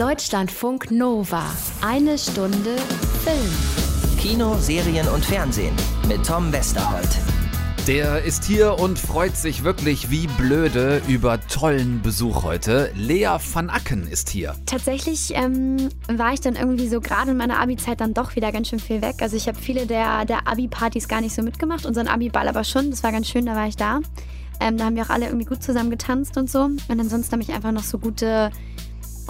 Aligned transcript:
Deutschlandfunk 0.00 0.90
Nova. 0.90 1.44
Eine 1.82 2.16
Stunde 2.16 2.74
Film. 3.22 4.18
Kino, 4.18 4.56
Serien 4.56 5.06
und 5.08 5.22
Fernsehen 5.22 5.76
mit 6.08 6.24
Tom 6.24 6.50
Westerholt. 6.50 7.18
Der 7.86 8.24
ist 8.24 8.44
hier 8.44 8.78
und 8.78 8.98
freut 8.98 9.36
sich 9.36 9.62
wirklich 9.62 10.10
wie 10.10 10.26
blöde 10.26 11.02
über 11.06 11.38
tollen 11.48 12.00
Besuch 12.00 12.44
heute. 12.44 12.90
Lea 12.96 13.36
van 13.52 13.68
Acken 13.68 14.06
ist 14.06 14.30
hier. 14.30 14.54
Tatsächlich 14.64 15.34
ähm, 15.34 15.90
war 16.08 16.32
ich 16.32 16.40
dann 16.40 16.56
irgendwie 16.56 16.88
so 16.88 17.02
gerade 17.02 17.32
in 17.32 17.36
meiner 17.36 17.60
Abi-Zeit 17.60 18.00
dann 18.00 18.14
doch 18.14 18.36
wieder 18.36 18.52
ganz 18.52 18.68
schön 18.68 18.80
viel 18.80 19.02
weg. 19.02 19.16
Also 19.20 19.36
ich 19.36 19.48
habe 19.48 19.58
viele 19.58 19.84
der, 19.84 20.24
der 20.24 20.48
Abi-Partys 20.48 21.08
gar 21.08 21.20
nicht 21.20 21.34
so 21.34 21.42
mitgemacht, 21.42 21.84
unseren 21.84 22.08
Abi-Ball 22.08 22.48
aber 22.48 22.64
schon. 22.64 22.88
Das 22.88 23.02
war 23.02 23.12
ganz 23.12 23.28
schön, 23.28 23.44
da 23.44 23.54
war 23.54 23.68
ich 23.68 23.76
da. 23.76 24.00
Ähm, 24.60 24.78
da 24.78 24.84
haben 24.84 24.96
wir 24.96 25.02
auch 25.02 25.10
alle 25.10 25.26
irgendwie 25.26 25.46
gut 25.46 25.62
zusammen 25.62 25.90
getanzt 25.90 26.38
und 26.38 26.50
so. 26.50 26.64
Und 26.64 26.88
ansonsten 26.88 27.32
habe 27.32 27.42
ich 27.42 27.52
einfach 27.52 27.72
noch 27.72 27.82
so 27.82 27.98
gute 27.98 28.50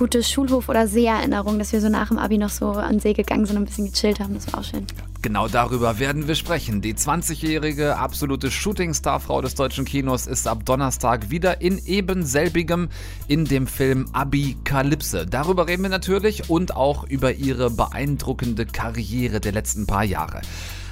gute 0.00 0.22
Schulhof- 0.22 0.70
oder 0.70 0.88
Seeerinnerung, 0.88 1.58
dass 1.58 1.74
wir 1.74 1.80
so 1.82 1.90
nach 1.90 2.08
dem 2.08 2.16
Abi 2.16 2.38
noch 2.38 2.48
so 2.48 2.70
an 2.70 3.00
See 3.00 3.12
gegangen 3.12 3.44
sind 3.44 3.58
und 3.58 3.64
ein 3.64 3.66
bisschen 3.66 3.92
gechillt 3.92 4.18
haben. 4.18 4.32
Das 4.32 4.50
war 4.50 4.60
auch 4.60 4.64
schön. 4.64 4.86
Genau 5.20 5.46
darüber 5.46 5.98
werden 5.98 6.26
wir 6.26 6.36
sprechen. 6.36 6.80
Die 6.80 6.94
20-jährige 6.94 7.98
absolute 7.98 8.50
Shootingstarfrau 8.50 9.42
des 9.42 9.56
deutschen 9.56 9.84
Kinos 9.84 10.26
ist 10.26 10.48
ab 10.48 10.64
Donnerstag 10.64 11.28
wieder 11.28 11.60
in 11.60 11.76
eben 11.84 12.24
selbigem 12.24 12.88
in 13.28 13.44
dem 13.44 13.66
Film 13.66 14.06
Abi 14.14 14.56
Kalypse. 14.64 15.26
Darüber 15.26 15.68
reden 15.68 15.82
wir 15.82 15.90
natürlich 15.90 16.48
und 16.48 16.74
auch 16.74 17.04
über 17.04 17.34
ihre 17.34 17.68
beeindruckende 17.68 18.64
Karriere 18.64 19.38
der 19.38 19.52
letzten 19.52 19.86
paar 19.86 20.04
Jahre. 20.04 20.40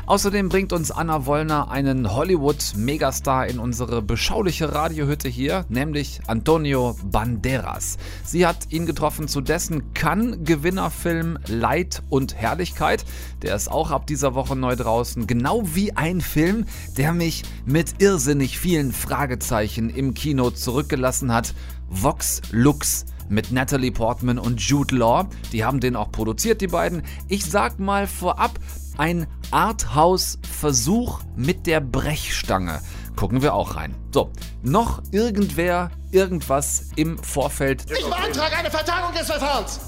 Außerdem 0.09 0.49
bringt 0.49 0.73
uns 0.73 0.91
Anna 0.91 1.27
Wollner 1.27 1.71
einen 1.71 2.15
Hollywood-Megastar 2.15 3.47
in 3.47 3.59
unsere 3.59 4.01
beschauliche 4.01 4.73
Radiohütte 4.75 5.29
hier, 5.29 5.67
nämlich 5.69 6.23
Antonio 6.27 6.97
Banderas. 7.05 7.99
Sie 8.25 8.47
hat 8.47 8.73
ihn 8.73 8.87
getroffen 8.87 9.29
zu 9.29 9.43
dessen 9.43 9.93
Cannes-Gewinnerfilm 9.93 11.39
Leid 11.47 12.03
und 12.09 12.35
Herrlichkeit. 12.35 13.05
Der 13.43 13.55
ist 13.55 13.71
auch 13.71 13.91
ab 13.91 14.07
dieser 14.07 14.35
Woche 14.35 14.57
neu 14.57 14.77
draußen. 14.77 15.27
Genau 15.27 15.65
wie 15.75 15.95
ein 15.95 16.23
Film, 16.23 16.65
der 16.97 17.13
mich 17.13 17.43
mit 17.67 18.01
irrsinnig 18.01 18.59
vielen 18.59 18.93
Fragezeichen 18.93 19.91
im 19.91 20.15
Kino 20.15 20.49
zurückgelassen 20.49 21.35
hat. 21.35 21.53
Vox 21.91 22.41
Lux 22.51 23.05
mit 23.29 23.53
Natalie 23.53 23.93
Portman 23.93 24.39
und 24.39 24.61
Jude 24.61 24.97
Law. 24.97 25.29
Die 25.53 25.65
haben 25.65 25.81
den 25.81 25.97
auch 25.97 26.11
produziert, 26.11 26.63
die 26.63 26.67
beiden. 26.67 27.03
Ich 27.29 27.45
sag 27.45 27.79
mal 27.79 28.07
vorab, 28.07 28.59
ein 28.99 29.27
Arthouse-Versuch 29.51 31.21
mit 31.37 31.67
der 31.67 31.81
Brechstange. 31.81 32.81
Gucken 33.17 33.43
wir 33.43 33.55
auch 33.55 33.77
rein. 33.77 33.95
So, 34.13 34.31
noch 34.63 35.03
irgendwer 35.11 35.91
irgendwas 36.13 36.91
im 36.97 37.19
Vorfeld? 37.19 37.85
Ich 37.91 38.05
beantrage 38.05 38.57
eine 38.57 38.71
Vertagung 38.71 39.15
des 39.15 39.27
Verfahrens. 39.27 39.81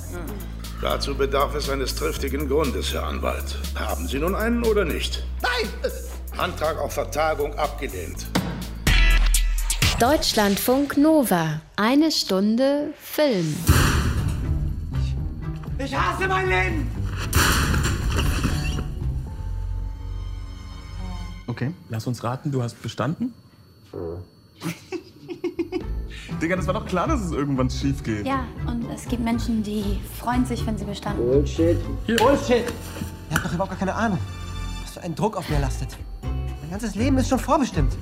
Dazu 0.81 1.15
bedarf 1.15 1.55
es 1.55 1.69
eines 1.69 1.95
triftigen 1.95 2.49
Grundes, 2.49 2.93
Herr 2.95 3.05
Anwalt. 3.05 3.59
Haben 3.75 4.09
Sie 4.09 4.19
nun 4.19 4.35
einen 4.35 4.65
oder 4.65 4.85
nicht? 4.85 5.25
Nein! 5.43 5.93
Antrag 6.39 6.79
auf 6.79 6.95
Vertagung 6.95 7.55
abgelehnt. 7.57 8.27
Deutschlandfunk 9.99 10.97
Nova. 10.97 11.61
Eine 11.77 12.11
Stunde 12.11 12.95
Film. 12.99 13.55
Ich 15.79 15.95
hasse 15.95 16.27
mein 16.27 16.49
Leben! 16.49 16.91
Okay, 21.61 21.75
lass 21.91 22.07
uns 22.07 22.25
raten, 22.25 22.51
du 22.51 22.63
hast 22.63 22.81
bestanden? 22.81 23.35
Digga, 26.41 26.57
das 26.57 26.67
war 26.67 26.73
doch 26.73 26.87
klar, 26.87 27.07
dass 27.07 27.21
es 27.21 27.33
irgendwann 27.33 27.69
schief 27.69 28.03
geht. 28.03 28.25
Ja, 28.25 28.47
und 28.67 28.89
es 28.91 29.07
gibt 29.07 29.23
Menschen, 29.23 29.63
die 29.63 30.01
freuen 30.19 30.47
sich, 30.47 30.67
wenn 30.67 30.79
sie 30.79 30.87
bestanden. 30.87 31.23
Bullshit. 31.23 31.77
Bullshit! 32.07 32.65
Ihr 33.29 33.37
habt 33.37 33.45
doch 33.45 33.53
überhaupt 33.53 33.73
gar 33.73 33.79
keine 33.79 33.95
Ahnung, 33.95 34.19
was 34.81 34.93
für 34.93 35.03
ein 35.03 35.15
Druck 35.15 35.37
auf 35.37 35.51
mir 35.51 35.61
lastet. 35.61 35.99
Mein 36.23 36.71
ganzes 36.71 36.95
Leben 36.95 37.19
ist 37.19 37.29
schon 37.29 37.39
vorbestimmt. 37.39 37.95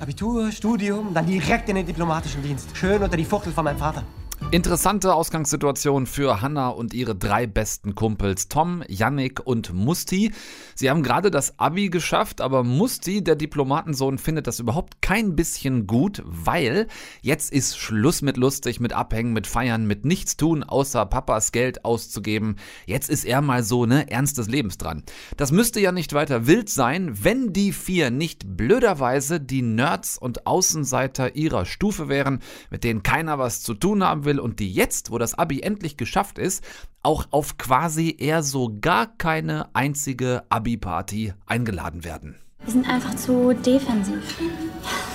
Abitur, 0.00 0.52
Studium, 0.52 1.14
dann 1.14 1.24
direkt 1.24 1.70
in 1.70 1.76
den 1.76 1.86
diplomatischen 1.86 2.42
Dienst. 2.42 2.76
Schön 2.76 3.02
unter 3.02 3.16
die 3.16 3.24
Fuchtel 3.24 3.54
von 3.54 3.64
meinem 3.64 3.78
Vater. 3.78 4.02
Interessante 4.50 5.12
Ausgangssituation 5.12 6.06
für 6.06 6.40
Hannah 6.40 6.70
und 6.70 6.94
ihre 6.94 7.14
drei 7.14 7.46
besten 7.46 7.94
Kumpels 7.94 8.48
Tom, 8.48 8.82
Yannick 8.88 9.46
und 9.46 9.74
Musti. 9.74 10.32
Sie 10.74 10.88
haben 10.88 11.02
gerade 11.02 11.30
das 11.30 11.58
Abi 11.58 11.90
geschafft, 11.90 12.40
aber 12.40 12.64
Musti, 12.64 13.22
der 13.22 13.36
Diplomatensohn, 13.36 14.16
findet 14.16 14.46
das 14.46 14.58
überhaupt 14.58 15.02
kein 15.02 15.36
bisschen 15.36 15.86
gut, 15.86 16.22
weil 16.24 16.86
jetzt 17.20 17.52
ist 17.52 17.76
Schluss 17.76 18.22
mit 18.22 18.38
lustig, 18.38 18.80
mit 18.80 18.94
Abhängen, 18.94 19.34
mit 19.34 19.46
Feiern, 19.46 19.86
mit 19.86 20.06
nichts 20.06 20.38
tun, 20.38 20.62
außer 20.62 21.04
Papas 21.04 21.52
Geld 21.52 21.84
auszugeben. 21.84 22.56
Jetzt 22.86 23.10
ist 23.10 23.26
er 23.26 23.42
mal 23.42 23.62
so, 23.62 23.84
ne, 23.84 24.10
Ernst 24.10 24.38
des 24.38 24.48
Lebens 24.48 24.78
dran. 24.78 25.02
Das 25.36 25.52
müsste 25.52 25.78
ja 25.80 25.92
nicht 25.92 26.14
weiter 26.14 26.46
wild 26.46 26.70
sein, 26.70 27.22
wenn 27.22 27.52
die 27.52 27.72
vier 27.72 28.10
nicht 28.10 28.56
blöderweise 28.56 29.40
die 29.40 29.60
Nerds 29.60 30.16
und 30.16 30.46
Außenseiter 30.46 31.36
ihrer 31.36 31.66
Stufe 31.66 32.08
wären, 32.08 32.40
mit 32.70 32.82
denen 32.82 33.02
keiner 33.02 33.38
was 33.38 33.62
zu 33.62 33.74
tun 33.74 34.02
haben 34.02 34.24
will 34.24 34.27
und 34.36 34.60
die 34.60 34.70
jetzt, 34.70 35.10
wo 35.10 35.18
das 35.18 35.34
Abi 35.34 35.60
endlich 35.60 35.96
geschafft 35.96 36.38
ist, 36.38 36.62
auch 37.02 37.26
auf 37.30 37.56
quasi 37.56 38.14
eher 38.18 38.42
so 38.42 38.76
gar 38.80 39.06
keine 39.06 39.74
einzige 39.74 40.42
Abi-Party 40.50 41.32
eingeladen 41.46 42.04
werden. 42.04 42.36
Wir 42.64 42.72
sind 42.72 42.88
einfach 42.88 43.14
zu 43.14 43.54
defensiv. 43.54 44.38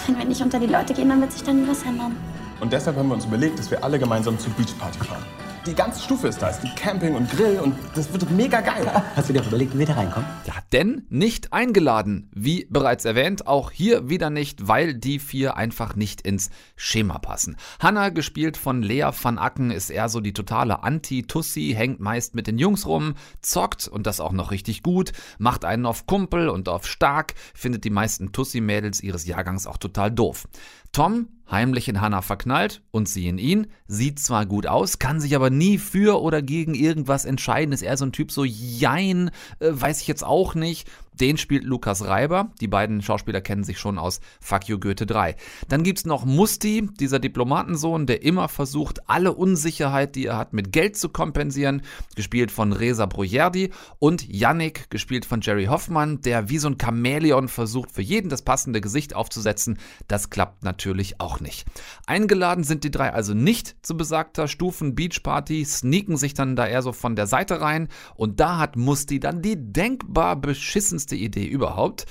Wenn 0.07 0.18
wir 0.18 0.25
nicht 0.25 0.41
unter 0.41 0.59
die 0.59 0.66
Leute 0.66 0.94
gehen, 0.94 1.09
dann 1.09 1.22
wird 1.22 1.31
sich 1.31 1.44
dann 1.44 1.68
was 1.68 1.84
ändern. 1.84 2.16
Und 2.59 2.74
deshalb 2.74 2.97
haben 2.97 3.09
wir 3.09 3.16
uns 3.16 3.25
überlegt, 3.25 3.59
dass 3.59 3.69
wir 3.69 3.84
alle 3.84 4.00
gemeinsam 4.00 4.40
zur 4.40 4.53
Beachparty 4.53 5.00
fahren. 5.00 5.24
Die 5.66 5.74
ganze 5.74 6.01
Stufe 6.01 6.28
ist 6.28 6.41
da, 6.41 6.50
es 6.50 6.59
gibt 6.59 6.75
Camping 6.75 7.16
und 7.16 7.29
Grill 7.31 7.57
und 7.57 7.74
das 7.96 8.12
wird 8.12 8.29
mega 8.29 8.59
geil. 8.59 8.85
Hast 9.16 9.29
du 9.29 9.34
dir 9.34 9.41
auch 9.41 9.47
überlegt, 9.47 9.74
wie 9.74 9.79
wir 9.79 9.85
da 9.85 9.94
reinkommen? 9.94 10.28
Ja, 10.46 10.56
denn 10.74 11.06
nicht 11.09 11.53
eingeladen. 11.53 12.29
Wie 12.34 12.68
bereits 12.69 13.06
erwähnt, 13.06 13.47
auch 13.47 13.72
hier 13.72 14.09
wieder 14.09 14.29
nicht, 14.29 14.68
weil 14.68 14.94
die 14.94 15.19
vier 15.19 15.56
einfach 15.56 15.96
nicht 15.96 16.19
ins 16.19 16.50
Schema 16.75 17.18
passen. 17.18 17.56
Hannah, 17.79 18.09
gespielt 18.09 18.57
von 18.57 18.81
Lea 18.81 19.09
van 19.22 19.38
Acken, 19.38 19.72
ist 19.72 19.90
eher 19.90 20.09
so 20.09 20.19
die 20.19 20.34
totale 20.34 20.84
Anti-Tussi, 20.84 21.74
hängt 21.78 22.01
meist 22.01 22.35
mit 22.35 22.47
den 22.47 22.57
Jungs 22.57 22.85
rum, 22.85 23.13
zockt 23.41 23.88
und 23.88 24.06
das 24.06 24.19
auch 24.19 24.34
noch 24.34 24.51
richtig 24.51 24.84
gut, 24.84 25.13
macht 25.38 25.63
einen 25.63 25.85
auf 25.85 26.07
Kumpel 26.07 26.50
und 26.50 26.68
auf 26.68 26.85
stark, 26.85 27.35
findet 27.53 27.85
die 27.85 27.90
meisten 27.90 28.34
Tussi-Mädels 28.34 29.00
ihres 29.00 29.25
Jahrgangs 29.25 29.66
auch 29.66 29.78
total 29.78 30.12
doof. 30.12 30.45
Tom, 30.91 31.30
heimlich 31.53 31.87
in 31.87 32.01
Hannah 32.01 32.21
verknallt 32.21 32.81
und 32.91 33.07
sie 33.07 33.27
in 33.29 33.37
ihn, 33.37 33.67
sieht 33.87 34.19
zwar 34.19 34.45
gut 34.45 34.67
aus, 34.67 34.99
kann 34.99 35.21
sich 35.21 35.35
aber 35.35 35.49
nie 35.49 35.77
für 35.77 36.21
oder 36.21 36.41
gegen 36.41 36.73
irgendwas 36.73 37.23
entscheiden, 37.23 37.73
ist 37.73 37.81
eher 37.81 37.95
so 37.95 38.05
ein 38.05 38.11
Typ 38.11 38.31
so, 38.31 38.43
jein, 38.43 39.31
äh, 39.59 39.69
weiß 39.71 40.01
ich 40.01 40.07
jetzt 40.07 40.25
auch 40.25 40.55
nicht. 40.55 40.89
Den 41.19 41.38
spielt 41.38 41.63
Lukas 41.63 42.03
Reiber. 42.03 42.51
Die 42.59 42.68
beiden 42.68 43.01
Schauspieler 43.01 43.41
kennen 43.41 43.63
sich 43.63 43.79
schon 43.79 43.97
aus 43.97 44.19
Fuck 44.41 44.68
You 44.68 44.79
Goethe 44.79 45.06
3. 45.06 45.35
Dann 45.68 45.84
gibt's 45.84 46.06
noch 46.06 46.25
Musti, 46.25 46.90
dieser 47.00 47.19
Diplomatensohn, 47.19 48.06
der 48.06 48.24
immer 48.24 48.50
versucht, 48.50 49.09
alle 49.09 49.34
Unsicherheit, 49.34 50.16
die 50.16 50.25
er 50.25 50.38
hat, 50.38 50.53
mit 50.53 50.72
Geld 50.72 50.97
zu 50.97 51.09
kompensieren. 51.09 51.81
Gespielt 52.16 52.51
von 52.51 52.74
Reza 52.74 53.06
Brojerdi. 53.06 53.72
Und 54.00 54.28
Yannick, 54.28 54.90
gespielt 54.90 55.25
von 55.25 55.41
Jerry 55.41 55.66
Hoffmann, 55.66 56.22
der 56.22 56.50
wie 56.50 56.57
so 56.57 56.68
ein 56.68 56.78
Chamäleon 56.79 57.47
versucht, 57.47 57.91
für 57.91 58.01
jeden 58.01 58.30
das 58.30 58.41
passende 58.41 58.81
Gesicht 58.81 59.16
aufzusetzen. 59.16 59.78
Das 60.07 60.30
klappt 60.30 60.63
natürlich 60.63 61.19
auch 61.19 61.40
nicht. 61.40 61.66
Eingeladen 62.07 62.63
sind 62.63 62.84
die 62.84 62.91
drei 62.91 63.13
also 63.13 63.34
nicht 63.34 63.75
zu 63.85 63.95
besagter 63.95 64.47
Stufen 64.47 64.95
Beach 64.95 65.22
Party, 65.24 65.63
sneaken 65.66 66.18
sich 66.18 66.34
dann 66.34 66.56
da 66.56 66.68
eher 66.68 66.81
so 66.81 66.91
von 66.91 67.16
der 67.16 67.28
Seite 67.28 67.62
rein. 67.62 67.88
Und 68.16 68.40
da 68.40 68.57
hat 68.57 68.75
Musti 68.75 69.19
dann 69.19 69.41
die 69.41 69.56
denkbar 69.57 70.35
beschissenste 70.35 71.02
Idee 71.11 71.45
überhaupt. 71.45 72.05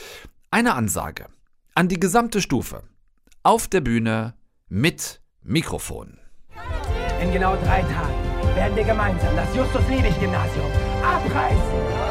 Eine 0.51 0.75
Ansage 0.75 1.27
an 1.75 1.89
die 1.89 1.99
gesamte 1.99 2.41
Stufe. 2.41 2.83
Auf 3.43 3.67
der 3.69 3.81
Bühne 3.81 4.35
mit 4.69 5.21
Mikrofon. 5.43 6.19
In 7.21 7.33
genau 7.33 7.57
drei 7.57 7.83
Tagen 7.83 8.55
werden 8.55 8.77
wir 8.77 8.85
gemeinsam 8.85 9.35
das 9.35 9.55
Justus-Liebig-Gymnasium 9.57 10.71
abreißen. 11.03 12.02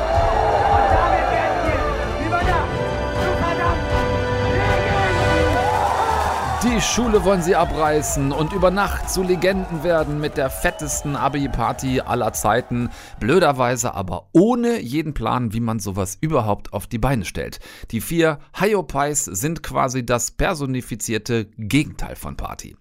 Die 6.63 6.79
Schule 6.79 7.25
wollen 7.25 7.41
sie 7.41 7.55
abreißen 7.55 8.31
und 8.31 8.53
über 8.53 8.69
Nacht 8.69 9.09
zu 9.09 9.23
Legenden 9.23 9.83
werden 9.83 10.21
mit 10.21 10.37
der 10.37 10.51
fettesten 10.51 11.15
Abi-Party 11.15 12.01
aller 12.01 12.33
Zeiten. 12.33 12.91
Blöderweise 13.19 13.95
aber 13.95 14.29
ohne 14.31 14.79
jeden 14.79 15.15
Plan, 15.15 15.53
wie 15.53 15.59
man 15.59 15.79
sowas 15.79 16.19
überhaupt 16.21 16.71
auf 16.71 16.85
die 16.85 16.99
Beine 16.99 17.25
stellt. 17.25 17.61
Die 17.89 17.99
vier 17.99 18.37
Hyopies 18.53 19.25
sind 19.25 19.63
quasi 19.63 20.05
das 20.05 20.29
personifizierte 20.29 21.45
Gegenteil 21.57 22.15
von 22.15 22.37
Party. 22.37 22.77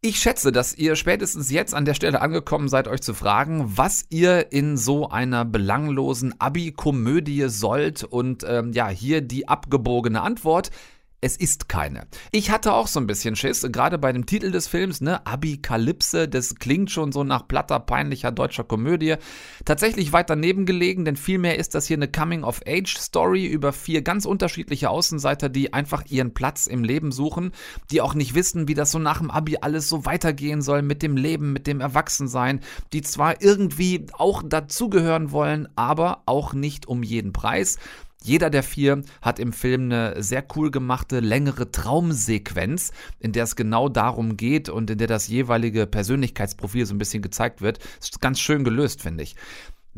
Ich 0.00 0.20
schätze, 0.20 0.52
dass 0.52 0.78
ihr 0.78 0.94
spätestens 0.94 1.50
jetzt 1.50 1.74
an 1.74 1.84
der 1.84 1.94
Stelle 1.94 2.20
angekommen 2.20 2.68
seid, 2.68 2.86
euch 2.86 3.00
zu 3.00 3.12
fragen, 3.12 3.76
was 3.76 4.06
ihr 4.10 4.52
in 4.52 4.76
so 4.76 5.08
einer 5.08 5.44
belanglosen 5.44 6.40
Abi-Komödie 6.40 7.48
sollt. 7.48 8.04
Und 8.04 8.44
ähm, 8.48 8.72
ja, 8.72 8.86
hier 8.88 9.20
die 9.20 9.48
abgebogene 9.48 10.22
Antwort. 10.22 10.70
Es 11.20 11.36
ist 11.36 11.68
keine. 11.68 12.06
Ich 12.30 12.50
hatte 12.50 12.72
auch 12.72 12.86
so 12.86 13.00
ein 13.00 13.08
bisschen 13.08 13.34
Schiss, 13.34 13.66
gerade 13.72 13.98
bei 13.98 14.12
dem 14.12 14.26
Titel 14.26 14.52
des 14.52 14.68
Films, 14.68 15.00
ne, 15.00 15.26
Abikalypse, 15.26 16.28
das 16.28 16.54
klingt 16.54 16.92
schon 16.92 17.10
so 17.10 17.24
nach 17.24 17.48
platter, 17.48 17.80
peinlicher 17.80 18.30
deutscher 18.30 18.62
Komödie. 18.62 19.16
Tatsächlich 19.64 20.12
weit 20.12 20.30
daneben 20.30 20.64
gelegen, 20.64 21.04
denn 21.04 21.16
vielmehr 21.16 21.58
ist 21.58 21.74
das 21.74 21.86
hier 21.86 21.96
eine 21.96 22.06
Coming-of-Age-Story 22.06 23.46
über 23.46 23.72
vier 23.72 24.02
ganz 24.02 24.26
unterschiedliche 24.26 24.90
Außenseiter, 24.90 25.48
die 25.48 25.72
einfach 25.72 26.04
ihren 26.08 26.34
Platz 26.34 26.68
im 26.68 26.84
Leben 26.84 27.10
suchen, 27.10 27.50
die 27.90 28.00
auch 28.00 28.14
nicht 28.14 28.34
wissen, 28.34 28.68
wie 28.68 28.74
das 28.74 28.92
so 28.92 29.00
nach 29.00 29.18
dem 29.18 29.32
Abi 29.32 29.58
alles 29.60 29.88
so 29.88 30.04
weitergehen 30.04 30.62
soll 30.62 30.82
mit 30.82 31.02
dem 31.02 31.16
Leben, 31.16 31.52
mit 31.52 31.66
dem 31.66 31.80
Erwachsensein, 31.80 32.60
die 32.92 33.02
zwar 33.02 33.42
irgendwie 33.42 34.06
auch 34.12 34.44
dazugehören 34.46 35.32
wollen, 35.32 35.68
aber 35.74 36.22
auch 36.26 36.52
nicht 36.52 36.86
um 36.86 37.02
jeden 37.02 37.32
Preis. 37.32 37.78
Jeder 38.22 38.50
der 38.50 38.62
vier 38.62 39.02
hat 39.22 39.38
im 39.38 39.52
Film 39.52 39.84
eine 39.84 40.22
sehr 40.22 40.44
cool 40.56 40.70
gemachte, 40.70 41.20
längere 41.20 41.70
Traumsequenz, 41.70 42.92
in 43.20 43.32
der 43.32 43.44
es 43.44 43.54
genau 43.56 43.88
darum 43.88 44.36
geht 44.36 44.68
und 44.68 44.90
in 44.90 44.98
der 44.98 45.06
das 45.06 45.28
jeweilige 45.28 45.86
Persönlichkeitsprofil 45.86 46.84
so 46.84 46.94
ein 46.94 46.98
bisschen 46.98 47.22
gezeigt 47.22 47.60
wird. 47.60 47.78
Das 47.98 48.10
ist 48.10 48.20
ganz 48.20 48.40
schön 48.40 48.64
gelöst, 48.64 49.02
finde 49.02 49.22
ich. 49.22 49.36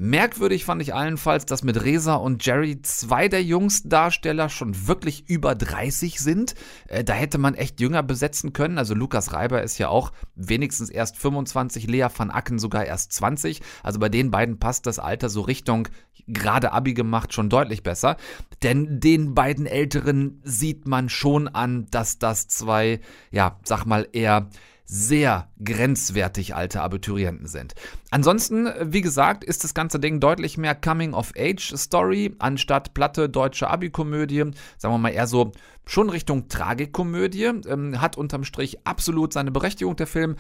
Merkwürdig 0.03 0.65
fand 0.65 0.81
ich 0.81 0.95
allenfalls, 0.95 1.45
dass 1.45 1.63
mit 1.63 1.85
Resa 1.85 2.15
und 2.15 2.47
Jerry 2.47 2.81
zwei 2.81 3.29
der 3.29 3.43
Jungsdarsteller 3.43 4.49
schon 4.49 4.87
wirklich 4.87 5.29
über 5.29 5.55
30 5.55 6.21
sind. 6.21 6.55
Äh, 6.89 7.05
da 7.05 7.13
hätte 7.13 7.37
man 7.37 7.55
echt 7.55 7.83
jünger 7.83 8.03
besetzen 8.03 8.55
können. 8.55 8.79
Also 8.79 8.95
Lukas 8.95 9.35
Reiber 9.35 9.63
ist 9.63 9.77
ja 9.77 9.91
auch 9.91 10.13
wenigstens 10.35 10.89
erst 10.89 11.19
25, 11.19 11.87
Lea 11.87 12.07
van 12.17 12.31
Acken 12.31 12.59
sogar 12.59 12.87
erst 12.87 13.13
20. 13.13 13.61
Also 13.83 13.99
bei 13.99 14.09
den 14.09 14.31
beiden 14.31 14.59
passt 14.59 14.87
das 14.87 14.99
Alter 14.99 15.29
so 15.29 15.43
Richtung 15.43 15.89
gerade 16.27 16.73
Abi 16.73 16.95
gemacht 16.95 17.33
schon 17.33 17.49
deutlich 17.49 17.83
besser. 17.83 18.17
Denn 18.63 19.01
den 19.01 19.35
beiden 19.35 19.67
Älteren 19.67 20.41
sieht 20.45 20.87
man 20.87 21.09
schon 21.09 21.49
an, 21.49 21.87
dass 21.91 22.19
das 22.19 22.49
zwei, 22.49 23.01
ja, 23.31 23.59
sag 23.65 23.85
mal 23.85 24.09
eher 24.13 24.49
sehr 24.93 25.49
grenzwertig 25.65 26.57
alte 26.57 26.81
Abiturienten 26.81 27.47
sind. 27.47 27.75
Ansonsten, 28.11 28.69
wie 28.83 29.03
gesagt, 29.03 29.45
ist 29.45 29.63
das 29.63 29.73
ganze 29.73 30.01
Ding 30.01 30.19
deutlich 30.19 30.59
mehr 30.59 30.75
Coming-of-Age-Story 30.75 32.35
anstatt 32.41 32.93
platte 32.93 33.29
deutsche 33.29 33.71
Abi-Komödie. 33.71 34.51
Sagen 34.79 34.95
wir 34.95 34.99
mal 34.99 35.11
eher 35.11 35.29
so 35.29 35.53
schon 35.87 36.11
Richtung 36.11 36.49
Tragikomödie. 36.49 37.53
Ähm, 37.69 38.01
hat 38.01 38.19
unterm 38.19 38.43
Strich 38.43 38.85
absolut 38.85 39.33
seine 39.33 39.53
Berechtigung 39.53 39.95
der 39.95 40.09
Film. 40.09 40.35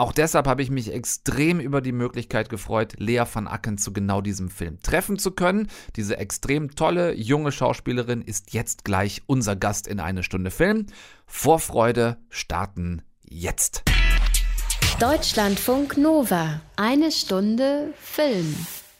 Auch 0.00 0.12
deshalb 0.12 0.46
habe 0.46 0.62
ich 0.62 0.70
mich 0.70 0.94
extrem 0.94 1.60
über 1.60 1.82
die 1.82 1.92
Möglichkeit 1.92 2.48
gefreut, 2.48 2.94
Lea 2.96 3.22
van 3.30 3.46
Acken 3.46 3.76
zu 3.76 3.92
genau 3.92 4.22
diesem 4.22 4.48
Film 4.48 4.80
treffen 4.80 5.18
zu 5.18 5.30
können. 5.30 5.68
Diese 5.94 6.16
extrem 6.16 6.74
tolle 6.74 7.12
junge 7.12 7.52
Schauspielerin 7.52 8.22
ist 8.22 8.54
jetzt 8.54 8.86
gleich 8.86 9.20
unser 9.26 9.56
Gast 9.56 9.86
in 9.86 10.00
eine 10.00 10.22
Stunde 10.22 10.50
Film. 10.50 10.86
Vorfreude 11.26 12.16
starten 12.30 13.02
jetzt. 13.28 13.82
Deutschlandfunk 15.00 15.98
Nova. 15.98 16.62
Eine 16.76 17.12
Stunde 17.12 17.92
Film. 18.00 18.56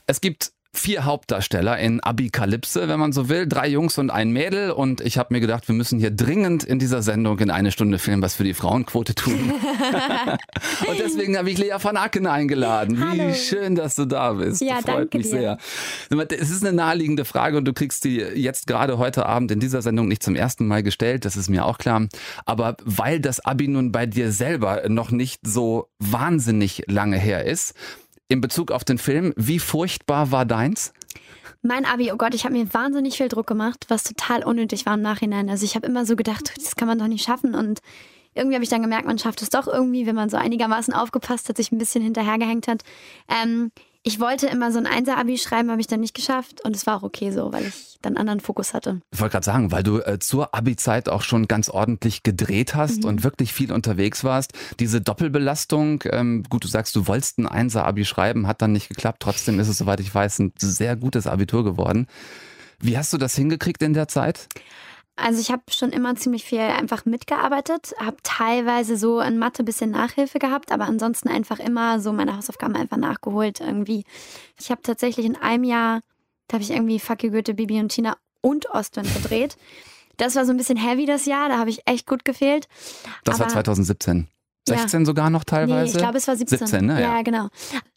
Es 0.06 0.20
gibt 0.20 0.52
vier 0.72 1.05
Hauptdarsteller 1.05 1.78
in 1.78 2.00
Abikalypse, 2.00 2.88
wenn 2.88 3.00
man 3.00 3.12
so 3.12 3.28
will. 3.28 3.46
Drei 3.46 3.69
Jungs 3.69 3.99
und 3.99 4.11
ein 4.11 4.31
Mädel. 4.31 4.70
Und 4.70 5.00
ich 5.00 5.19
habe 5.19 5.34
mir 5.34 5.40
gedacht, 5.40 5.67
wir 5.69 5.75
müssen 5.75 5.99
hier 5.99 6.11
dringend 6.11 6.62
in 6.62 6.78
dieser 6.78 7.02
Sendung 7.02 7.38
in 7.40 7.50
eine 7.50 7.72
Stunde 7.72 7.99
Film 7.99 8.22
was 8.22 8.34
für 8.37 8.44
die 8.44 8.55
Frauenquote 8.55 9.14
tun. 9.14 9.52
und 10.88 10.99
deswegen 10.99 11.37
habe 11.37 11.50
ich 11.50 11.58
Lea 11.58 11.75
van 11.81 11.96
Acken 11.96 12.26
eingeladen. 12.26 13.05
Hallo. 13.05 13.28
Wie 13.28 13.34
schön, 13.34 13.75
dass 13.75 13.96
du 13.96 14.05
da 14.05 14.34
bist. 14.34 14.61
Ja, 14.61 14.76
Freut 14.76 14.87
danke 14.87 15.19
mich 15.19 15.31
dir. 15.31 15.58
sehr. 16.11 16.38
Es 16.38 16.50
ist 16.50 16.64
eine 16.64 16.75
naheliegende 16.75 17.25
Frage 17.25 17.58
und 17.58 17.64
du 17.64 17.73
kriegst 17.73 18.05
die 18.05 18.19
jetzt 18.19 18.66
gerade 18.66 18.99
heute 18.99 19.26
Abend 19.26 19.50
in 19.50 19.58
dieser 19.58 19.82
Sendung 19.82 20.06
nicht 20.06 20.23
zum 20.23 20.37
ersten 20.37 20.66
Mal 20.66 20.82
gestellt. 20.82 21.25
Das 21.25 21.37
ist 21.37 21.50
mir 21.50 21.66
auch 21.66 21.78
klar. 21.78 22.06
Aber 22.44 22.76
weil 22.84 23.20
das 23.20 23.40
Abi 23.40 23.66
nun 23.66 23.90
bei 23.90 24.06
dir 24.06 24.31
selber 24.31 24.88
noch 24.88 25.11
nicht 25.11 25.40
so 25.44 25.88
wahnsinnig 25.99 26.84
lange 26.87 27.19
her 27.19 27.44
ist, 27.44 27.75
in 28.30 28.40
Bezug 28.40 28.70
auf 28.70 28.84
den 28.84 28.96
Film, 28.96 29.34
wie 29.36 29.58
furchtbar 29.58 30.30
war 30.30 30.46
deins? 30.46 30.94
Mein 31.62 31.84
Abi, 31.84 32.10
oh 32.12 32.16
Gott, 32.16 32.34
ich 32.34 32.44
habe 32.44 32.54
mir 32.54 32.72
wahnsinnig 32.72 33.16
viel 33.16 33.28
Druck 33.28 33.46
gemacht, 33.46 33.86
was 33.88 34.04
total 34.04 34.44
unnötig 34.44 34.86
war 34.86 34.94
im 34.94 35.02
Nachhinein. 35.02 35.50
Also 35.50 35.66
ich 35.66 35.74
habe 35.74 35.86
immer 35.86 36.06
so 36.06 36.16
gedacht, 36.16 36.52
das 36.56 36.76
kann 36.76 36.88
man 36.88 36.98
doch 36.98 37.08
nicht 37.08 37.24
schaffen 37.24 37.54
und 37.54 37.80
irgendwie 38.34 38.54
habe 38.54 38.64
ich 38.64 38.70
dann 38.70 38.82
gemerkt, 38.82 39.06
man 39.06 39.18
schafft 39.18 39.42
es 39.42 39.50
doch 39.50 39.66
irgendwie, 39.66 40.06
wenn 40.06 40.14
man 40.14 40.30
so 40.30 40.36
einigermaßen 40.36 40.94
aufgepasst 40.94 41.48
hat, 41.48 41.56
sich 41.56 41.72
ein 41.72 41.78
bisschen 41.78 42.02
hinterhergehängt 42.02 42.68
hat. 42.68 42.82
Ähm, 43.28 43.72
ich 44.02 44.19
wollte 44.19 44.47
immer 44.47 44.73
so 44.73 44.79
ein 44.79 44.87
Einser-Abi 44.87 45.37
schreiben, 45.37 45.70
habe 45.70 45.81
ich 45.81 45.87
dann 45.87 46.00
nicht 46.00 46.14
geschafft 46.14 46.64
und 46.64 46.75
es 46.75 46.87
war 46.87 46.97
auch 46.97 47.02
okay 47.02 47.31
so, 47.32 47.52
weil 47.52 47.67
ich 47.67 47.99
dann 48.00 48.17
anderen 48.17 48.41
Fokus 48.41 48.73
hatte. 48.73 49.02
Ich 49.12 49.20
wollte 49.20 49.32
gerade 49.32 49.44
sagen, 49.44 49.73
weil 49.73 49.82
du 49.82 49.99
äh, 49.99 50.19
zur 50.19 50.55
Abi-Zeit 50.55 51.11
auch 51.11 51.20
schon 51.20 51.49
ganz 51.49 51.69
ordentlich 51.69 52.23
gedreht 52.23 52.75
hast 52.75 53.02
mhm. 53.02 53.11
und 53.11 53.25
wirklich 53.25 53.52
viel 53.52 53.73
unterwegs 53.73 54.25
warst. 54.25 54.52
Diese 54.79 55.02
Doppelbelastung, 55.02 56.02
ähm, 56.06 56.44
gut, 56.49 56.64
du 56.64 56.69
sagst, 56.69 56.97
du 56.97 57.06
wolltest 57.06 57.38
ein 57.38 57.47
Einser-Abi 57.47 58.06
schreiben, 58.06 58.47
hat 58.47 58.62
dann 58.62 58.73
nicht 58.73 58.88
geklappt. 58.88 59.20
Trotzdem 59.20 59.61
ist 59.61 59.69
es, 59.69 59.76
soweit 59.76 60.00
ich 60.00 60.14
weiß, 60.14 60.38
ein 60.38 60.52
sehr 60.56 60.97
gutes 60.97 61.26
Abitur 61.26 61.62
geworden. 61.62 62.06
Wie 62.79 62.97
hast 62.97 63.12
du 63.12 63.19
das 63.19 63.35
hingekriegt 63.35 63.82
in 63.82 63.93
der 63.93 64.08
Zeit? 64.08 64.49
Also 65.16 65.40
ich 65.40 65.50
habe 65.50 65.62
schon 65.70 65.90
immer 65.90 66.14
ziemlich 66.16 66.44
viel 66.44 66.60
einfach 66.60 67.04
mitgearbeitet, 67.04 67.94
habe 67.98 68.16
teilweise 68.22 68.96
so 68.96 69.20
in 69.20 69.38
Mathe 69.38 69.62
ein 69.62 69.66
bisschen 69.66 69.90
Nachhilfe 69.90 70.38
gehabt, 70.38 70.72
aber 70.72 70.86
ansonsten 70.86 71.28
einfach 71.28 71.58
immer 71.58 72.00
so 72.00 72.12
meine 72.12 72.36
Hausaufgaben 72.36 72.74
einfach 72.74 72.96
nachgeholt 72.96 73.60
irgendwie. 73.60 74.04
Ich 74.58 74.70
habe 74.70 74.80
tatsächlich 74.82 75.26
in 75.26 75.36
einem 75.36 75.64
Jahr, 75.64 76.00
da 76.48 76.54
habe 76.54 76.62
ich 76.62 76.70
irgendwie 76.70 76.98
Fuck 76.98 77.22
you 77.22 77.30
Goethe, 77.30 77.54
Bibi 77.54 77.80
und 77.80 77.90
Tina 77.90 78.16
und 78.40 78.70
Ostwind 78.70 79.12
gedreht. 79.14 79.56
Das 80.16 80.36
war 80.36 80.46
so 80.46 80.52
ein 80.52 80.56
bisschen 80.56 80.78
heavy 80.78 81.06
das 81.06 81.26
Jahr, 81.26 81.48
da 81.48 81.58
habe 81.58 81.70
ich 81.70 81.82
echt 81.86 82.06
gut 82.06 82.24
gefehlt. 82.24 82.66
Das 83.24 83.36
aber, 83.36 83.44
war 83.44 83.52
2017. 83.52 84.28
16 84.68 85.00
ja. 85.00 85.06
sogar 85.06 85.30
noch 85.30 85.44
teilweise? 85.44 85.84
Nee, 85.84 85.90
ich 85.90 85.96
glaube, 85.96 86.18
es 86.18 86.28
war 86.28 86.36
17. 86.36 86.58
17, 86.58 86.86
ne? 86.86 87.00
Ja, 87.00 87.16
ja 87.16 87.22
genau. 87.22 87.48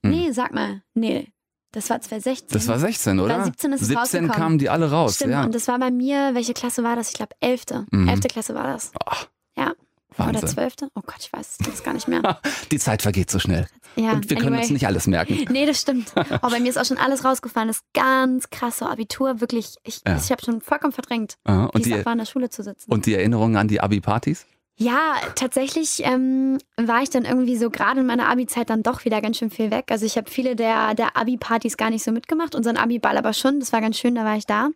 Hm. 0.03 0.11
Nee, 0.11 0.31
sag 0.31 0.53
mal. 0.53 0.81
Nee, 0.93 1.27
das 1.73 1.89
war 1.89 1.99
2016. 1.99 2.47
Das 2.51 2.67
war 2.67 2.79
16, 2.79 3.19
oder? 3.19 3.35
2017 3.35 3.73
ist 3.73 3.81
es 3.81 3.87
17 3.87 4.27
kamen 4.29 4.59
die 4.59 4.69
alle 4.69 4.89
raus. 4.91 5.15
Stimmt, 5.15 5.31
ja. 5.33 5.43
und 5.43 5.53
das 5.53 5.67
war 5.67 5.77
bei 5.79 5.91
mir, 5.91 6.31
welche 6.33 6.53
Klasse 6.53 6.83
war 6.83 6.95
das? 6.95 7.09
Ich 7.09 7.15
glaube, 7.15 7.35
11. 7.41 7.63
Mhm. 7.91 8.07
11. 8.07 8.21
Klasse 8.21 8.55
war 8.55 8.67
das. 8.71 8.91
Ach, 9.05 9.27
ja. 9.57 9.73
Wahnsinn. 10.15 10.37
Oder 10.37 10.47
12. 10.47 10.73
Oh 10.93 11.01
Gott, 11.03 11.15
ich 11.19 11.33
weiß 11.33 11.57
es 11.73 11.83
gar 11.83 11.93
nicht 11.93 12.07
mehr. 12.07 12.39
die 12.71 12.77
Zeit 12.77 13.01
vergeht 13.01 13.31
so 13.31 13.39
schnell. 13.39 13.67
Ja, 13.95 14.11
und 14.11 14.29
wir 14.29 14.37
anyway. 14.37 14.49
können 14.49 14.61
uns 14.61 14.69
nicht 14.69 14.85
alles 14.85 15.07
merken. 15.07 15.45
Nee, 15.51 15.65
das 15.65 15.81
stimmt. 15.81 16.13
Oh, 16.15 16.49
bei 16.49 16.59
mir 16.59 16.69
ist 16.69 16.77
auch 16.77 16.85
schon 16.85 16.97
alles 16.99 17.25
rausgefallen. 17.25 17.67
Das 17.67 17.77
ist 17.77 17.85
ganz 17.93 18.49
krass. 18.51 18.77
So 18.77 18.85
Abitur, 18.85 19.41
wirklich. 19.41 19.75
Ich, 19.83 20.01
Ja. 20.07 20.15
ich 20.17 20.31
habe 20.31 20.43
schon 20.43 20.61
vollkommen 20.61 20.93
verdrängt, 20.93 21.37
Aha, 21.43 21.63
wie 21.63 21.75
und, 21.75 21.81
es 21.81 21.83
die, 21.83 21.95
auch 21.95 22.05
war, 22.05 22.13
in 22.13 22.19
der 22.19 22.25
Schule 22.25 22.49
zu 22.51 22.61
sitzen. 22.63 22.91
und 22.91 23.07
die 23.07 23.15
Erinnerungen 23.15 23.55
an 23.57 23.67
die 23.67 23.81
Abi-Partys? 23.81 24.45
Ja, 24.75 25.17
tatsächlich 25.35 26.01
ähm, 26.03 26.57
war 26.77 27.03
ich 27.03 27.09
dann 27.11 27.25
irgendwie 27.25 27.57
so 27.57 27.69
gerade 27.69 27.99
in 27.99 28.07
meiner 28.07 28.27
Abi-Zeit 28.27 28.71
dann 28.71 28.81
doch 28.81 29.05
wieder 29.05 29.21
ganz 29.21 29.37
schön 29.37 29.51
viel 29.51 29.69
weg. 29.69 29.85
Also 29.91 30.05
ich 30.05 30.17
habe 30.17 30.29
viele 30.29 30.55
der, 30.55 30.95
der 30.95 31.15
Abi-Partys 31.15 31.77
gar 31.77 31.91
nicht 31.91 32.03
so 32.03 32.11
mitgemacht, 32.11 32.55
unseren 32.55 32.77
Abi-Ball 32.77 33.17
aber 33.17 33.33
schon. 33.33 33.59
Das 33.59 33.71
war 33.71 33.81
ganz 33.81 33.99
schön, 33.99 34.15
da 34.15 34.25
war 34.25 34.35
ich 34.35 34.47
da. 34.47 34.69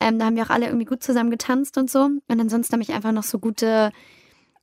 Ähm, 0.00 0.18
da 0.18 0.26
haben 0.26 0.36
wir 0.36 0.44
auch 0.44 0.50
alle 0.50 0.66
irgendwie 0.66 0.86
gut 0.86 1.02
zusammen 1.02 1.30
getanzt 1.30 1.76
und 1.76 1.90
so. 1.90 2.04
Und 2.04 2.40
ansonsten 2.40 2.72
habe 2.72 2.82
ich 2.82 2.92
einfach 2.92 3.12
noch 3.12 3.22
so 3.22 3.38
gute, 3.38 3.92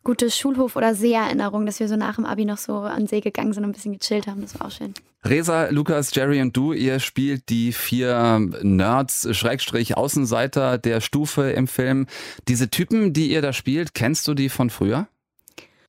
gute 0.03 0.31
Schulhof- 0.31 0.75
oder 0.75 0.95
See-Erinnerungen, 0.95 1.65
dass 1.65 1.79
wir 1.79 1.87
so 1.87 1.95
nach 1.95 2.15
dem 2.15 2.25
Abi 2.25 2.45
noch 2.45 2.57
so 2.57 2.77
an 2.77 3.01
den 3.01 3.07
See 3.07 3.21
gegangen 3.21 3.53
sind 3.53 3.63
und 3.63 3.69
ein 3.69 3.73
bisschen 3.73 3.97
gechillt 3.97 4.27
haben. 4.27 4.41
Das 4.41 4.59
war 4.59 4.67
auch 4.67 4.71
schön. 4.71 4.93
Resa, 5.23 5.69
Lukas, 5.69 6.13
Jerry 6.15 6.41
und 6.41 6.57
du, 6.57 6.73
ihr 6.73 6.99
spielt 6.99 7.49
die 7.49 7.73
vier 7.73 8.39
Nerds, 8.63 9.27
Schrägstrich, 9.35 9.95
Außenseiter 9.95 10.79
der 10.79 10.99
Stufe 10.99 11.51
im 11.51 11.67
Film. 11.67 12.07
Diese 12.47 12.69
Typen, 12.71 13.13
die 13.13 13.31
ihr 13.31 13.43
da 13.43 13.53
spielt, 13.53 13.93
kennst 13.93 14.27
du 14.27 14.33
die 14.33 14.49
von 14.49 14.71
früher? 14.71 15.07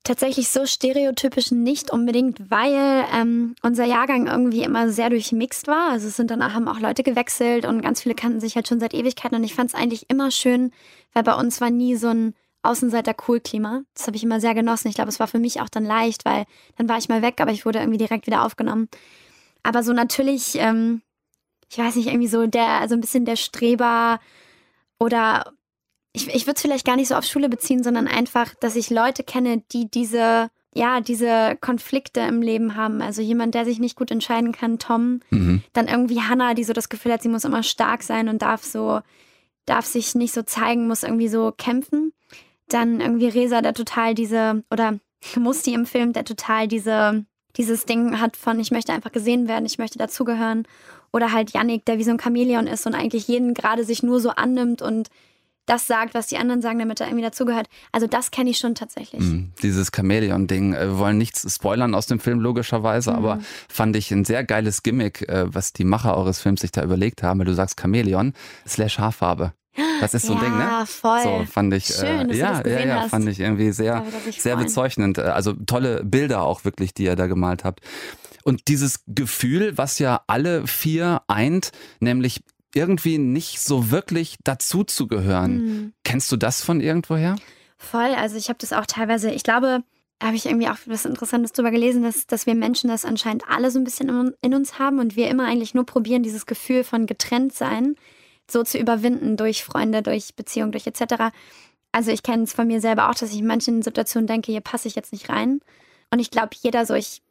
Tatsächlich 0.05 0.49
so 0.49 0.67
stereotypisch 0.67 1.53
nicht 1.53 1.93
unbedingt, 1.93 2.51
weil 2.51 3.05
ähm, 3.15 3.55
unser 3.63 3.85
Jahrgang 3.85 4.27
irgendwie 4.27 4.65
immer 4.65 4.91
sehr 4.91 5.11
durchmixt 5.11 5.69
war. 5.69 5.93
Also 5.93 6.09
es 6.09 6.17
sind 6.17 6.31
danach 6.31 6.55
haben 6.55 6.67
auch 6.67 6.81
Leute 6.81 7.05
gewechselt 7.05 7.65
und 7.65 7.83
ganz 7.83 8.03
viele 8.03 8.17
kannten 8.17 8.41
sich 8.41 8.57
halt 8.57 8.67
schon 8.67 8.81
seit 8.81 8.95
Ewigkeiten 8.95 9.37
und 9.37 9.45
ich 9.45 9.55
fand 9.55 9.71
es 9.71 9.77
eigentlich 9.77 10.11
immer 10.11 10.33
schön, 10.33 10.73
weil 11.15 11.23
bei 11.23 11.35
uns 11.35 11.61
war 11.61 11.71
nie 11.71 11.95
so 11.95 12.09
ein 12.09 12.35
Außenseiter-Cool-Klima. 12.63 13.83
Das 13.95 14.07
habe 14.07 14.17
ich 14.17 14.23
immer 14.23 14.41
sehr 14.41 14.55
genossen. 14.55 14.89
Ich 14.89 14.95
glaube, 14.95 15.11
es 15.11 15.21
war 15.21 15.27
für 15.27 15.39
mich 15.39 15.61
auch 15.61 15.69
dann 15.69 15.85
leicht, 15.85 16.25
weil 16.25 16.45
dann 16.77 16.89
war 16.89 16.99
ich 16.99 17.09
mal 17.09 17.23
weg, 17.23 17.41
aber 17.41 17.51
ich 17.51 17.67
wurde 17.67 17.81
irgendwie 17.81 17.99
direkt 17.99 18.27
wieder 18.27 18.45
aufgenommen. 18.45 18.89
Aber 19.63 19.83
so 19.83 19.93
natürlich, 19.93 20.57
ähm, 20.57 21.03
ich 21.71 21.79
weiß 21.79 21.97
nicht, 21.97 22.09
irgendwie 22.09 22.29
so 22.29 22.47
der, 22.47 22.81
also 22.81 22.95
ein 22.95 23.01
bisschen 23.01 23.25
der 23.25 23.37
Streber 23.37 24.21
oder 24.99 25.53
ich, 26.13 26.29
ich 26.29 26.47
würde 26.47 26.57
es 26.57 26.63
vielleicht 26.63 26.87
gar 26.87 26.97
nicht 26.97 27.09
so 27.09 27.15
auf 27.15 27.25
Schule 27.25 27.49
beziehen, 27.49 27.83
sondern 27.83 28.07
einfach, 28.07 28.55
dass 28.55 28.77
ich 28.77 28.91
Leute 28.91 29.25
kenne, 29.25 29.63
die 29.73 29.91
diese, 29.91 30.51
ja, 30.75 31.01
diese 31.01 31.57
Konflikte 31.61 32.21
im 32.21 32.43
Leben 32.43 32.77
haben. 32.77 33.01
Also 33.01 33.23
jemand, 33.23 33.55
der 33.55 33.65
sich 33.65 33.79
nicht 33.79 33.97
gut 33.97 34.11
entscheiden 34.11 34.53
kann, 34.53 34.79
Tom. 34.79 35.21
Mhm. 35.31 35.63
Dann 35.73 35.89
irgendwie 35.89 36.21
Hannah, 36.21 36.55
die 36.55 36.65
so 36.65 36.73
das 36.73 36.89
Gefühl 36.89 37.13
hat, 37.13 37.23
sie 37.23 37.29
muss 37.29 37.45
immer 37.45 37.63
stark 37.63 38.03
sein 38.03 38.29
und 38.29 38.43
darf 38.43 38.63
so, 38.63 39.01
darf 39.65 39.87
sich 39.87 40.15
nicht 40.15 40.35
so 40.35 40.43
zeigen, 40.43 40.87
muss 40.87 41.03
irgendwie 41.03 41.29
so 41.29 41.53
kämpfen. 41.57 42.13
Dann 42.73 43.01
irgendwie 43.01 43.29
Resa, 43.29 43.61
der 43.61 43.75
total 43.75 44.15
diese, 44.15 44.65
oder 44.71 44.99
Musti 45.37 45.75
im 45.75 45.87
Film, 45.87 46.13
der 46.13 46.25
total 46.25 46.69
diese, 46.69 47.25
dieses 47.57 47.85
Ding 47.85 48.21
hat 48.21 48.37
von, 48.37 48.59
ich 48.61 48.71
möchte 48.71 48.93
einfach 48.93 49.13
gesehen 49.13 49.49
werden, 49.49 49.67
ich 49.67 49.79
möchte 49.79 49.99
dazugehören. 49.99 50.65
Oder 51.13 51.33
halt 51.33 51.53
Yannick, 51.53 51.85
der 51.85 51.99
wie 51.99 52.05
so 52.05 52.11
ein 52.11 52.21
Chamäleon 52.21 52.67
ist 52.67 52.87
und 52.87 52.95
eigentlich 52.95 53.29
jeden 53.29 53.53
gerade 53.53 53.85
sich 53.85 54.03
nur 54.03 54.21
so 54.21 54.31
annimmt 54.31 54.81
und 54.81 55.11
das 55.67 55.87
sagt, 55.87 56.15
was 56.15 56.27
die 56.27 56.39
anderen 56.39 56.61
sagen, 56.61 56.79
damit 56.79 57.01
er 57.01 57.07
irgendwie 57.07 57.25
dazugehört. 57.25 57.69
Also 57.93 58.07
das 58.07 58.31
kenne 58.31 58.51
ich 58.51 58.59
schon 58.59 58.75
tatsächlich. 58.75 59.21
Mhm. 59.21 59.53
Dieses 59.63 59.91
Chamäleon-Ding. 59.95 60.75
Äh, 60.75 60.89
wir 60.89 60.99
wollen 60.99 61.19
nichts 61.19 61.47
spoilern 61.55 61.95
aus 61.95 62.07
dem 62.07 62.19
Film, 62.19 62.41
logischerweise, 62.41 63.11
mhm. 63.13 63.17
aber 63.17 63.39
fand 63.69 63.95
ich 63.97 64.11
ein 64.11 64.25
sehr 64.25 64.45
geiles 64.45 64.83
Gimmick, 64.83 65.29
äh, 65.29 65.45
was 65.47 65.73
die 65.73 65.85
Macher 65.85 66.17
eures 66.17 66.41
Films 66.41 66.63
sich 66.63 66.73
da 66.73 66.83
überlegt 66.83 67.23
haben, 67.23 67.39
weil 67.39 67.47
du 67.47 67.55
sagst 67.55 67.81
Chamäleon 67.81 68.33
slash 68.67 68.99
Haarfarbe. 68.99 69.53
Das 70.01 70.13
ist 70.13 70.27
so 70.27 70.35
ein 70.35 70.43
ja, 70.43 70.45
Ding, 70.45 70.59
ne? 70.59 70.87
voll. 70.87 71.23
So 71.23 71.45
fand 71.51 71.73
ich, 71.73 71.87
Schön, 71.87 72.31
äh, 72.31 72.37
ja, 72.37 72.63
ja, 72.67 72.81
ja, 72.85 73.01
hast. 73.03 73.11
fand 73.11 73.27
ich 73.29 73.41
irgendwie 73.41 73.73
sehr, 73.73 74.05
sehr 74.31 74.57
bezeichnend. 74.57 75.19
Äh, 75.19 75.23
also 75.23 75.55
tolle 75.55 76.05
Bilder 76.05 76.43
auch 76.43 76.65
wirklich, 76.65 76.93
die 76.93 77.05
ihr 77.05 77.17
da 77.17 77.27
gemalt 77.27 77.65
habt. 77.65 77.81
Und 78.45 78.69
dieses 78.69 79.01
Gefühl, 79.07 79.79
was 79.79 79.99
ja 79.99 80.23
alle 80.27 80.67
vier 80.67 81.23
eint, 81.27 81.73
nämlich 82.01 82.43
irgendwie 82.75 83.19
nicht 83.19 83.61
so 83.61 83.91
wirklich 83.91 84.37
dazu 84.45 84.85
zu 84.85 85.07
gehören. 85.07 85.57
Mhm. 85.57 85.93
Kennst 86.05 86.31
du 86.33 86.37
das 86.37 86.63
von 86.63 86.81
irgendwoher? 86.81 87.37
Voll, 87.79 88.15
also 88.17 88.37
ich 88.37 88.49
habe 88.49 88.59
das 88.59 88.73
auch 88.73 88.87
teilweise, 88.87 89.31
ich 89.31 89.43
glaube, 89.43 89.83
habe 90.23 90.37
ich 90.37 90.47
irgendwie 90.47 90.69
auch 90.69 90.77
was 90.87 91.05
Interessantes 91.05 91.53
darüber 91.53 91.71
gelesen, 91.71 92.03
dass, 92.03 92.27
dass 92.27 92.47
wir 92.47 92.55
Menschen 92.55 92.89
das 92.89 93.05
anscheinend 93.05 93.45
alle 93.49 93.71
so 93.71 93.79
ein 93.79 93.85
bisschen 93.85 94.35
in 94.41 94.55
uns 94.55 94.79
haben 94.79 94.99
und 95.01 95.17
wir 95.17 95.29
immer 95.29 95.47
eigentlich 95.47 95.75
nur 95.75 95.85
probieren, 95.85 96.23
dieses 96.23 96.47
Gefühl 96.47 96.85
von 96.85 97.07
getrennt 97.07 97.55
sein 97.55 97.97
so 98.53 98.63
zu 98.63 98.79
überwinden 98.79 99.37
durch 99.37 99.65
Freunde, 99.65 100.03
durch 100.03 100.35
Beziehungen, 100.35 100.73
durch 100.73 100.87
etc. 100.87 101.35
Also 101.91 102.11
ich 102.11 102.23
kenne 102.23 102.45
es 102.45 102.53
von 102.53 102.67
mir 102.67 102.81
selber 102.81 103.09
auch, 103.11 103.15
dass 103.15 103.33
ich 103.33 103.39
in 103.39 103.47
manchen 103.47 103.83
Situationen 103.83 104.27
denke, 104.27 104.53
hier 104.53 104.61
passe 104.61 104.89
ich 104.89 104.95
jetzt 104.95 105.13
nicht 105.13 105.29
rein. 105.29 105.61
Und 106.11 106.19
ich 106.19 106.31
glaube, 106.31 106.51
jeder 106.61 106.87
so, 106.87 106.95
ich, 106.95 107.23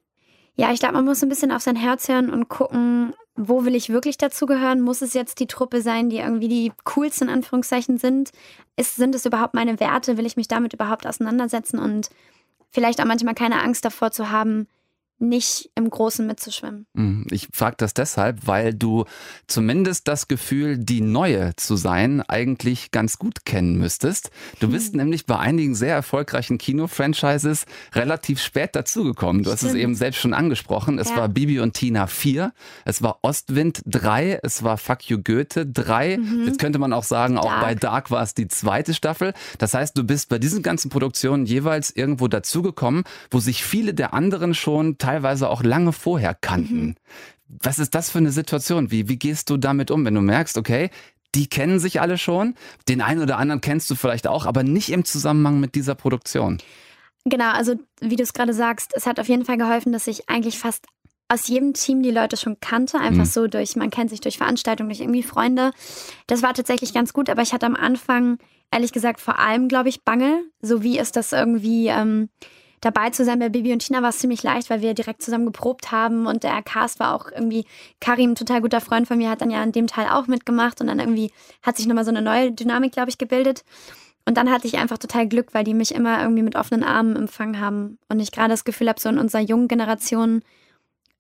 ja, 0.56 0.72
ich 0.72 0.80
glaube, 0.80 0.96
man 0.96 1.06
muss 1.06 1.24
ein 1.24 1.30
bisschen 1.30 1.52
auf 1.52 1.62
sein 1.62 1.76
Herz 1.76 2.10
hören 2.10 2.30
und 2.30 2.50
gucken, 2.50 3.14
wo 3.36 3.64
will 3.66 3.76
ich 3.76 3.90
wirklich 3.90 4.18
dazugehören? 4.18 4.82
Muss 4.82 5.02
es 5.02 5.14
jetzt 5.14 5.40
die 5.40 5.48
Truppe 5.48 5.82
sein, 5.82 6.10
die 6.10 6.18
irgendwie 6.18 6.50
die 6.50 6.72
coolsten 6.84 7.30
Anführungszeichen 7.30 7.98
sind? 7.98 8.32
Ist, 8.76 8.96
sind 8.96 9.16
es 9.16 9.26
überhaupt 9.26 9.54
meine 9.54 9.80
Werte? 9.80 10.18
Will 10.18 10.26
ich 10.26 10.38
mich 10.38 10.48
damit 10.48 10.74
überhaupt 10.74 11.08
auseinandersetzen? 11.08 11.80
Und 11.80 12.10
vielleicht 12.72 13.00
auch 13.02 13.06
manchmal 13.06 13.36
keine 13.36 13.62
Angst 13.62 13.86
davor 13.86 14.12
zu 14.12 14.30
haben, 14.32 14.68
nicht 15.22 15.70
im 15.76 15.90
Großen 15.90 16.26
mitzuschwimmen. 16.26 16.86
Mhm. 16.94 17.28
Ich 17.32 17.50
frage 17.54 17.76
das 17.78 17.94
deshalb, 17.94 18.48
weil 18.48 18.74
du 18.74 19.06
zumindest 19.48 20.08
das 20.08 20.28
Gefühl, 20.28 20.78
die 20.78 21.02
Neue 21.02 21.56
zu 21.56 21.76
sein, 21.76 22.22
eigentlich 22.22 22.92
ganz 22.92 23.18
gut 23.18 23.46
kennen 23.46 23.78
müsstest. 23.78 24.32
Du 24.60 24.68
hm. 24.68 24.74
bist 24.74 24.96
nämlich 24.96 25.26
bei 25.26 25.38
einigen 25.38 25.76
sehr 25.76 25.94
erfolgreichen 25.94 26.58
Kino-Franchises 26.58 27.66
relativ 27.94 28.42
spät 28.42 28.76
dazugekommen. 28.76 29.44
Du 29.44 29.50
Stimmt. 29.50 29.62
hast 29.62 29.70
es 29.70 29.76
eben 29.76 29.96
selbst 29.96 30.20
schon 30.20 30.34
angesprochen. 30.34 31.00
Es 31.00 31.10
ja. 31.10 31.18
war 31.18 31.30
Bibi 31.30 31.60
und 31.60 31.74
Tina 31.74 32.08
4, 32.08 32.54
es 32.86 33.02
war 33.02 33.20
Ostwind 33.22 33.82
3, 33.86 34.40
es 34.44 34.64
war 34.64 34.78
Fuck 34.78 35.10
You 35.10 35.20
Goethe 35.24 35.66
3. 35.66 36.18
Mhm. 36.18 36.46
Jetzt 36.46 36.60
könnte 36.60 36.80
man 36.80 36.94
auch 36.94 37.04
sagen, 37.04 37.36
Dark. 37.36 37.46
auch 37.46 37.62
bei 37.62 37.76
Dark 37.76 38.12
war 38.12 38.24
es 38.24 38.34
die 38.34 38.48
zweite 38.48 38.94
Staffel. 38.94 39.34
Das 39.58 39.74
heißt, 39.74 39.98
du 39.98 40.04
bist 40.04 40.30
bei 40.30 40.40
diesen 40.40 40.64
ganzen 40.64 40.90
Produktionen 40.90 41.46
jeweils 41.46 41.92
irgendwo 41.92 42.28
dazugekommen, 42.28 43.04
wo 43.30 43.40
sich 43.40 43.64
viele 43.64 43.94
der 43.94 44.14
anderen 44.14 44.54
schon 44.54 44.98
teilweise 44.98 45.11
teilweise 45.12 45.50
auch 45.50 45.64
lange 45.64 45.92
vorher 45.92 46.34
kannten. 46.34 46.86
Mhm. 46.86 46.96
Was 47.62 47.80
ist 47.80 47.94
das 47.96 48.10
für 48.10 48.20
eine 48.20 48.32
Situation? 48.32 48.92
Wie, 48.92 49.10
wie 49.10 49.18
gehst 49.18 49.50
du 49.50 49.58
damit 49.58 49.92
um, 49.92 50.06
wenn 50.06 50.16
du 50.16 50.22
merkst, 50.22 50.58
okay, 50.58 50.90
die 51.36 51.48
kennen 51.48 51.80
sich 51.80 52.00
alle 52.00 52.18
schon, 52.18 52.56
den 52.88 53.02
einen 53.02 53.22
oder 53.22 53.38
anderen 53.38 53.62
kennst 53.62 53.90
du 53.90 53.96
vielleicht 53.96 54.28
auch, 54.28 54.46
aber 54.46 54.64
nicht 54.64 54.90
im 54.90 55.04
Zusammenhang 55.04 55.60
mit 55.60 55.76
dieser 55.76 55.96
Produktion? 55.96 56.60
Genau, 57.26 57.52
also 57.52 57.76
wie 58.00 58.16
du 58.16 58.24
es 58.24 58.34
gerade 58.34 58.54
sagst, 58.54 58.94
es 58.96 59.06
hat 59.06 59.20
auf 59.20 59.28
jeden 59.28 59.46
Fall 59.46 59.58
geholfen, 59.58 59.92
dass 59.92 60.08
ich 60.08 60.30
eigentlich 60.30 60.58
fast 60.58 60.86
aus 61.28 61.48
jedem 61.48 61.74
Team 61.74 62.04
die 62.04 62.12
Leute 62.12 62.36
schon 62.36 62.60
kannte, 62.60 62.98
einfach 62.98 63.26
mhm. 63.26 63.30
so 63.30 63.48
durch, 63.48 63.76
man 63.76 63.90
kennt 63.90 64.10
sich 64.10 64.22
durch 64.22 64.38
Veranstaltungen, 64.38 64.90
durch 64.90 65.02
irgendwie 65.02 65.24
Freunde. 65.24 65.72
Das 66.28 66.42
war 66.42 66.54
tatsächlich 66.54 66.94
ganz 66.94 67.14
gut, 67.14 67.30
aber 67.30 67.42
ich 67.42 67.54
hatte 67.54 67.66
am 67.66 67.76
Anfang, 67.76 68.38
ehrlich 68.72 68.92
gesagt, 68.92 69.20
vor 69.22 69.40
allem, 69.40 69.68
glaube 69.68 69.90
ich, 69.90 70.04
Bange. 70.04 70.44
So 70.62 70.84
wie 70.84 71.00
ist 71.00 71.16
das 71.16 71.32
irgendwie, 71.32 71.88
ähm, 71.88 72.30
dabei 72.82 73.12
zu 73.12 73.24
sein. 73.24 73.40
Bei 73.40 73.50
Bibi 73.50 73.72
und 73.72 73.80
Tina 73.80 74.02
war 74.02 74.10
es 74.10 74.20
ziemlich 74.20 74.44
leicht, 74.44 74.70
weil 74.70 74.82
wir 74.82 74.94
direkt 74.94 75.22
zusammen 75.22 75.46
geprobt 75.46 75.92
haben 75.92 76.26
und 76.26 76.44
der 76.44 76.62
Cast 76.64 77.00
war 77.00 77.16
auch 77.16 77.32
irgendwie, 77.32 77.66
Karim, 78.00 78.36
total 78.36 78.62
guter 78.62 78.82
Freund 78.82 79.08
von 79.08 79.18
mir, 79.18 79.30
hat 79.30 79.42
dann 79.42 79.52
ja 79.52 79.62
an 79.62 79.72
dem 79.72 79.88
Teil 79.88 80.08
auch 80.10 80.28
mitgemacht 80.28 80.82
und 80.82 80.88
dann 80.88 81.00
irgendwie 81.00 81.32
hat 81.64 81.78
sich 81.78 81.88
nochmal 81.88 82.06
so 82.06 82.12
eine 82.12 82.22
neue 82.22 82.52
Dynamik, 82.52 82.92
glaube 82.92 83.10
ich, 83.10 83.18
gebildet. 83.18 83.64
Und 84.26 84.38
dann 84.38 84.52
hatte 84.52 84.68
ich 84.68 84.78
einfach 84.78 84.98
total 84.98 85.28
Glück, 85.28 85.54
weil 85.54 85.64
die 85.64 85.74
mich 85.74 85.96
immer 85.96 86.22
irgendwie 86.22 86.44
mit 86.44 86.56
offenen 86.56 86.84
Armen 86.84 87.16
empfangen 87.16 87.60
haben 87.60 87.98
und 88.10 88.20
ich 88.20 88.32
gerade 88.32 88.50
das 88.50 88.66
Gefühl 88.66 88.90
habe, 88.90 89.00
so 89.00 89.10
in 89.10 89.18
unserer 89.18 89.42
jungen 89.42 89.68
Generation 89.68 90.44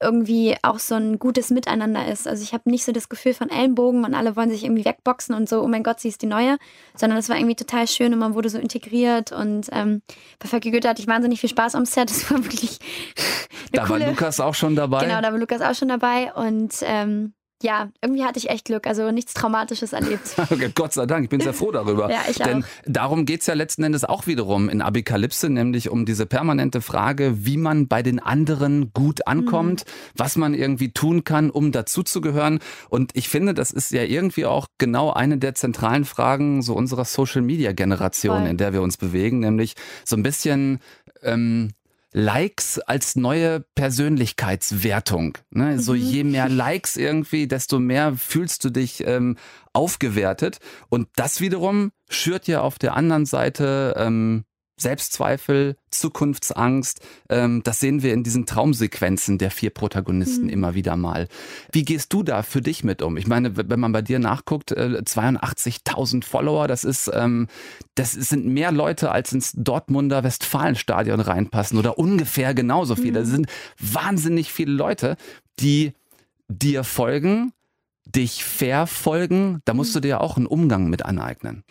irgendwie 0.01 0.55
auch 0.63 0.79
so 0.79 0.95
ein 0.95 1.19
gutes 1.19 1.49
Miteinander 1.49 2.07
ist. 2.07 2.27
Also 2.27 2.43
ich 2.43 2.53
habe 2.53 2.69
nicht 2.69 2.83
so 2.83 2.91
das 2.91 3.09
Gefühl 3.09 3.33
von 3.33 3.49
Ellenbogen 3.49 4.03
und 4.03 4.13
alle 4.13 4.35
wollen 4.35 4.49
sich 4.49 4.63
irgendwie 4.63 4.85
wegboxen 4.85 5.35
und 5.35 5.47
so, 5.47 5.61
oh 5.61 5.67
mein 5.67 5.83
Gott, 5.83 5.99
sie 5.99 6.09
ist 6.09 6.21
die 6.21 6.27
Neue, 6.27 6.57
sondern 6.95 7.19
es 7.19 7.29
war 7.29 7.37
irgendwie 7.37 7.55
total 7.55 7.87
schön 7.87 8.13
und 8.13 8.19
man 8.19 8.33
wurde 8.33 8.49
so 8.49 8.57
integriert 8.57 9.31
und 9.31 9.67
ähm, 9.71 10.01
bei 10.39 10.47
Völki 10.47 10.71
Goethe 10.71 10.89
hatte 10.89 11.01
ich 11.01 11.07
wahnsinnig 11.07 11.39
viel 11.39 11.49
Spaß 11.49 11.75
am 11.75 11.85
Set. 11.85 12.11
Das 12.21 12.29
war 12.29 12.43
wirklich 12.43 12.79
Da 13.71 13.85
coole, 13.85 14.01
war 14.01 14.09
Lukas 14.09 14.39
auch 14.39 14.53
schon 14.53 14.75
dabei. 14.75 15.05
Genau, 15.05 15.21
da 15.21 15.31
war 15.31 15.39
Lukas 15.39 15.61
auch 15.61 15.75
schon 15.75 15.87
dabei 15.87 16.33
und 16.33 16.73
ähm, 16.81 17.33
ja, 17.63 17.89
irgendwie 18.01 18.23
hatte 18.23 18.39
ich 18.39 18.49
echt 18.49 18.65
Glück. 18.65 18.87
Also 18.87 19.11
nichts 19.11 19.33
Traumatisches 19.33 19.93
erlebt. 19.93 20.35
okay, 20.37 20.71
Gott 20.73 20.93
sei 20.93 21.05
Dank, 21.05 21.23
ich 21.23 21.29
bin 21.29 21.39
sehr 21.41 21.53
froh 21.53 21.71
darüber. 21.71 22.09
ja, 22.09 22.21
ich 22.29 22.37
Denn 22.37 22.63
auch. 22.63 22.67
darum 22.85 23.25
geht 23.25 23.41
es 23.41 23.47
ja 23.47 23.53
letzten 23.53 23.83
Endes 23.83 24.03
auch 24.05 24.27
wiederum 24.27 24.69
in 24.69 24.81
Abikalypse, 24.81 25.49
nämlich 25.49 25.89
um 25.89 26.05
diese 26.05 26.25
permanente 26.25 26.81
Frage, 26.81 27.45
wie 27.45 27.57
man 27.57 27.87
bei 27.87 28.03
den 28.03 28.19
anderen 28.19 28.91
gut 28.93 29.27
ankommt, 29.27 29.85
mhm. 29.85 29.91
was 30.15 30.35
man 30.35 30.53
irgendwie 30.53 30.91
tun 30.91 31.23
kann, 31.23 31.49
um 31.49 31.71
dazuzugehören. 31.71 32.59
Und 32.89 33.11
ich 33.15 33.29
finde, 33.29 33.53
das 33.53 33.71
ist 33.71 33.91
ja 33.91 34.03
irgendwie 34.03 34.45
auch 34.45 34.67
genau 34.77 35.11
eine 35.11 35.37
der 35.37 35.55
zentralen 35.55 36.05
Fragen 36.05 36.61
so 36.61 36.73
unserer 36.73 37.05
Social-Media-Generation, 37.05 38.45
in 38.45 38.57
der 38.57 38.73
wir 38.73 38.81
uns 38.81 38.97
bewegen, 38.97 39.39
nämlich 39.39 39.75
so 40.05 40.15
ein 40.15 40.23
bisschen 40.23 40.79
ähm, 41.23 41.71
Likes 42.13 42.79
als 42.79 43.15
neue 43.15 43.61
Persönlichkeitswertung. 43.75 45.37
Ne? 45.49 45.79
So 45.79 45.93
mhm. 45.93 45.99
je 45.99 46.23
mehr 46.23 46.49
Likes 46.49 46.97
irgendwie, 46.97 47.47
desto 47.47 47.79
mehr 47.79 48.15
fühlst 48.17 48.63
du 48.65 48.69
dich 48.69 49.05
ähm, 49.07 49.37
aufgewertet. 49.73 50.59
Und 50.89 51.07
das 51.15 51.39
wiederum 51.39 51.91
schürt 52.09 52.47
ja 52.47 52.61
auf 52.61 52.77
der 52.77 52.95
anderen 52.95 53.25
Seite 53.25 53.95
ähm, 53.97 54.43
Selbstzweifel, 54.81 55.75
Zukunftsangst. 55.91 57.01
Ähm, 57.29 57.61
das 57.63 57.79
sehen 57.79 58.03
wir 58.03 58.13
in 58.13 58.23
diesen 58.23 58.45
Traumsequenzen 58.45 59.37
der 59.37 59.51
vier 59.51 59.69
Protagonisten 59.69 60.45
mhm. 60.45 60.49
immer 60.49 60.73
wieder 60.75 60.95
mal. 60.95 61.27
Wie 61.71 61.83
gehst 61.83 62.11
du 62.13 62.23
da 62.23 62.43
für 62.43 62.61
dich 62.61 62.83
mit 62.83 63.01
um? 63.01 63.17
Ich 63.17 63.27
meine, 63.27 63.55
wenn 63.55 63.79
man 63.79 63.91
bei 63.91 64.01
dir 64.01 64.19
nachguckt, 64.19 64.71
äh, 64.71 65.01
82.000 65.03 66.23
Follower, 66.23 66.67
das 66.67 66.83
ist, 66.83 67.09
ähm, 67.13 67.47
das 67.95 68.13
sind 68.13 68.45
mehr 68.45 68.71
Leute, 68.71 69.11
als 69.11 69.31
ins 69.31 69.53
Dortmunder 69.55 70.23
Westfalenstadion 70.23 71.19
reinpassen 71.19 71.77
oder 71.77 71.97
ungefähr 71.97 72.53
genauso 72.53 72.95
viele. 72.95 73.19
Mhm. 73.19 73.23
Das 73.23 73.29
sind 73.29 73.47
wahnsinnig 73.79 74.51
viele 74.51 74.73
Leute, 74.73 75.17
die 75.59 75.93
dir 76.47 76.83
folgen, 76.83 77.53
dich 78.05 78.43
verfolgen. 78.43 79.61
Da 79.65 79.73
musst 79.73 79.91
mhm. 79.91 80.01
du 80.01 80.07
dir 80.07 80.21
auch 80.21 80.37
einen 80.37 80.47
Umgang 80.47 80.89
mit 80.89 81.05
aneignen. 81.05 81.63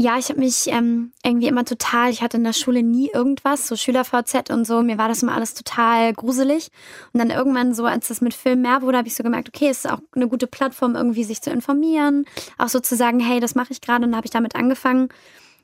Ja, 0.00 0.16
ich 0.16 0.28
habe 0.28 0.38
mich 0.38 0.68
ähm, 0.68 1.12
irgendwie 1.24 1.48
immer 1.48 1.64
total, 1.64 2.10
ich 2.10 2.22
hatte 2.22 2.36
in 2.36 2.44
der 2.44 2.52
Schule 2.52 2.84
nie 2.84 3.10
irgendwas, 3.12 3.66
so 3.66 3.74
Schüler-VZ 3.74 4.48
und 4.50 4.64
so, 4.64 4.80
mir 4.80 4.96
war 4.96 5.08
das 5.08 5.24
immer 5.24 5.34
alles 5.34 5.54
total 5.54 6.12
gruselig. 6.12 6.70
Und 7.12 7.18
dann 7.18 7.30
irgendwann 7.30 7.74
so, 7.74 7.84
als 7.84 8.08
es 8.08 8.20
mit 8.20 8.32
Film 8.32 8.62
mehr 8.62 8.82
wurde, 8.82 8.98
habe 8.98 9.08
ich 9.08 9.16
so 9.16 9.24
gemerkt, 9.24 9.48
okay, 9.48 9.68
es 9.68 9.84
ist 9.84 9.90
auch 9.90 9.98
eine 10.14 10.28
gute 10.28 10.46
Plattform, 10.46 10.94
irgendwie 10.94 11.24
sich 11.24 11.42
zu 11.42 11.50
informieren, 11.50 12.26
auch 12.58 12.68
so 12.68 12.78
zu 12.78 12.94
sagen, 12.94 13.18
hey, 13.18 13.40
das 13.40 13.56
mache 13.56 13.72
ich 13.72 13.80
gerade 13.80 14.06
und 14.06 14.14
habe 14.14 14.24
ich 14.24 14.30
damit 14.30 14.54
angefangen. 14.54 15.08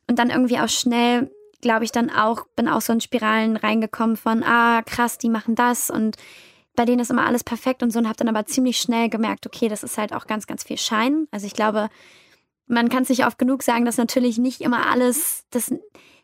Und 0.08 0.18
dann 0.18 0.30
irgendwie 0.30 0.58
auch 0.58 0.68
schnell, 0.68 1.30
glaube 1.60 1.84
ich, 1.84 1.92
dann 1.92 2.10
auch, 2.10 2.44
bin 2.56 2.66
auch 2.66 2.80
so 2.80 2.92
in 2.92 3.00
Spiralen 3.00 3.56
reingekommen 3.56 4.16
von, 4.16 4.42
ah, 4.42 4.82
krass, 4.82 5.16
die 5.16 5.28
machen 5.28 5.54
das 5.54 5.90
und 5.90 6.16
bei 6.74 6.84
denen 6.84 6.98
ist 6.98 7.12
immer 7.12 7.24
alles 7.24 7.44
perfekt 7.44 7.84
und 7.84 7.92
so 7.92 8.00
und 8.00 8.08
habe 8.08 8.16
dann 8.16 8.28
aber 8.28 8.46
ziemlich 8.46 8.78
schnell 8.78 9.08
gemerkt, 9.08 9.46
okay, 9.46 9.68
das 9.68 9.84
ist 9.84 9.96
halt 9.96 10.12
auch 10.12 10.26
ganz, 10.26 10.48
ganz 10.48 10.64
viel 10.64 10.76
Schein. 10.76 11.28
Also 11.30 11.46
ich 11.46 11.54
glaube, 11.54 11.88
man 12.66 12.88
kann 12.88 13.04
sich 13.04 13.26
oft 13.26 13.38
genug 13.38 13.62
sagen, 13.62 13.84
dass 13.84 13.98
natürlich 13.98 14.38
nicht 14.38 14.60
immer 14.60 14.90
alles, 14.90 15.44
dass, 15.50 15.72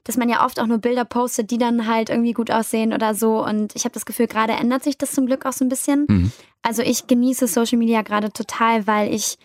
dass 0.04 0.16
man 0.16 0.28
ja 0.28 0.44
oft 0.44 0.60
auch 0.60 0.66
nur 0.66 0.78
Bilder 0.78 1.04
postet, 1.04 1.50
die 1.50 1.58
dann 1.58 1.86
halt 1.86 2.10
irgendwie 2.10 2.32
gut 2.32 2.50
aussehen 2.50 2.92
oder 2.92 3.14
so. 3.14 3.44
Und 3.44 3.74
ich 3.76 3.84
habe 3.84 3.92
das 3.92 4.06
Gefühl, 4.06 4.26
gerade 4.26 4.54
ändert 4.54 4.82
sich 4.82 4.96
das 4.96 5.12
zum 5.12 5.26
Glück 5.26 5.44
auch 5.44 5.52
so 5.52 5.64
ein 5.64 5.68
bisschen. 5.68 6.06
Mhm. 6.08 6.32
Also 6.62 6.82
ich 6.82 7.06
genieße 7.06 7.46
Social 7.46 7.78
Media 7.78 8.02
gerade 8.02 8.32
total, 8.32 8.86
weil 8.86 9.12
ich 9.12 9.38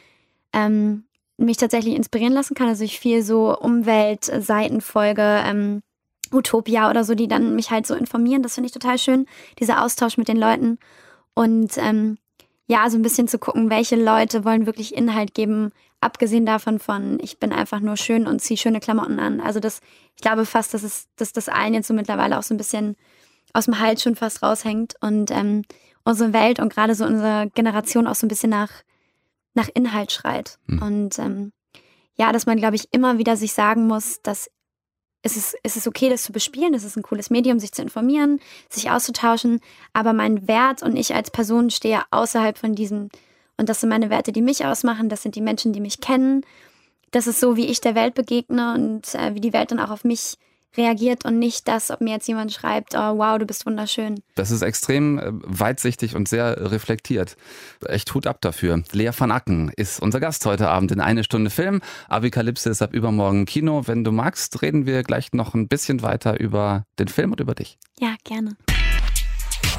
ähm, 0.54 1.04
mich 1.38 1.58
tatsächlich 1.58 1.96
inspirieren 1.96 2.34
lassen 2.34 2.56
kann. 2.56 2.68
Also 2.68 2.84
ich 2.84 3.00
viel 3.00 3.22
so 3.24 3.58
Umweltseiten 3.58 4.82
folge, 4.82 5.44
ähm, 5.46 5.82
Utopia 6.32 6.90
oder 6.90 7.04
so, 7.04 7.14
die 7.16 7.28
dann 7.28 7.56
mich 7.56 7.72
halt 7.72 7.86
so 7.86 7.94
informieren. 7.94 8.42
Das 8.42 8.56
finde 8.56 8.68
ich 8.68 8.74
total 8.74 8.98
schön, 8.98 9.26
dieser 9.60 9.84
Austausch 9.84 10.18
mit 10.18 10.28
den 10.28 10.38
Leuten. 10.38 10.80
Und 11.34 11.78
ähm, 11.78 12.18
ja, 12.68 12.90
so 12.90 12.98
ein 12.98 13.04
bisschen 13.04 13.28
zu 13.28 13.38
gucken, 13.38 13.70
welche 13.70 13.96
Leute 13.96 14.44
wollen 14.44 14.66
wirklich 14.66 14.96
Inhalt 14.96 15.34
geben, 15.34 15.72
abgesehen 16.02 16.46
davon 16.46 16.80
von, 16.80 17.18
ich 17.22 17.40
bin 17.40 17.52
einfach 17.52 17.80
nur 17.80 17.98
schön 17.98 18.28
und 18.28 18.42
ziehe 18.42 18.58
schöne 18.58 18.80
Klamotten 18.80 19.20
an. 19.20 19.42
Also 19.42 19.60
das, 19.60 19.82
ich 20.16 20.22
glaube 20.22 20.46
fast, 20.46 20.74
dass 20.74 20.84
es, 20.84 21.08
dass 21.16 21.34
das 21.34 21.50
allen 21.50 21.74
jetzt 21.74 21.88
so 21.88 21.94
mittlerweile 21.94 22.38
auch 22.38 22.44
so 22.44 22.54
ein 22.54 22.58
bisschen 22.58 22.96
aus 23.54 23.66
dem 23.66 23.80
Hals 23.80 24.04
schon 24.04 24.16
fast 24.16 24.44
raushängt 24.44 24.96
und 25.02 25.32
ähm, 25.32 25.64
unsere 26.04 26.34
Welt 26.34 26.60
und 26.60 26.74
gerade 26.74 26.96
so 26.96 27.06
unsere 27.06 27.50
Generation 27.56 28.08
auch 28.08 28.16
so 28.16 28.26
ein 28.26 28.30
bisschen 28.30 28.50
nach, 28.50 28.72
nach 29.54 29.70
Inhalt 29.74 30.12
schreit. 30.12 30.60
Mhm. 30.68 30.82
Und 30.82 31.20
ähm, 31.20 31.52
ja, 32.16 32.32
dass 32.32 32.46
man, 32.46 32.58
glaube 32.58 32.76
ich, 32.76 32.94
immer 32.94 33.18
wieder 33.18 33.36
sich 33.36 33.54
sagen 33.54 33.88
muss, 33.88 34.22
dass 34.22 34.50
es 35.26 35.36
ist, 35.36 35.58
es 35.64 35.76
ist 35.76 35.88
okay, 35.88 36.10
das 36.10 36.22
zu 36.22 36.32
bespielen, 36.32 36.76
es 36.76 36.84
ist 36.84 36.98
ein 36.98 37.02
cooles 37.02 37.32
Medium, 37.32 37.60
sich 37.60 37.72
zu 37.72 37.82
informieren, 37.82 38.40
sich 38.70 38.92
auszutauschen, 38.92 39.60
aber 39.92 40.14
mein 40.14 40.48
Wert 40.48 40.84
und 40.84 40.96
ich 40.96 41.16
als 41.16 41.32
Person 41.32 41.72
stehe 41.72 42.04
außerhalb 42.12 42.60
von 42.60 42.76
diesem, 42.76 43.10
und 43.58 43.70
das 43.70 43.82
sind 43.82 43.90
meine 43.90 44.10
Werte, 44.10 44.32
die 44.32 44.42
mich 44.42 44.66
ausmachen, 44.66 45.10
das 45.10 45.24
sind 45.24 45.36
die 45.36 45.42
Menschen, 45.42 45.74
die 45.74 45.82
mich 45.82 46.02
kennen, 46.02 46.46
das 47.12 47.28
ist 47.28 47.40
so, 47.40 47.56
wie 47.56 47.68
ich 47.68 47.82
der 47.82 47.96
Welt 47.96 48.14
begegne 48.14 48.74
und 48.74 49.16
äh, 49.16 49.34
wie 49.34 49.42
die 49.42 49.54
Welt 49.54 49.72
dann 49.72 49.80
auch 49.80 49.92
auf 49.92 50.04
mich 50.04 50.38
reagiert 50.78 51.26
und 51.26 51.40
nicht 51.40 51.68
das, 51.68 51.92
ob 51.92 52.02
mir 52.02 52.12
jetzt 52.12 52.28
jemand 52.28 52.52
schreibt, 52.52 52.96
oh 52.96 53.18
wow, 53.18 53.38
du 53.40 53.46
bist 53.46 53.66
wunderschön. 53.66 54.22
Das 54.36 54.52
ist 54.52 54.62
extrem 54.62 55.20
äh, 55.20 55.32
weitsichtig 55.32 56.16
und 56.16 56.28
sehr 56.28 56.72
reflektiert. 56.72 57.38
Echt 57.86 58.14
Hut 58.14 58.28
ab 58.28 58.42
dafür. 58.42 58.84
Lea 58.92 59.12
van 59.18 59.32
Acken 59.32 59.72
ist 59.76 60.02
unser 60.02 60.20
Gast 60.20 60.46
heute 60.46 60.68
Abend 60.68 60.92
in 60.92 61.00
eine 61.00 61.24
Stunde 61.24 61.50
Film. 61.50 61.82
Apokalypse 62.10 62.70
ist 62.70 62.82
ab 62.82 62.94
übermorgen 62.94 63.46
Kino. 63.46 63.84
Wenn 63.86 64.04
du 64.04 64.12
magst, 64.12 64.62
reden 64.62 64.86
wir 64.86 65.04
gleich 65.04 65.32
noch 65.34 65.54
ein 65.54 65.68
bisschen 65.68 66.02
weiter 66.02 66.40
über 66.40 66.86
den 67.00 67.08
Film 67.08 67.32
und 67.32 67.40
über 67.40 67.56
dich. 67.56 67.78
Ja, 68.00 68.16
gerne. 68.24 68.58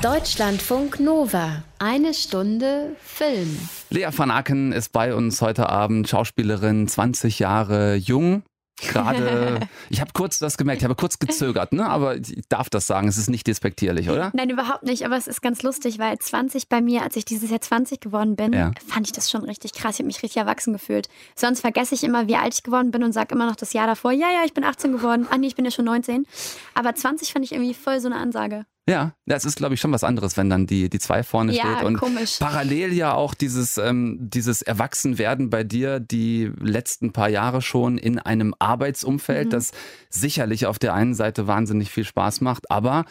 Deutschlandfunk 0.02 1.00
Nova. 1.00 1.62
Eine 1.78 2.12
Stunde 2.12 2.94
Film. 3.00 3.58
Lea 3.88 4.08
van 4.14 4.30
Acken 4.30 4.72
ist 4.72 4.92
bei 4.92 5.14
uns 5.14 5.40
heute 5.40 5.70
Abend, 5.70 6.06
Schauspielerin, 6.06 6.86
20 6.86 7.38
Jahre 7.38 7.94
jung, 7.94 8.42
gerade, 8.76 9.60
ich 9.90 10.02
habe 10.02 10.10
kurz 10.12 10.38
das 10.38 10.58
gemerkt, 10.58 10.82
ich 10.82 10.84
habe 10.84 10.94
kurz 10.94 11.18
gezögert, 11.18 11.72
ne? 11.72 11.86
aber 11.86 12.16
ich 12.16 12.42
darf 12.50 12.68
das 12.68 12.86
sagen, 12.86 13.08
es 13.08 13.16
ist 13.16 13.30
nicht 13.30 13.46
despektierlich, 13.46 14.10
oder? 14.10 14.30
Nein, 14.34 14.50
überhaupt 14.50 14.82
nicht, 14.82 15.06
aber 15.06 15.16
es 15.16 15.26
ist 15.26 15.40
ganz 15.40 15.62
lustig, 15.62 15.98
weil 15.98 16.18
20 16.18 16.68
bei 16.68 16.82
mir, 16.82 17.02
als 17.02 17.16
ich 17.16 17.24
dieses 17.24 17.50
Jahr 17.50 17.62
20 17.62 17.98
geworden 17.98 18.36
bin, 18.36 18.52
ja. 18.52 18.72
fand 18.86 19.06
ich 19.06 19.12
das 19.12 19.30
schon 19.30 19.44
richtig 19.44 19.72
krass. 19.72 19.94
Ich 19.94 20.00
habe 20.00 20.08
mich 20.08 20.22
richtig 20.22 20.36
erwachsen 20.36 20.74
gefühlt. 20.74 21.08
Sonst 21.34 21.60
vergesse 21.60 21.94
ich 21.94 22.04
immer, 22.04 22.28
wie 22.28 22.36
alt 22.36 22.52
ich 22.52 22.62
geworden 22.62 22.90
bin 22.90 23.02
und 23.02 23.12
sage 23.12 23.34
immer 23.34 23.46
noch 23.46 23.56
das 23.56 23.72
Jahr 23.72 23.86
davor, 23.86 24.12
ja, 24.12 24.30
ja, 24.30 24.42
ich 24.44 24.52
bin 24.52 24.62
18 24.62 24.92
geworden. 24.92 25.26
Ah 25.30 25.38
nee, 25.38 25.46
ich 25.46 25.56
bin 25.56 25.64
ja 25.64 25.70
schon 25.70 25.86
19. 25.86 26.26
Aber 26.74 26.94
20 26.94 27.32
fand 27.32 27.46
ich 27.46 27.52
irgendwie 27.52 27.74
voll 27.74 27.98
so 28.00 28.08
eine 28.08 28.16
Ansage. 28.16 28.66
Ja, 28.88 29.14
das 29.26 29.44
ist, 29.44 29.56
glaube 29.56 29.74
ich, 29.74 29.80
schon 29.80 29.90
was 29.90 30.04
anderes, 30.04 30.36
wenn 30.36 30.48
dann 30.48 30.66
die, 30.68 30.88
die 30.88 31.00
zwei 31.00 31.24
vorne 31.24 31.52
ja, 31.52 31.62
steht. 31.62 31.84
Und 31.84 31.96
komisch. 31.96 32.36
parallel 32.38 32.92
ja 32.92 33.14
auch 33.14 33.34
dieses, 33.34 33.78
ähm, 33.78 34.16
dieses 34.20 34.62
Erwachsenwerden 34.62 35.50
bei 35.50 35.64
dir 35.64 35.98
die 35.98 36.52
letzten 36.60 37.12
paar 37.12 37.28
Jahre 37.28 37.62
schon 37.62 37.98
in 37.98 38.20
einem 38.20 38.54
Arbeitsumfeld, 38.60 39.46
mhm. 39.46 39.50
das 39.50 39.72
sicherlich 40.08 40.66
auf 40.66 40.78
der 40.78 40.94
einen 40.94 41.14
Seite 41.14 41.48
wahnsinnig 41.48 41.90
viel 41.90 42.04
Spaß 42.04 42.42
macht, 42.42 42.70
aber 42.70 43.04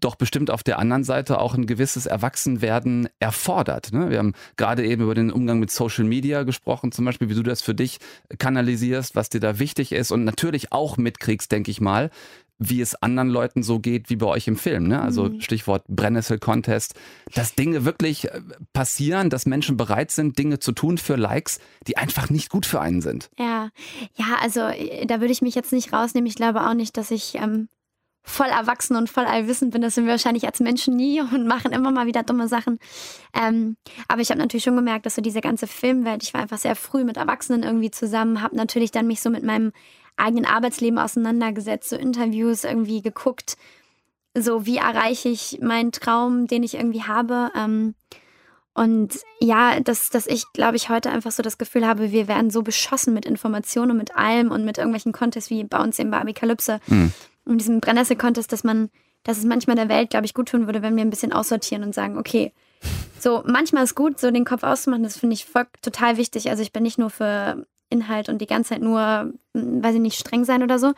doch 0.00 0.14
bestimmt 0.14 0.50
auf 0.50 0.62
der 0.62 0.78
anderen 0.78 1.02
Seite 1.02 1.40
auch 1.40 1.54
ein 1.54 1.66
gewisses 1.66 2.06
Erwachsenwerden 2.06 3.08
erfordert. 3.18 3.92
Ne? 3.92 4.10
Wir 4.10 4.18
haben 4.18 4.34
gerade 4.56 4.86
eben 4.86 5.02
über 5.02 5.16
den 5.16 5.32
Umgang 5.32 5.58
mit 5.58 5.72
Social 5.72 6.04
Media 6.04 6.44
gesprochen, 6.44 6.92
zum 6.92 7.04
Beispiel, 7.04 7.28
wie 7.28 7.34
du 7.34 7.42
das 7.42 7.62
für 7.62 7.74
dich 7.74 7.98
kanalisierst, 8.38 9.16
was 9.16 9.28
dir 9.28 9.40
da 9.40 9.58
wichtig 9.58 9.90
ist 9.90 10.12
und 10.12 10.24
natürlich 10.24 10.72
auch 10.72 10.96
mitkriegst, 10.96 11.50
denke 11.50 11.72
ich 11.72 11.80
mal, 11.80 12.10
wie 12.58 12.80
es 12.80 12.94
anderen 12.96 13.28
Leuten 13.28 13.62
so 13.62 13.78
geht 13.78 14.10
wie 14.10 14.16
bei 14.16 14.26
euch 14.26 14.48
im 14.48 14.56
Film. 14.56 14.88
Ne? 14.88 15.00
Also 15.00 15.24
mhm. 15.24 15.40
Stichwort 15.40 15.84
Brennnessel-Contest, 15.88 16.94
dass 17.34 17.54
Dinge 17.54 17.84
wirklich 17.84 18.26
äh, 18.26 18.40
passieren, 18.72 19.30
dass 19.30 19.46
Menschen 19.46 19.76
bereit 19.76 20.10
sind, 20.10 20.38
Dinge 20.38 20.58
zu 20.58 20.72
tun 20.72 20.98
für 20.98 21.16
Likes, 21.16 21.60
die 21.86 21.96
einfach 21.96 22.30
nicht 22.30 22.50
gut 22.50 22.66
für 22.66 22.80
einen 22.80 23.00
sind. 23.00 23.30
Ja, 23.38 23.70
ja, 24.16 24.36
also 24.42 24.60
äh, 24.60 25.06
da 25.06 25.20
würde 25.20 25.32
ich 25.32 25.42
mich 25.42 25.54
jetzt 25.54 25.72
nicht 25.72 25.92
rausnehmen. 25.92 26.26
Ich 26.26 26.34
glaube 26.34 26.66
auch 26.66 26.74
nicht, 26.74 26.96
dass 26.96 27.10
ich 27.10 27.36
ähm, 27.36 27.68
voll 28.28 28.48
erwachsen 28.48 28.96
und 28.96 29.08
voll 29.08 29.24
allwissend 29.24 29.72
bin. 29.72 29.82
Das 29.82 29.94
sind 29.94 30.04
wir 30.04 30.12
wahrscheinlich 30.12 30.44
als 30.44 30.60
Menschen 30.60 30.96
nie 30.96 31.20
und 31.32 31.46
machen 31.46 31.72
immer 31.72 31.90
mal 31.90 32.06
wieder 32.06 32.22
dumme 32.22 32.48
Sachen. 32.48 32.78
Ähm, 33.34 33.76
aber 34.06 34.20
ich 34.20 34.30
habe 34.30 34.40
natürlich 34.40 34.64
schon 34.64 34.76
gemerkt, 34.76 35.06
dass 35.06 35.14
so 35.14 35.22
diese 35.22 35.40
ganze 35.40 35.66
Filmwelt, 35.66 36.22
ich 36.22 36.34
war 36.34 36.42
einfach 36.42 36.58
sehr 36.58 36.76
früh 36.76 37.04
mit 37.04 37.16
Erwachsenen 37.16 37.62
irgendwie 37.62 37.90
zusammen, 37.90 38.42
habe 38.42 38.56
natürlich 38.56 38.90
dann 38.90 39.06
mich 39.06 39.20
so 39.20 39.30
mit 39.30 39.44
meinem 39.44 39.72
eigenen 40.18 40.44
Arbeitsleben 40.44 40.98
auseinandergesetzt, 40.98 41.90
so 41.90 41.96
Interviews 41.96 42.64
irgendwie 42.64 43.02
geguckt, 43.02 43.56
so 44.34 44.66
wie 44.66 44.76
erreiche 44.76 45.28
ich 45.28 45.58
meinen 45.60 45.92
Traum, 45.92 46.46
den 46.46 46.62
ich 46.62 46.74
irgendwie 46.74 47.02
habe. 47.02 47.50
Ähm, 47.56 47.94
und 48.74 49.18
ja, 49.40 49.80
dass, 49.80 50.10
dass 50.10 50.26
ich, 50.26 50.44
glaube 50.52 50.76
ich, 50.76 50.88
heute 50.88 51.10
einfach 51.10 51.32
so 51.32 51.42
das 51.42 51.58
Gefühl 51.58 51.86
habe, 51.86 52.12
wir 52.12 52.28
werden 52.28 52.50
so 52.50 52.62
beschossen 52.62 53.12
mit 53.12 53.26
Informationen 53.26 53.92
und 53.92 53.96
mit 53.96 54.16
allem 54.16 54.52
und 54.52 54.64
mit 54.64 54.78
irgendwelchen 54.78 55.12
Contests 55.12 55.50
wie 55.50 55.64
bei 55.64 55.78
uns 55.82 55.98
eben 55.98 56.10
bei 56.10 56.20
Abikalypse 56.20 56.78
mhm. 56.86 57.12
und 57.44 57.58
diesem 57.58 57.80
Brennnessel-Contest, 57.80 58.52
dass 58.52 58.62
man, 58.62 58.90
dass 59.24 59.38
es 59.38 59.44
manchmal 59.44 59.74
der 59.74 59.88
Welt, 59.88 60.10
glaube 60.10 60.26
ich, 60.26 60.34
gut 60.34 60.50
tun 60.50 60.66
würde, 60.66 60.82
wenn 60.82 60.94
wir 60.94 61.02
ein 61.02 61.10
bisschen 61.10 61.32
aussortieren 61.32 61.82
und 61.82 61.94
sagen, 61.94 62.18
okay, 62.18 62.52
so 63.18 63.42
manchmal 63.46 63.82
ist 63.82 63.96
gut, 63.96 64.20
so 64.20 64.30
den 64.30 64.44
Kopf 64.44 64.62
auszumachen, 64.62 65.02
das 65.02 65.18
finde 65.18 65.34
ich 65.34 65.44
voll, 65.44 65.66
total 65.82 66.16
wichtig. 66.16 66.50
Also 66.50 66.62
ich 66.62 66.72
bin 66.72 66.84
nicht 66.84 66.98
nur 66.98 67.10
für 67.10 67.66
Inhalt 67.90 68.28
und 68.28 68.38
die 68.40 68.46
ganze 68.46 68.70
Zeit 68.70 68.82
nur, 68.82 69.32
hm, 69.54 69.82
weiß 69.82 69.94
ich 69.94 70.00
nicht, 70.00 70.18
streng 70.18 70.44
sein 70.44 70.62
oder 70.62 70.78
so. 70.78 70.92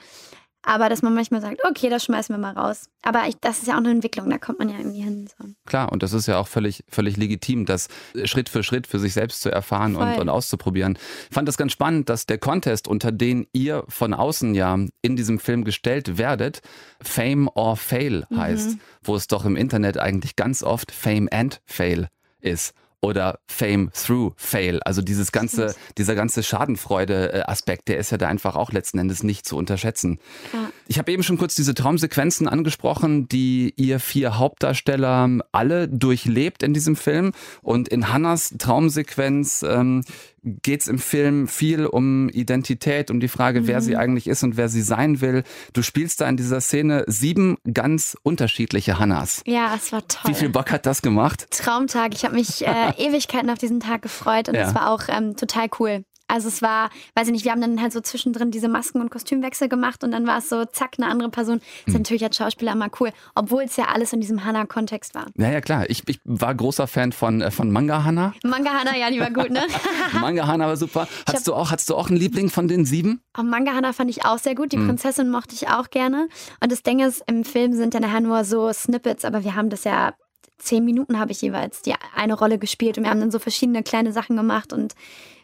Aber 0.63 0.91
dass 0.91 1.01
man 1.01 1.15
manchmal 1.15 1.41
sagt, 1.41 1.63
okay, 1.67 1.89
das 1.89 2.05
schmeißen 2.05 2.35
wir 2.35 2.39
mal 2.39 2.53
raus. 2.53 2.91
Aber 3.03 3.27
ich, 3.27 3.37
das 3.41 3.61
ist 3.61 3.69
ja 3.69 3.75
auch 3.75 3.79
eine 3.79 3.91
Entwicklung, 3.91 4.29
da 4.29 4.37
kommt 4.37 4.59
man 4.59 4.69
ja 4.69 4.77
irgendwie 4.77 5.01
hin. 5.01 5.27
So. 5.27 5.49
Klar, 5.65 5.91
und 5.91 6.03
das 6.03 6.13
ist 6.13 6.27
ja 6.27 6.39
auch 6.39 6.49
völlig, 6.49 6.85
völlig 6.89 7.17
legitim, 7.17 7.65
das 7.65 7.89
Schritt 8.25 8.51
für 8.51 8.63
Schritt 8.63 8.87
für 8.87 8.99
sich 8.99 9.15
selbst 9.15 9.41
zu 9.41 9.51
erfahren 9.51 9.97
und, 9.97 10.19
und, 10.19 10.29
auszuprobieren. 10.29 10.99
Ich 11.31 11.35
fand 11.35 11.49
das 11.49 11.57
ganz 11.57 11.73
spannend, 11.73 12.11
dass 12.11 12.27
der 12.27 12.37
Contest, 12.37 12.89
unter 12.89 13.11
den 13.11 13.47
ihr 13.55 13.85
von 13.89 14.13
außen 14.13 14.55
ja 14.55 14.79
in 15.01 15.17
diesem 15.17 15.39
Film 15.39 15.65
gestellt 15.65 16.19
werdet, 16.19 16.61
Fame 17.01 17.49
or 17.55 17.77
Fail 17.77 18.27
heißt, 18.35 18.73
mhm. 18.73 18.81
wo 19.03 19.17
es 19.17 19.29
doch 19.29 19.47
im 19.47 19.57
Internet 19.57 19.97
eigentlich 19.99 20.37
ganz 20.37 20.63
oft 20.63 20.93
Fame 20.93 21.29
and 21.33 21.63
Fail 21.65 22.09
ist 22.41 22.75
oder 23.01 23.39
Fame 23.47 23.91
through 23.93 24.33
Fail. 24.37 24.81
Also 24.83 25.01
dieses 25.03 25.33
ganze, 25.33 25.75
dieser 25.97 26.15
ganze 26.15 26.43
Schadenfreude-Aspekt, 26.43 27.89
der 27.89 27.99
ist 27.99 28.11
ja 28.11 28.19
da 28.19 28.29
einfach 28.29 28.57
auch 28.57 28.73
letzten 28.73 28.99
Endes 28.99 29.23
nicht 29.23 29.47
zu 29.47 29.57
unterschätzen. 29.57 30.19
Ja. 30.53 30.71
Ich 30.87 30.99
habe 30.99 31.11
eben 31.13 31.23
schon 31.23 31.39
kurz 31.39 31.55
diese 31.55 31.75
Traumsequenzen 31.75 32.49
angesprochen, 32.49 33.29
die 33.29 33.73
ihr 33.77 34.01
vier 34.01 34.39
Hauptdarsteller 34.39 35.41
alle 35.53 35.89
durchlebt 35.89 36.63
in 36.63 36.75
diesem 36.75 36.97
Film. 36.97 37.33
Und 37.63 37.89
in 37.89 38.13
Hannas 38.13 38.55
Traumsequenz 38.59 39.65
ähm, 39.67 40.03
geht 40.43 40.83
es 40.83 40.89
im 40.89 40.99
Film 40.99 41.49
viel 41.49 41.87
um 41.87 42.29
Identität, 42.29 43.11
um 43.11 43.21
die 43.21 43.29
Frage, 43.29 43.63
mhm. 43.63 43.67
wer 43.67 43.81
sie 43.81 43.97
eigentlich 43.97 44.27
ist 44.27 44.43
und 44.43 44.57
wer 44.57 44.69
sie 44.69 44.83
sein 44.83 45.21
will. 45.21 45.43
Du 45.73 45.83
spielst 45.83 46.21
da 46.21 46.29
in 46.29 46.37
dieser 46.37 46.61
Szene 46.61 47.05
sieben 47.07 47.57
ganz 47.73 48.17
unterschiedliche 48.23 48.99
Hannas. 48.99 49.43
Ja, 49.47 49.75
es 49.75 49.93
war 49.93 50.07
toll. 50.07 50.31
Wie 50.31 50.35
viel 50.35 50.49
Bock 50.49 50.71
hat 50.71 50.87
das 50.87 51.03
gemacht? 51.03 51.47
Traumtag. 51.51 52.15
Ich 52.15 52.25
habe 52.25 52.35
mich 52.35 52.67
äh, 52.67 52.91
Ewigkeiten 52.99 53.51
auf 53.51 53.59
diesen 53.59 53.81
Tag 53.81 54.03
gefreut 54.03 54.49
und 54.49 54.55
es 54.55 54.73
ja. 54.73 54.75
war 54.75 54.91
auch 54.91 55.03
ähm, 55.09 55.37
total 55.37 55.69
cool. 55.79 56.05
Also 56.31 56.49
es 56.49 56.63
war, 56.63 56.91
weiß 57.15 57.27
ich 57.27 57.33
nicht, 57.33 57.45
wir 57.45 57.53
haben 57.53 57.61
dann 57.61 57.81
halt 57.81 57.93
so 57.93 58.01
zwischendrin 58.01 58.51
diese 58.51 58.69
Masken- 58.69 59.01
und 59.01 59.11
Kostümwechsel 59.11 59.69
gemacht 59.69 60.05
und 60.05 60.13
dann 60.13 60.27
war 60.27 60.39
es 60.39 60.49
so, 60.49 60.65
zack, 60.65 60.93
eine 60.99 61.09
andere 61.09 61.29
Person. 61.29 61.59
Das 61.59 61.69
ist 61.69 61.87
mhm. 61.89 61.93
natürlich 61.95 62.25
als 62.25 62.37
Schauspieler 62.37 62.73
immer 62.73 62.89
cool, 63.01 63.11
obwohl 63.35 63.65
es 63.65 63.77
ja 63.77 63.87
alles 63.87 64.13
in 64.13 64.21
diesem 64.21 64.45
Hannah-Kontext 64.45 65.15
war. 65.15 65.27
Ja, 65.37 65.51
ja, 65.51 65.61
klar. 65.61 65.89
Ich, 65.91 66.09
ich 66.09 66.21
war 66.25 66.55
großer 66.55 66.87
Fan 66.87 67.13
von, 67.13 67.41
äh, 67.41 67.51
von 67.51 67.71
Manga 67.71 68.05
Hannah. 68.05 68.33
Manga 68.45 68.71
Hannah, 68.71 68.97
ja, 68.97 69.11
die 69.11 69.21
war 69.21 69.31
gut, 69.31 69.51
ne? 69.51 69.63
Manga 70.21 70.47
Hannah 70.47 70.69
war 70.69 70.77
super. 70.77 71.09
Hattest 71.27 71.49
du, 71.49 71.55
auch, 71.55 71.71
hattest 71.71 71.91
du 71.91 71.97
auch 71.97 72.09
einen 72.09 72.17
Liebling 72.17 72.49
von 72.49 72.69
den 72.69 72.85
sieben? 72.85 73.21
Oh, 73.39 73.43
Manga 73.43 73.73
Hannah 73.73 73.93
fand 73.93 74.11
ich 74.11 74.25
auch 74.25 74.39
sehr 74.39 74.55
gut. 74.55 74.73
Die 74.73 74.77
mhm. 74.77 74.89
Prinzessin 74.89 75.31
mochte 75.31 75.55
ich 75.55 75.69
auch 75.69 75.91
gerne. 75.91 76.29
Und 76.63 76.71
das 76.71 76.83
Ding 76.83 77.01
ist, 77.01 77.23
im 77.27 77.45
Film 77.45 77.73
sind 77.73 77.95
ja 77.95 78.01
nachher 78.01 78.21
nur 78.21 78.45
so 78.45 78.73
Snippets, 78.73 79.25
aber 79.25 79.45
wir 79.45 79.57
haben 79.57 79.71
das 79.71 79.85
ja 79.85 80.15
zehn 80.59 80.85
Minuten 80.85 81.19
habe 81.19 81.33
ich 81.33 81.41
jeweils 81.43 81.83
die 81.83 81.95
eine 82.15 82.35
Rolle 82.35 82.59
gespielt 82.59 82.99
und 82.99 83.05
wir 83.05 83.11
haben 83.11 83.21
dann 83.21 83.31
so 83.31 83.39
verschiedene 83.39 83.83
kleine 83.83 84.13
Sachen 84.13 84.37
gemacht 84.37 84.73
und 84.73 84.95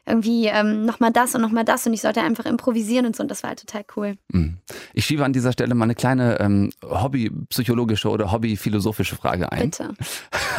irgendwie 0.06 0.46
ähm, 0.46 0.85
nochmal 0.87 1.11
das 1.12 1.35
und 1.35 1.40
nochmal 1.40 1.64
das 1.64 1.87
und 1.87 1.92
ich 1.92 2.00
sollte 2.00 2.22
einfach 2.22 2.46
improvisieren 2.46 3.06
und 3.06 3.16
so 3.16 3.22
und 3.22 3.30
das 3.30 3.42
war 3.42 3.50
halt 3.50 3.61
total 3.61 3.85
cool. 3.96 4.16
Mhm. 4.28 4.59
Ich 4.94 5.04
schiebe 5.04 5.24
an 5.24 5.32
dieser 5.32 5.52
Stelle 5.52 5.74
mal 5.74 5.85
eine 5.85 5.96
kleine 5.96 6.38
ähm, 6.38 6.70
hobbypsychologische 6.85 8.09
oder 8.09 8.30
hobbyphilosophische 8.30 9.16
Frage 9.16 9.50
ein. 9.50 9.70
Bitte. 9.70 9.94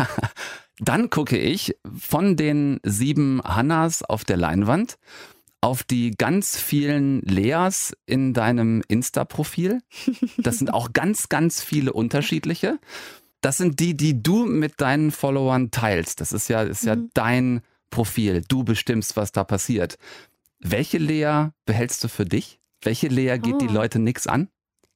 Dann 0.80 1.10
gucke 1.10 1.38
ich 1.38 1.76
von 1.97 2.36
den 2.36 2.80
sieben 2.84 3.41
Hannas 3.43 4.04
auf 4.04 4.26
der 4.26 4.38
Leinwand 4.38 4.97
auf 5.60 5.84
die 5.84 6.12
ganz 6.12 6.58
vielen 6.58 7.21
Leas 7.21 7.93
in 8.06 8.34
deinem 8.34 8.84
Insta-Profil. 8.88 9.82
Das 10.38 10.60
sind 10.60 10.71
auch 10.71 10.93
ganz, 10.93 11.30
ganz 11.30 11.63
viele 11.63 11.93
unterschiedliche. 11.93 12.80
Das 13.41 13.58
sind 13.58 13.80
die, 13.80 13.95
die 13.95 14.21
du 14.21 14.45
mit 14.45 14.82
deinen 14.82 15.12
Followern 15.12 15.71
teilst. 15.71 16.21
Das 16.21 16.34
ist 16.34 16.47
ja, 16.47 16.63
ist 16.63 16.86
ja 16.86 16.95
mhm. 16.95 17.10
dein 17.13 17.62
Profil. 17.89 18.41
Du 18.47 18.63
bestimmst, 18.63 19.15
was 19.15 19.32
da 19.32 19.43
passiert. 19.43 19.97
Welche 20.60 20.97
Lea 20.97 21.50
behältst 21.65 22.04
du 22.04 22.08
für 22.08 22.26
dich? 22.26 22.60
Welche 22.82 23.08
Lea 23.08 23.38
geht 23.38 23.56
oh. 23.56 23.58
die 23.58 23.67
Leute 23.67 24.00
nichts 24.00 24.28
an? 24.28 24.50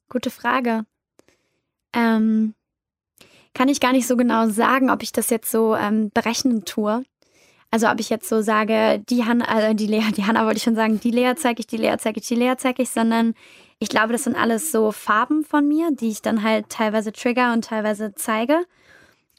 Gute 0.10 0.30
Frage. 0.30 0.86
Ähm, 1.93 2.56
kann 3.54 3.69
ich 3.69 3.80
gar 3.80 3.91
nicht 3.91 4.08
so 4.08 4.17
genau 4.17 4.49
sagen, 4.49 4.89
ob 4.89 5.04
ich 5.04 5.12
das 5.12 5.30
jetzt 5.30 5.51
so 5.51 5.75
ähm, 5.75 6.10
berechnend 6.13 6.67
tue. 6.67 7.04
Also 7.69 7.88
ob 7.88 7.99
ich 7.99 8.10
jetzt 8.10 8.27
so 8.27 8.41
sage, 8.41 9.01
die 9.10 9.23
Hanna, 9.23 9.69
äh, 9.69 9.75
die 9.75 9.88
Lea, 9.88 10.12
die 10.15 10.25
Hanna 10.25 10.45
wollte 10.45 10.58
ich 10.58 10.63
schon 10.63 10.75
sagen, 10.75 10.99
die 10.99 11.12
Lea 11.12 11.34
zeige 11.38 11.62
ich, 11.62 11.67
die 11.67 11.77
Lea 11.77 11.95
zeige 11.97 12.19
ich, 12.19 12.27
die 12.27 12.36
Lea 12.36 12.56
zeige 12.58 12.84
ich, 12.84 12.89
sondern 12.89 13.34
ich 13.82 13.89
glaube, 13.89 14.13
das 14.13 14.26
sind 14.26 14.36
alles 14.36 14.72
so 14.72 14.91
Farben 14.91 15.44
von 15.44 15.67
mir, 15.67 15.89
die 15.91 16.10
ich 16.10 16.22
dann 16.22 16.44
halt 16.44 16.70
teilweise 16.70 17.12
trigger 17.12 17.52
und 17.52 17.65
teilweise 17.65 18.13
zeige. 18.13 18.60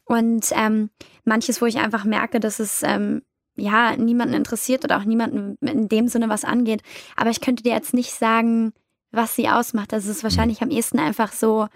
Und 0.04 0.46
ähm, 0.50 0.90
manches, 1.24 1.62
wo 1.62 1.66
ich 1.66 1.78
einfach 1.78 2.04
merke, 2.04 2.40
dass 2.40 2.58
es 2.58 2.82
ähm, 2.82 3.22
ja, 3.54 3.96
niemanden 3.96 4.34
interessiert 4.34 4.82
oder 4.82 4.98
auch 4.98 5.04
niemanden 5.04 5.56
in 5.60 5.88
dem 5.88 6.08
Sinne 6.08 6.28
was 6.28 6.44
angeht. 6.44 6.82
Aber 7.16 7.30
ich 7.30 7.40
könnte 7.40 7.62
dir 7.62 7.72
jetzt 7.72 7.94
nicht 7.94 8.10
sagen, 8.14 8.72
was 9.12 9.36
sie 9.36 9.48
ausmacht. 9.48 9.94
Also 9.94 10.10
es 10.10 10.16
ist 10.16 10.24
wahrscheinlich 10.24 10.60
am 10.60 10.70
ehesten 10.70 10.98
einfach 10.98 11.32
so 11.32 11.68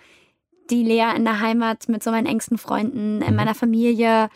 die 0.68 0.83
Lea 0.83 1.14
in 1.14 1.24
der 1.24 1.38
Heimat 1.38 1.88
mit 1.88 2.02
so 2.02 2.11
meinen 2.11 2.26
engsten 2.26 2.59
Freunden, 2.59 3.22
in 3.22 3.37
meiner 3.37 3.55
Familie, 3.55 4.29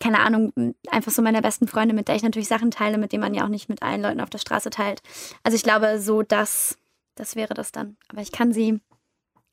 keine 0.00 0.20
Ahnung, 0.20 0.54
einfach 0.90 1.12
so 1.12 1.20
meine 1.20 1.42
besten 1.42 1.68
Freunde, 1.68 1.94
mit 1.94 2.08
der 2.08 2.16
ich 2.16 2.22
natürlich 2.22 2.48
Sachen 2.48 2.70
teile, 2.70 2.96
mit 2.96 3.12
denen 3.12 3.24
man 3.24 3.34
ja 3.34 3.44
auch 3.44 3.48
nicht 3.48 3.68
mit 3.68 3.82
allen 3.82 4.00
Leuten 4.00 4.22
auf 4.22 4.30
der 4.30 4.38
Straße 4.38 4.70
teilt. 4.70 5.02
Also 5.42 5.54
ich 5.54 5.62
glaube, 5.62 6.00
so 6.00 6.22
das, 6.22 6.78
das 7.18 7.36
wäre 7.36 7.54
das 7.54 7.72
dann. 7.72 7.96
Aber 8.08 8.20
ich 8.22 8.32
kann 8.32 8.52
sie, 8.52 8.80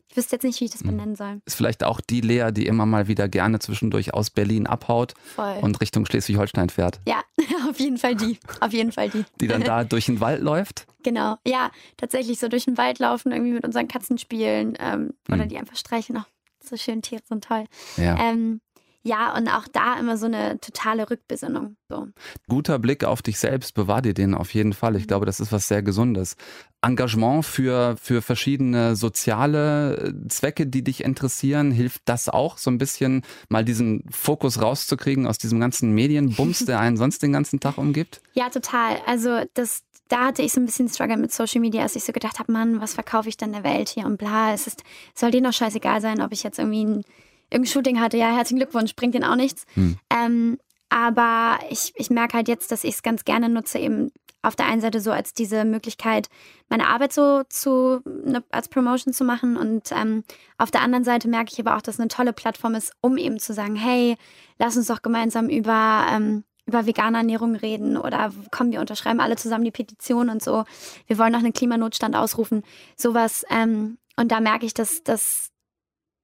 ich 0.08 0.17
wüsste 0.17 0.36
jetzt 0.36 0.43
nicht, 0.43 0.60
wie 0.62 0.65
ich 0.65 0.71
das 0.71 0.84
benennen 0.84 1.15
soll. 1.15 1.41
Ist 1.45 1.56
vielleicht 1.56 1.84
auch 1.84 1.99
die 1.99 2.21
Lea, 2.21 2.51
die 2.51 2.67
immer 2.67 2.86
mal 2.86 3.08
wieder 3.08 3.28
gerne 3.28 3.60
zwischendurch 3.60 4.13
aus 4.13 4.30
Berlin 4.30 4.67
abhaut 4.67 5.13
Voll. 5.36 5.58
und 5.62 5.82
Richtung 5.82 6.06
Schleswig-Holstein 6.06 6.69
fährt. 6.69 6.99
Ja, 7.08 7.23
auf 7.69 7.80
jeden 7.80 7.97
Fall 7.97 8.15
die. 8.15 8.39
Auf 8.62 8.71
jeden 8.73 8.91
Fall 8.91 9.10
die. 9.10 9.25
Die 9.41 9.47
dann 9.47 9.63
da 9.63 9.84
durch 9.86 10.06
den 10.06 10.19
Wald 10.19 10.41
läuft. 10.41 10.86
Genau, 11.04 11.38
ja, 11.45 11.71
tatsächlich 11.97 12.39
so 12.39 12.47
durch 12.47 12.65
den 12.65 12.78
Wald 12.78 12.99
laufen, 12.99 13.32
irgendwie 13.32 13.54
mit 13.54 13.65
unseren 13.65 13.88
Katzen 13.88 14.17
spielen 14.17 14.75
ähm, 14.80 15.13
oder 15.28 15.45
Mhm. 15.45 15.49
die 15.49 15.58
einfach 15.58 15.75
streicheln. 15.75 16.19
Oh, 16.19 16.25
so 16.63 16.78
schön, 16.78 17.01
Tiere 17.01 17.21
sind 17.28 17.43
toll. 17.43 17.65
Ja. 17.97 18.17
Ähm, 18.19 18.62
ja, 19.05 19.37
und 19.37 19.47
auch 19.47 19.67
da 19.71 19.99
immer 19.99 20.17
so 20.17 20.25
eine 20.25 20.59
totale 20.59 21.07
Rückbesinnung. 21.07 21.75
So. 21.89 22.07
Guter 22.49 22.79
Blick 22.79 23.03
auf 23.03 23.21
dich 23.21 23.37
selbst, 23.37 23.75
bewahr 23.75 24.01
dir 24.01 24.15
den 24.15 24.33
auf 24.33 24.55
jeden 24.55 24.73
Fall. 24.73 24.95
Ich 24.95 25.07
glaube, 25.07 25.27
das 25.27 25.39
ist 25.39 25.51
was 25.51 25.67
sehr 25.67 25.83
Gesundes. 25.83 26.35
Engagement 26.81 27.45
für, 27.45 27.97
für 28.01 28.23
verschiedene 28.23 28.95
soziale 28.95 29.97
äh, 29.97 30.27
Zwecke, 30.29 30.65
die 30.65 30.83
dich 30.83 31.03
interessieren, 31.03 31.69
hilft 31.69 32.01
das 32.05 32.29
auch, 32.29 32.57
so 32.57 32.71
ein 32.71 32.79
bisschen 32.79 33.21
mal 33.47 33.63
diesen 33.63 34.03
Fokus 34.09 34.59
rauszukriegen 34.59 35.27
aus 35.27 35.37
diesem 35.37 35.59
ganzen 35.59 35.91
Medienbums, 35.91 36.59
der 36.65 36.79
einen 36.79 36.97
sonst 36.97 37.21
den 37.21 37.31
ganzen 37.31 37.59
Tag 37.59 37.77
umgibt? 37.77 38.21
Ja, 38.33 38.49
total. 38.49 38.97
Also 39.05 39.43
das, 39.53 39.83
da 40.07 40.25
hatte 40.25 40.41
ich 40.41 40.51
so 40.51 40.59
ein 40.59 40.65
bisschen 40.65 40.89
Struggle 40.89 41.17
mit 41.17 41.31
Social 41.31 41.61
Media, 41.61 41.83
als 41.83 41.95
ich 41.95 42.03
so 42.03 42.11
gedacht 42.11 42.39
habe, 42.39 42.51
Mann, 42.51 42.81
was 42.81 42.95
verkaufe 42.95 43.29
ich 43.29 43.37
denn 43.37 43.53
der 43.53 43.63
Welt 43.63 43.89
hier 43.89 44.07
und 44.07 44.17
bla. 44.17 44.51
Es 44.51 44.65
ist, 44.65 44.83
soll 45.13 45.29
denen 45.29 45.43
doch 45.43 45.53
scheißegal 45.53 46.01
sein, 46.01 46.21
ob 46.21 46.31
ich 46.31 46.41
jetzt 46.41 46.57
irgendwie 46.57 46.85
ein, 46.85 47.03
irgendein 47.49 47.71
Shooting 47.71 47.99
hatte. 47.99 48.17
Ja, 48.17 48.36
herzlichen 48.36 48.60
Glückwunsch, 48.60 48.95
bringt 48.95 49.13
denen 49.13 49.25
auch 49.25 49.36
nichts. 49.36 49.65
Hm. 49.73 49.97
Ähm, 50.10 50.58
aber 50.89 51.60
ich, 51.69 51.93
ich 51.95 52.10
merke 52.10 52.38
halt 52.38 52.47
jetzt, 52.47 52.71
dass 52.71 52.84
ich 52.84 52.95
es 52.95 53.03
ganz 53.03 53.25
gerne 53.25 53.49
nutze, 53.49 53.79
eben 53.79 54.12
auf 54.45 54.55
der 54.55 54.67
einen 54.67 54.81
Seite 54.81 55.01
so 55.01 55.12
als 55.12 55.34
diese 55.34 55.65
Möglichkeit, 55.65 56.27
meine 56.69 56.88
Arbeit 56.88 57.13
so 57.13 57.43
zu, 57.49 58.01
ne, 58.05 58.43
als 58.51 58.69
Promotion 58.69 59.13
zu 59.13 59.23
machen. 59.23 59.58
Und 59.58 59.91
ähm, 59.91 60.23
auf 60.58 60.71
der 60.71 60.81
anderen 60.81 61.03
Seite 61.03 61.27
merke 61.27 61.51
ich 61.51 61.60
aber 61.60 61.75
auch, 61.75 61.81
dass 61.81 61.95
es 61.95 61.99
eine 61.99 62.10
tolle 62.10 62.34
Plattform 62.34 62.75
ist, 62.75 62.93
um 63.01 63.17
eben 63.17 63.39
zu 63.39 63.53
sagen, 63.53 63.75
hey, 63.75 64.15
lass 64.60 64.77
uns 64.77 64.88
doch 64.88 65.01
gemeinsam 65.01 65.49
über, 65.49 66.05
ähm, 66.12 66.43
über 66.67 66.86
vegane 66.86 67.17
Ernährung 67.17 67.55
reden 67.55 67.97
oder 67.97 68.31
komm, 68.51 68.71
wir 68.71 68.79
unterschreiben 68.79 69.19
alle 69.19 69.36
zusammen 69.36 69.65
die 69.65 69.71
Petition 69.71 70.29
und 70.29 70.43
so. 70.43 70.63
Wir 71.08 71.17
wollen 71.17 71.31
noch 71.31 71.39
einen 71.39 71.53
Klimanotstand 71.53 72.15
ausrufen. 72.15 72.63
Sowas. 72.95 73.45
Ähm, 73.49 73.97
und 74.15 74.31
da 74.31 74.39
merke 74.39 74.65
ich, 74.65 74.73
dass, 74.73 75.03
dass, 75.03 75.49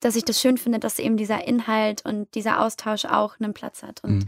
dass 0.01 0.15
ich 0.15 0.25
das 0.25 0.41
schön 0.41 0.57
finde, 0.57 0.79
dass 0.79 0.99
eben 0.99 1.15
dieser 1.15 1.47
Inhalt 1.47 2.03
und 2.05 2.33
dieser 2.35 2.59
Austausch 2.61 3.05
auch 3.05 3.39
einen 3.39 3.53
Platz 3.53 3.81
hat. 3.83 4.03
Und 4.03 4.19
Mhm. 4.19 4.27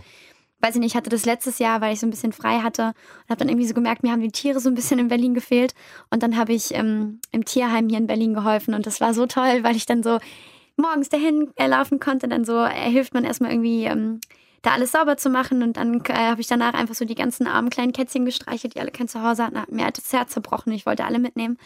weiß 0.61 0.75
ich 0.75 0.79
nicht, 0.79 0.91
ich 0.91 0.95
hatte 0.95 1.09
das 1.09 1.25
letztes 1.25 1.59
Jahr, 1.59 1.81
weil 1.81 1.93
ich 1.93 1.99
so 1.99 2.07
ein 2.07 2.11
bisschen 2.11 2.31
frei 2.31 2.59
hatte 2.59 2.83
und 3.23 3.29
habe 3.29 3.39
dann 3.39 3.49
irgendwie 3.49 3.67
so 3.67 3.73
gemerkt, 3.73 4.01
mir 4.03 4.11
haben 4.13 4.21
die 4.21 4.31
Tiere 4.31 4.59
so 4.61 4.69
ein 4.69 4.75
bisschen 4.75 4.99
in 4.99 5.09
Berlin 5.09 5.33
gefehlt. 5.33 5.73
Und 6.09 6.23
dann 6.23 6.37
habe 6.37 6.53
ich 6.53 6.73
ähm, 6.73 7.19
im 7.31 7.43
Tierheim 7.43 7.89
hier 7.89 7.97
in 7.97 8.07
Berlin 8.07 8.33
geholfen 8.33 8.73
und 8.73 8.85
das 8.85 9.01
war 9.01 9.13
so 9.13 9.25
toll, 9.25 9.63
weil 9.63 9.75
ich 9.75 9.85
dann 9.85 10.03
so 10.03 10.19
morgens 10.77 11.09
dahin 11.09 11.51
äh, 11.57 11.67
laufen 11.67 11.99
konnte. 11.99 12.27
Dann 12.29 12.45
so 12.45 12.63
äh, 12.63 12.89
hilft 12.89 13.13
man 13.13 13.25
erstmal 13.25 13.51
irgendwie 13.51 13.83
ähm, 13.85 14.21
da 14.61 14.71
alles 14.71 14.93
sauber 14.93 15.17
zu 15.17 15.29
machen 15.29 15.61
und 15.63 15.75
dann 15.75 16.01
äh, 16.05 16.13
habe 16.13 16.39
ich 16.39 16.47
danach 16.47 16.73
einfach 16.73 16.95
so 16.95 17.03
die 17.03 17.15
ganzen 17.15 17.45
armen 17.47 17.69
kleinen 17.69 17.91
Kätzchen 17.91 18.23
gestreichelt, 18.23 18.75
die 18.75 18.79
alle 18.79 18.91
kein 18.91 19.09
Zuhause 19.09 19.43
hatten. 19.45 19.59
Hat 19.59 19.71
mir 19.71 19.83
halt 19.83 19.97
das 19.97 20.13
Herz 20.13 20.31
zerbrochen. 20.31 20.71
Ich 20.71 20.85
wollte 20.85 21.03
alle 21.03 21.19
mitnehmen. 21.19 21.57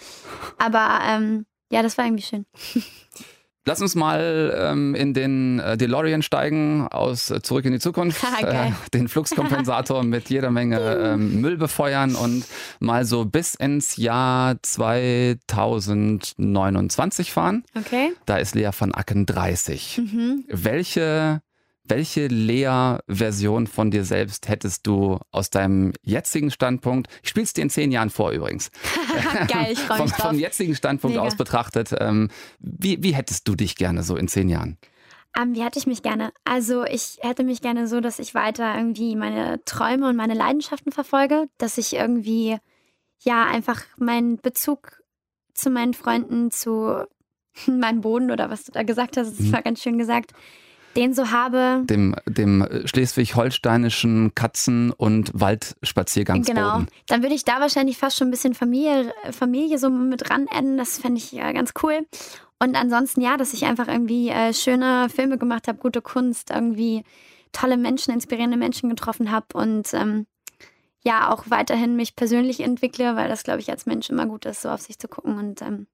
Aber 0.57 0.99
ähm, 1.05 1.45
ja, 1.71 1.83
das 1.83 1.97
war 1.99 2.05
irgendwie 2.05 2.23
schön. 2.23 2.45
Lass 3.67 3.81
uns 3.81 3.95
mal 3.95 4.55
ähm, 4.57 4.95
in 4.95 5.13
den 5.13 5.59
äh, 5.59 5.75
DeLorean 5.75 6.21
steigen 6.21 6.87
aus 6.87 7.29
äh, 7.31 7.41
Zurück 7.41 7.65
in 7.65 7.73
die 7.73 7.79
Zukunft, 7.79 8.23
Ah, 8.41 8.67
äh, 8.67 8.71
den 8.93 9.09
Fluxkompensator 9.09 10.03
mit 10.05 10.29
jeder 10.29 10.51
Menge 10.51 10.79
ähm, 10.79 11.41
Müll 11.41 11.57
befeuern 11.57 12.15
und 12.15 12.45
mal 12.79 13.03
so 13.03 13.25
bis 13.25 13.55
ins 13.55 13.97
Jahr 13.97 14.55
2029 14.61 17.33
fahren. 17.33 17.65
Okay. 17.77 18.13
Da 18.25 18.37
ist 18.37 18.55
Lea 18.55 18.69
van 18.77 18.93
Acken 18.93 19.25
30. 19.25 19.97
Mhm. 19.97 20.45
Welche, 20.47 21.41
welche 21.89 22.27
Lea-Version 22.27 23.67
von 23.67 23.91
dir 23.91 24.03
selbst 24.03 24.47
hättest 24.47 24.85
du 24.87 25.19
aus 25.31 25.49
deinem 25.49 25.93
jetzigen 26.01 26.51
Standpunkt? 26.51 27.07
Ich 27.23 27.29
spiel's 27.29 27.53
dir 27.53 27.61
in 27.61 27.69
zehn 27.69 27.91
Jahren 27.91 28.09
vor 28.09 28.31
übrigens. 28.31 28.71
Geil, 29.47 29.71
ich 29.71 29.79
freue 29.79 29.97
vom, 29.97 30.05
mich 30.07 30.15
drauf. 30.15 30.27
vom 30.29 30.39
jetzigen 30.39 30.75
Standpunkt 30.75 31.15
Mega. 31.17 31.27
aus 31.27 31.35
betrachtet, 31.35 31.93
ähm, 31.99 32.29
wie, 32.59 33.01
wie 33.03 33.13
hättest 33.13 33.47
du 33.47 33.55
dich 33.55 33.75
gerne 33.75 34.03
so 34.03 34.15
in 34.15 34.27
zehn 34.27 34.49
Jahren? 34.49 34.77
Ähm, 35.39 35.53
wie 35.55 35.63
hätte 35.63 35.77
ich 35.79 35.87
mich 35.87 36.01
gerne? 36.01 36.31
Also 36.45 36.83
ich 36.85 37.17
hätte 37.21 37.43
mich 37.43 37.61
gerne 37.61 37.87
so, 37.87 37.99
dass 38.01 38.19
ich 38.19 38.33
weiter 38.33 38.75
irgendwie 38.75 39.15
meine 39.15 39.63
Träume 39.65 40.09
und 40.09 40.15
meine 40.15 40.33
Leidenschaften 40.33 40.91
verfolge, 40.91 41.47
dass 41.57 41.77
ich 41.77 41.93
irgendwie 41.93 42.57
ja 43.19 43.45
einfach 43.45 43.83
meinen 43.97 44.37
Bezug 44.37 45.01
zu 45.53 45.69
meinen 45.69 45.93
Freunden, 45.93 46.49
zu 46.51 47.03
meinem 47.67 48.01
Boden 48.01 48.31
oder 48.31 48.49
was 48.49 48.63
du 48.65 48.71
da 48.71 48.83
gesagt 48.83 49.17
hast, 49.17 49.31
das 49.31 49.39
Mhm. 49.47 49.51
war 49.53 49.61
ganz 49.61 49.81
schön 49.81 49.97
gesagt, 49.97 50.31
den 50.97 51.13
so 51.13 51.31
habe. 51.31 51.83
Dem, 51.85 52.15
dem 52.25 52.67
schleswig-holsteinischen 52.85 54.35
Katzen- 54.35 54.91
und 54.91 55.31
Waldspaziergangsboden. 55.33 56.55
Genau. 56.55 56.85
Dann 57.07 57.21
würde 57.21 57.35
ich 57.35 57.45
da 57.45 57.61
wahrscheinlich 57.61 57.97
fast 57.97 58.17
schon 58.17 58.27
ein 58.27 58.31
bisschen 58.31 58.55
Familie, 58.55 59.13
Familie 59.31 59.77
so 59.77 59.89
mit 59.89 60.29
ran 60.29 60.47
enden. 60.47 60.77
Das 60.77 60.99
fände 60.99 61.19
ich 61.19 61.31
ja 61.31 61.51
ganz 61.51 61.73
cool. 61.83 62.05
Und 62.59 62.75
ansonsten 62.75 63.21
ja, 63.21 63.37
dass 63.37 63.53
ich 63.53 63.65
einfach 63.65 63.87
irgendwie 63.87 64.29
äh, 64.29 64.53
schöne 64.53 65.09
Filme 65.09 65.37
gemacht 65.37 65.67
habe, 65.67 65.77
gute 65.77 66.01
Kunst, 66.01 66.49
irgendwie 66.49 67.03
tolle 67.51 67.77
Menschen, 67.77 68.13
inspirierende 68.13 68.57
Menschen 68.57 68.89
getroffen 68.89 69.31
habe 69.31 69.45
und 69.53 69.93
ähm, 69.93 70.25
ja, 71.03 71.31
auch 71.31 71.45
weiterhin 71.47 71.95
mich 71.95 72.15
persönlich 72.15 72.59
entwickle, 72.59 73.15
weil 73.15 73.29
das, 73.29 73.43
glaube 73.43 73.59
ich, 73.59 73.69
als 73.69 73.85
Mensch 73.85 74.09
immer 74.09 74.25
gut 74.25 74.45
ist, 74.45 74.61
so 74.61 74.69
auf 74.69 74.81
sich 74.81 74.99
zu 74.99 75.07
gucken 75.07 75.37
und 75.37 75.61
ähm, 75.61 75.87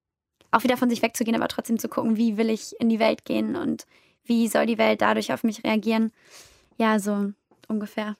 auch 0.50 0.64
wieder 0.64 0.76
von 0.76 0.88
sich 0.88 1.02
wegzugehen, 1.02 1.36
aber 1.36 1.48
trotzdem 1.48 1.78
zu 1.78 1.88
gucken, 1.88 2.16
wie 2.16 2.36
will 2.36 2.50
ich 2.50 2.74
in 2.80 2.88
die 2.88 2.98
Welt 2.98 3.24
gehen 3.24 3.56
und 3.56 3.86
wie 4.24 4.48
soll 4.48 4.66
die 4.66 4.78
Welt 4.78 5.00
dadurch 5.00 5.32
auf 5.32 5.44
mich 5.44 5.62
reagieren. 5.64 6.12
Ja, 6.78 6.98
so 6.98 7.32
ungefähr. 7.68 8.16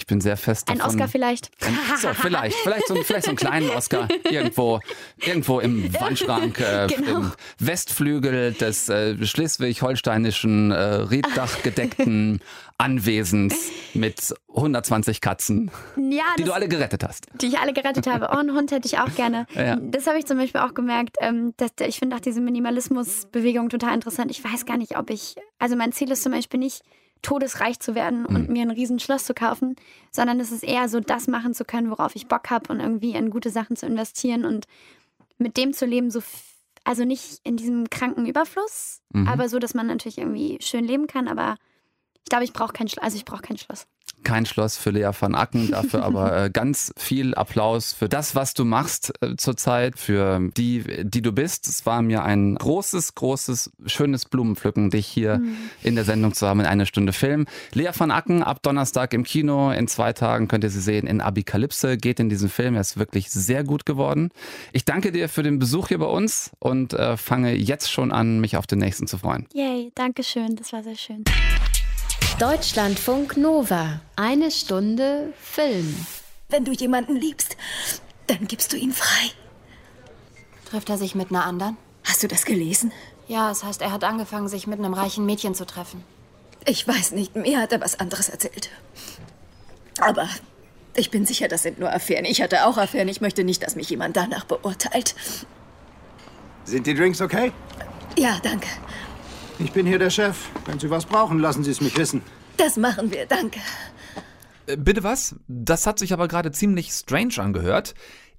Ich 0.00 0.06
bin 0.06 0.22
sehr 0.22 0.38
fest 0.38 0.70
Ein 0.70 0.78
davon. 0.78 0.92
Oscar 0.94 1.08
vielleicht. 1.08 1.50
Ein, 1.60 1.76
so, 2.00 2.08
vielleicht, 2.14 2.56
vielleicht 2.56 2.88
so, 2.88 2.94
vielleicht 3.02 3.24
so 3.24 3.30
einen 3.32 3.36
kleinen 3.36 3.68
Oscar 3.76 4.08
irgendwo, 4.30 4.80
irgendwo 5.18 5.60
im 5.60 5.92
Wandschrank, 5.92 6.58
äh, 6.58 6.86
Genau. 6.88 7.18
im 7.20 7.32
Westflügel 7.58 8.54
des 8.54 8.88
äh, 8.88 9.14
schleswig-holsteinischen, 9.24 10.70
äh, 10.70 10.74
Reddachgedeckten 10.74 12.40
Anwesens 12.78 13.54
mit 13.92 14.34
120 14.54 15.20
Katzen, 15.20 15.70
Ja, 15.96 16.22
die 16.38 16.44
du 16.44 16.52
alle 16.52 16.66
gerettet 16.66 17.04
hast. 17.04 17.26
die 17.40 17.48
ich 17.48 17.58
alle 17.58 17.74
gerettet 17.74 18.06
habe. 18.06 18.28
Oh, 18.32 18.38
einen 18.38 18.54
Hund 18.56 18.72
hätte 18.72 18.86
ich 18.88 18.98
auch 18.98 19.14
gerne. 19.14 19.46
Ja. 19.54 19.76
Das 19.76 20.06
habe 20.06 20.18
ich 20.18 20.24
zum 20.24 20.38
Beispiel 20.38 20.62
auch 20.62 20.72
gemerkt. 20.72 21.16
Ähm, 21.20 21.52
dass, 21.58 21.72
ich 21.86 21.98
finde 21.98 22.16
auch 22.16 22.20
diese 22.20 22.40
Minimalismus-Bewegung 22.40 23.68
total 23.68 23.94
interessant. 23.94 24.30
Ich 24.30 24.42
weiß 24.42 24.64
gar 24.64 24.78
nicht, 24.78 24.96
ob 24.96 25.10
ich. 25.10 25.36
Also 25.58 25.76
mein 25.76 25.92
Ziel 25.92 26.10
ist 26.10 26.22
zum 26.22 26.32
Beispiel 26.32 26.58
nicht, 26.58 26.82
todesreich 27.22 27.80
zu 27.80 27.94
werden 27.94 28.24
und 28.26 28.48
Mhm. 28.48 28.52
mir 28.52 28.62
ein 28.62 28.70
riesen 28.70 28.98
Schloss 28.98 29.24
zu 29.24 29.34
kaufen, 29.34 29.76
sondern 30.10 30.40
es 30.40 30.52
ist 30.52 30.64
eher 30.64 30.88
so, 30.88 31.00
das 31.00 31.26
machen 31.28 31.54
zu 31.54 31.64
können, 31.64 31.90
worauf 31.90 32.16
ich 32.16 32.28
Bock 32.28 32.50
habe 32.50 32.72
und 32.72 32.80
irgendwie 32.80 33.12
in 33.12 33.30
gute 33.30 33.50
Sachen 33.50 33.76
zu 33.76 33.86
investieren 33.86 34.44
und 34.44 34.66
mit 35.38 35.56
dem 35.56 35.72
zu 35.72 35.86
leben, 35.86 36.10
so. 36.10 36.22
Also 36.82 37.04
nicht 37.04 37.40
in 37.44 37.58
diesem 37.58 37.90
kranken 37.90 38.24
Überfluss, 38.24 39.02
Mhm. 39.12 39.28
aber 39.28 39.50
so, 39.50 39.58
dass 39.58 39.74
man 39.74 39.86
natürlich 39.86 40.16
irgendwie 40.16 40.56
schön 40.62 40.84
leben 40.86 41.06
kann. 41.06 41.28
Aber 41.28 41.56
ich 42.24 42.30
glaube, 42.30 42.44
ich 42.44 42.54
brauche 42.54 42.72
kein 42.72 42.88
Schloss. 42.88 43.04
Also 43.04 43.16
ich 43.18 43.26
brauche 43.26 43.42
kein 43.42 43.58
Schloss. 43.58 43.86
Kein 44.22 44.46
Schloss 44.46 44.76
für 44.76 44.90
Lea 44.90 45.10
van 45.18 45.34
Acken, 45.34 45.70
dafür 45.70 46.04
aber 46.04 46.36
äh, 46.44 46.50
ganz 46.50 46.92
viel 46.96 47.34
Applaus 47.34 47.92
für 47.92 48.08
das, 48.08 48.34
was 48.34 48.54
du 48.54 48.64
machst 48.64 49.12
äh, 49.20 49.36
zurzeit, 49.36 49.98
für 49.98 50.40
die, 50.56 51.04
die 51.04 51.22
du 51.22 51.32
bist. 51.32 51.68
Es 51.68 51.86
war 51.86 52.02
mir 52.02 52.22
ein 52.22 52.54
großes, 52.56 53.14
großes, 53.14 53.72
schönes 53.86 54.26
Blumenpflücken, 54.26 54.90
dich 54.90 55.06
hier 55.06 55.42
in 55.82 55.94
der 55.94 56.04
Sendung 56.04 56.34
zu 56.34 56.46
haben 56.46 56.60
in 56.60 56.66
einer 56.66 56.86
Stunde 56.86 57.12
Film. 57.12 57.46
Lea 57.72 57.90
van 57.96 58.10
Acken 58.10 58.42
ab 58.42 58.62
Donnerstag 58.62 59.14
im 59.14 59.24
Kino. 59.24 59.70
In 59.70 59.88
zwei 59.88 60.12
Tagen 60.12 60.48
könnt 60.48 60.64
ihr 60.64 60.70
sie 60.70 60.80
sehen 60.80 61.06
in 61.06 61.20
Abikalypse. 61.20 61.96
Geht 61.96 62.20
in 62.20 62.28
diesen 62.28 62.48
Film. 62.48 62.74
Er 62.74 62.80
ist 62.80 62.98
wirklich 62.98 63.30
sehr 63.30 63.64
gut 63.64 63.86
geworden. 63.86 64.30
Ich 64.72 64.84
danke 64.84 65.12
dir 65.12 65.28
für 65.28 65.42
den 65.42 65.58
Besuch 65.58 65.88
hier 65.88 65.98
bei 65.98 66.06
uns 66.06 66.50
und 66.58 66.92
äh, 66.92 67.16
fange 67.16 67.54
jetzt 67.54 67.90
schon 67.90 68.12
an, 68.12 68.40
mich 68.40 68.56
auf 68.56 68.66
den 68.66 68.78
nächsten 68.78 69.06
zu 69.06 69.18
freuen. 69.18 69.46
Yay, 69.52 69.92
danke 69.94 70.22
schön. 70.22 70.56
Das 70.56 70.72
war 70.72 70.82
sehr 70.82 70.96
schön. 70.96 71.24
Deutschlandfunk 72.40 73.36
Nova. 73.36 74.00
Eine 74.16 74.50
Stunde 74.50 75.34
Film. 75.38 76.06
Wenn 76.48 76.64
du 76.64 76.72
jemanden 76.72 77.14
liebst, 77.14 77.58
dann 78.28 78.46
gibst 78.48 78.72
du 78.72 78.78
ihn 78.78 78.94
frei. 78.94 79.30
Trifft 80.70 80.88
er 80.88 80.96
sich 80.96 81.14
mit 81.14 81.28
einer 81.28 81.44
anderen? 81.44 81.76
Hast 82.02 82.22
du 82.22 82.28
das 82.28 82.46
gelesen? 82.46 82.92
Ja, 83.28 83.50
es 83.50 83.62
heißt, 83.62 83.82
er 83.82 83.92
hat 83.92 84.04
angefangen, 84.04 84.48
sich 84.48 84.66
mit 84.66 84.78
einem 84.78 84.94
reichen 84.94 85.26
Mädchen 85.26 85.54
zu 85.54 85.66
treffen. 85.66 86.02
Ich 86.64 86.88
weiß 86.88 87.10
nicht, 87.10 87.36
mir 87.36 87.60
hat 87.60 87.72
er 87.72 87.82
was 87.82 88.00
anderes 88.00 88.30
erzählt. 88.30 88.70
Aber 90.00 90.26
ich 90.96 91.10
bin 91.10 91.26
sicher, 91.26 91.46
das 91.46 91.62
sind 91.62 91.78
nur 91.78 91.92
Affären. 91.92 92.24
Ich 92.24 92.40
hatte 92.40 92.64
auch 92.64 92.78
Affären. 92.78 93.08
Ich 93.08 93.20
möchte 93.20 93.44
nicht, 93.44 93.62
dass 93.62 93.76
mich 93.76 93.90
jemand 93.90 94.16
danach 94.16 94.46
beurteilt. 94.46 95.14
Sind 96.64 96.86
die 96.86 96.94
Drinks 96.94 97.20
okay? 97.20 97.52
Ja, 98.16 98.38
danke. 98.42 98.68
Ich 99.62 99.72
bin 99.72 99.86
hier 99.86 99.98
der 99.98 100.10
Chef. 100.10 100.48
Wenn 100.66 100.78
Sie 100.78 100.90
was 100.90 101.04
brauchen, 101.06 101.38
lassen 101.38 101.62
Sie 101.64 101.70
es 101.70 101.80
mich 101.80 101.96
wissen. 101.96 102.22
Das 102.56 102.76
machen 102.76 103.10
wir, 103.12 103.26
danke. 103.26 103.60
Äh, 104.66 104.76
Bitte 104.76 105.02
was? 105.02 105.36
Das 105.48 105.86
hat 105.86 105.98
sich 105.98 106.12
aber 106.12 106.28
gerade 106.28 106.50
ziemlich 106.52 106.90
strange 106.92 107.34
angehört. 107.38 107.94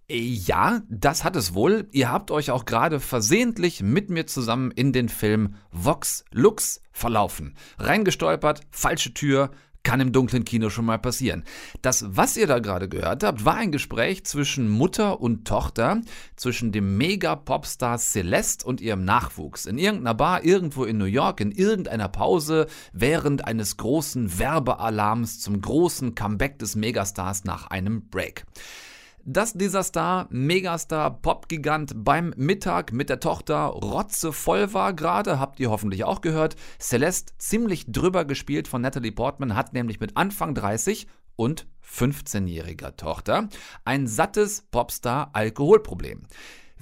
Äh, 0.09 0.17
Ja, 0.19 0.81
das 0.89 1.23
hat 1.23 1.35
es 1.35 1.53
wohl. 1.53 1.87
Ihr 1.91 2.11
habt 2.11 2.31
euch 2.31 2.51
auch 2.51 2.65
gerade 2.65 2.99
versehentlich 2.99 3.81
mit 3.81 4.09
mir 4.09 4.25
zusammen 4.27 4.71
in 4.71 4.93
den 4.93 5.09
Film 5.09 5.55
Vox 5.71 6.25
Lux 6.31 6.81
verlaufen. 6.91 7.55
Reingestolpert, 7.77 8.61
falsche 8.71 9.13
Tür, 9.13 9.51
kann 9.83 9.99
im 9.99 10.11
dunklen 10.11 10.45
Kino 10.45 10.69
schon 10.69 10.85
mal 10.85 10.99
passieren. 10.99 11.43
Das, 11.81 12.05
was 12.07 12.37
ihr 12.37 12.47
da 12.47 12.59
gerade 12.59 12.89
gehört 12.89 13.23
habt, 13.23 13.45
war 13.45 13.55
ein 13.55 13.71
Gespräch 13.71 14.23
zwischen 14.25 14.69
Mutter 14.69 15.21
und 15.21 15.47
Tochter, 15.47 16.01
zwischen 16.35 16.71
dem 16.71 16.97
Mega-Popstar 16.97 17.97
Celeste 17.97 18.65
und 18.65 18.81
ihrem 18.81 19.03
Nachwuchs. 19.05 19.65
In 19.65 19.77
irgendeiner 19.77 20.15
Bar 20.15 20.43
irgendwo 20.43 20.85
in 20.85 20.97
New 20.97 21.05
York, 21.05 21.41
in 21.41 21.51
irgendeiner 21.51 22.09
Pause, 22.09 22.67
während 22.93 23.45
eines 23.45 23.77
großen 23.77 24.39
Werbealarms 24.39 25.39
zum 25.39 25.61
großen 25.61 26.15
Comeback 26.15 26.59
des 26.59 26.75
Megastars 26.75 27.43
nach 27.43 27.67
einem 27.67 28.07
Break. 28.09 28.45
Dass 29.23 29.53
dieser 29.53 29.83
Star, 29.83 30.27
Megastar, 30.31 31.21
Popgigant 31.21 31.93
beim 31.95 32.33
Mittag 32.37 32.91
mit 32.91 33.09
der 33.09 33.19
Tochter 33.19 33.65
rotzevoll 33.65 34.73
war 34.73 34.93
gerade, 34.93 35.39
habt 35.39 35.59
ihr 35.59 35.69
hoffentlich 35.69 36.03
auch 36.03 36.21
gehört. 36.21 36.55
Celeste 36.79 37.33
ziemlich 37.37 37.91
drüber 37.91 38.25
gespielt 38.25 38.67
von 38.67 38.81
Natalie 38.81 39.11
Portman, 39.11 39.55
hat 39.55 39.73
nämlich 39.73 39.99
mit 39.99 40.17
Anfang 40.17 40.55
30 40.55 41.07
und 41.35 41.67
15-jähriger 41.87 42.95
Tochter 42.95 43.49
ein 43.85 44.07
sattes 44.07 44.63
Popstar-Alkoholproblem. 44.71 46.23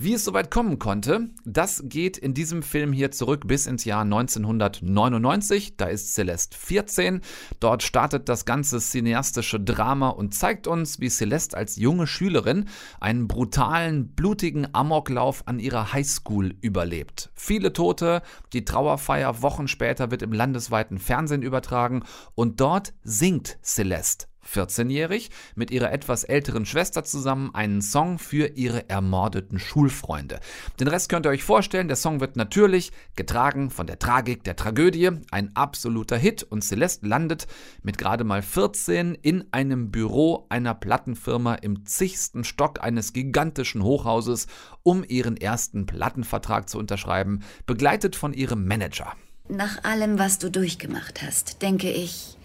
Wie 0.01 0.13
es 0.13 0.23
soweit 0.23 0.49
kommen 0.49 0.79
konnte, 0.79 1.27
das 1.43 1.83
geht 1.83 2.17
in 2.17 2.33
diesem 2.33 2.63
Film 2.63 2.93
hier 2.93 3.11
zurück 3.11 3.45
bis 3.45 3.67
ins 3.67 3.83
Jahr 3.83 4.03
1999. 4.03 5.75
Da 5.75 5.87
ist 5.87 6.13
Celeste 6.13 6.57
14. 6.57 7.19
Dort 7.59 7.83
startet 7.83 8.29
das 8.29 8.45
ganze 8.45 8.79
cineastische 8.79 9.59
Drama 9.59 10.07
und 10.07 10.33
zeigt 10.33 10.67
uns, 10.67 11.01
wie 11.01 11.09
Celeste 11.09 11.57
als 11.57 11.75
junge 11.75 12.07
Schülerin 12.07 12.69
einen 13.01 13.27
brutalen, 13.27 14.15
blutigen 14.15 14.73
Amoklauf 14.73 15.45
an 15.47 15.59
ihrer 15.59 15.91
Highschool 15.91 16.55
überlebt. 16.61 17.29
Viele 17.35 17.73
Tote, 17.73 18.21
die 18.53 18.63
Trauerfeier 18.63 19.41
Wochen 19.41 19.67
später 19.67 20.11
wird 20.11 20.21
im 20.21 20.31
landesweiten 20.31 20.97
Fernsehen 20.97 21.41
übertragen 21.41 22.03
und 22.35 22.61
dort 22.61 22.93
singt 23.03 23.57
Celeste 23.61 24.28
14-jährig, 24.47 25.29
mit 25.55 25.71
ihrer 25.71 25.91
etwas 25.91 26.23
älteren 26.23 26.65
Schwester 26.65 27.03
zusammen 27.03 27.53
einen 27.53 27.81
Song 27.81 28.19
für 28.19 28.47
ihre 28.55 28.89
ermordeten 28.89 29.59
Schulfreunde. 29.59 30.39
Den 30.79 30.87
Rest 30.87 31.09
könnt 31.09 31.25
ihr 31.25 31.29
euch 31.29 31.43
vorstellen, 31.43 31.87
der 31.87 31.97
Song 31.97 32.19
wird 32.19 32.35
natürlich 32.35 32.91
getragen 33.15 33.69
von 33.69 33.87
der 33.87 33.99
Tragik 33.99 34.43
der 34.43 34.55
Tragödie, 34.55 35.11
ein 35.31 35.55
absoluter 35.55 36.17
Hit 36.17 36.43
und 36.43 36.63
Celeste 36.63 37.07
landet 37.07 37.47
mit 37.83 37.97
gerade 37.97 38.23
mal 38.23 38.41
14 38.41 39.15
in 39.15 39.45
einem 39.51 39.91
Büro 39.91 40.45
einer 40.49 40.73
Plattenfirma 40.73 41.55
im 41.55 41.85
zigsten 41.85 42.43
Stock 42.43 42.83
eines 42.83 43.13
gigantischen 43.13 43.83
Hochhauses, 43.83 44.47
um 44.83 45.03
ihren 45.07 45.37
ersten 45.37 45.85
Plattenvertrag 45.85 46.69
zu 46.69 46.79
unterschreiben, 46.79 47.41
begleitet 47.65 48.15
von 48.15 48.33
ihrem 48.33 48.65
Manager. 48.65 49.13
Nach 49.49 49.83
allem, 49.83 50.19
was 50.19 50.37
du 50.37 50.51
durchgemacht 50.51 51.23
hast, 51.23 51.63
denke 51.63 51.89
ich, 51.89 52.37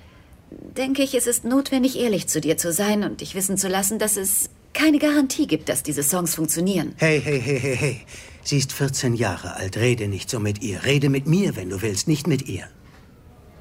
denke 0.51 1.03
ich, 1.03 1.15
es 1.15 1.27
ist 1.27 1.45
notwendig, 1.45 1.99
ehrlich 1.99 2.27
zu 2.27 2.41
dir 2.41 2.57
zu 2.57 2.73
sein 2.73 3.05
und 3.05 3.21
dich 3.21 3.35
wissen 3.35 3.57
zu 3.57 3.69
lassen, 3.69 3.99
dass 3.99 4.17
es 4.17 4.51
keine 4.73 4.99
Garantie 4.99 5.47
gibt, 5.47 5.69
dass 5.69 5.83
diese 5.83 6.03
Songs 6.03 6.35
funktionieren. 6.35 6.95
Hey, 6.97 7.21
hey, 7.21 7.41
hey, 7.41 7.61
hey, 7.61 7.77
hey. 7.77 8.01
Sie 8.43 8.59
ist 8.59 8.73
14 8.73 9.15
Jahre 9.15 9.55
alt. 9.55 9.77
Rede 9.77 10.09
nicht 10.09 10.29
so 10.29 10.39
mit 10.39 10.63
ihr. 10.63 10.85
Rede 10.85 11.09
mit 11.09 11.27
mir, 11.27 11.57
wenn 11.57 11.71
du 11.71 11.81
willst, 11.81 12.09
nicht 12.09 12.27
mit 12.27 12.49
ihr. 12.49 12.69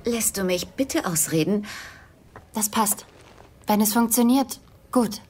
Lässt 0.05 0.37
du 0.37 0.43
mich 0.43 0.67
bitte 0.67 1.05
ausreden? 1.05 1.65
Das 2.53 2.69
passt. 2.69 3.05
Wenn 3.67 3.79
es 3.79 3.93
funktioniert, 3.93 4.59
gut. 4.91 5.21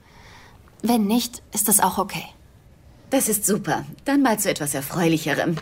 Wenn 0.82 1.06
nicht, 1.06 1.44
ist 1.54 1.70
es 1.70 1.80
auch 1.80 1.98
okay. 2.00 2.26
Das 3.12 3.30
ist 3.30 3.46
super. 3.46 3.86
Dann 4.06 4.24
mal 4.24 4.40
zu 4.40 4.50
etwas 4.50 4.74
Erfreulicherem. 4.74 5.58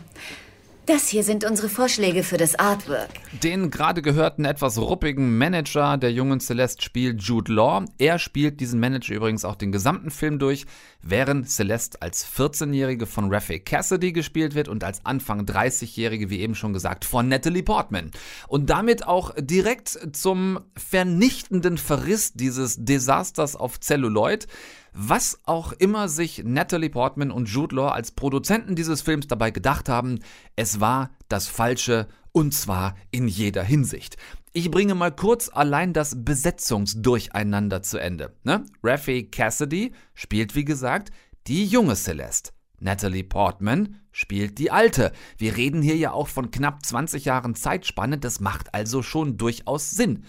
Das 0.88 1.08
hier 1.08 1.24
sind 1.24 1.46
unsere 1.46 1.70
Vorschläge 1.70 2.24
für 2.24 2.38
das 2.38 2.56
Artwork. 2.56 3.10
Den 3.44 3.70
gerade 3.70 4.02
gehörten 4.02 4.46
etwas 4.46 4.80
ruppigen 4.80 5.38
Manager 5.38 5.96
der 5.98 6.12
jungen 6.12 6.40
Celeste 6.40 6.84
spielt 6.84 7.22
Jude 7.22 7.54
Law. 7.54 7.86
Er 8.00 8.18
spielt 8.18 8.60
diesen 8.60 8.80
Manager 8.80 9.14
übrigens 9.14 9.46
auch 9.46 9.56
den 9.56 9.72
gesamten 9.72 10.10
Film 10.10 10.40
durch, 10.40 10.66
während 11.04 11.48
Celeste 11.48 12.02
als 12.02 12.26
14-Jährige 12.26 13.06
von 13.06 13.32
Rafe 13.32 13.60
Cassidy 13.60 14.12
gespielt 14.12 14.56
wird 14.56 14.70
und 14.70 14.84
als 14.84 15.06
Anfang 15.06 15.46
30-Jährige, 15.46 16.32
wie 16.32 16.40
eben 16.40 16.56
schon 16.56 16.74
gesagt, 16.74 17.06
von 17.06 17.28
Natalie 17.28 17.62
Portman. 17.62 18.10
Und 18.48 18.72
damit 18.72 19.06
auch 19.06 19.36
direkt 19.40 20.00
zum 20.14 20.62
vernichtenden 20.76 21.78
Verriss 21.78 22.34
dieses 22.34 22.84
Desasters 22.84 23.56
auf 23.56 23.80
Celluloid. 23.80 24.48
Was 24.94 25.40
auch 25.46 25.72
immer 25.72 26.10
sich 26.10 26.44
Natalie 26.44 26.90
Portman 26.90 27.32
und 27.32 27.48
Jude 27.48 27.76
Law 27.76 27.90
als 27.90 28.12
Produzenten 28.12 28.76
dieses 28.76 29.02
Films 29.02 29.28
dabei 29.28 29.50
gedacht 29.50 29.88
haben, 29.88 30.20
es 30.58 30.82
war 30.82 31.12
das 31.30 31.48
Falsche 31.48 32.08
und 32.34 32.54
zwar 32.54 32.96
in 33.10 33.28
jeder 33.28 33.64
Hinsicht. 33.64 34.18
Ich 34.52 34.70
bringe 34.70 34.96
mal 34.96 35.12
kurz 35.12 35.50
allein 35.50 35.94
das 35.94 36.26
Besetzungsdurcheinander 36.26 37.82
zu 37.84 38.00
Ende. 38.00 38.36
Ne? 38.44 38.66
Rafe 38.84 39.24
Cassidy 39.24 39.94
spielt 40.14 40.56
wie 40.56 40.66
gesagt 40.66 41.12
die 41.48 41.66
junge 41.66 41.96
Celeste. 41.96 42.52
Natalie 42.82 43.24
Portman 43.24 44.02
spielt 44.12 44.58
die 44.58 44.72
alte. 44.72 45.14
Wir 45.38 45.56
reden 45.56 45.82
hier 45.82 45.96
ja 45.96 46.12
auch 46.12 46.28
von 46.28 46.52
knapp 46.52 46.86
20 46.86 47.26
Jahren 47.26 47.56
Zeitspanne, 47.56 48.18
das 48.18 48.42
macht 48.42 48.74
also 48.74 49.04
schon 49.04 49.38
durchaus 49.38 49.92
Sinn. 49.92 50.26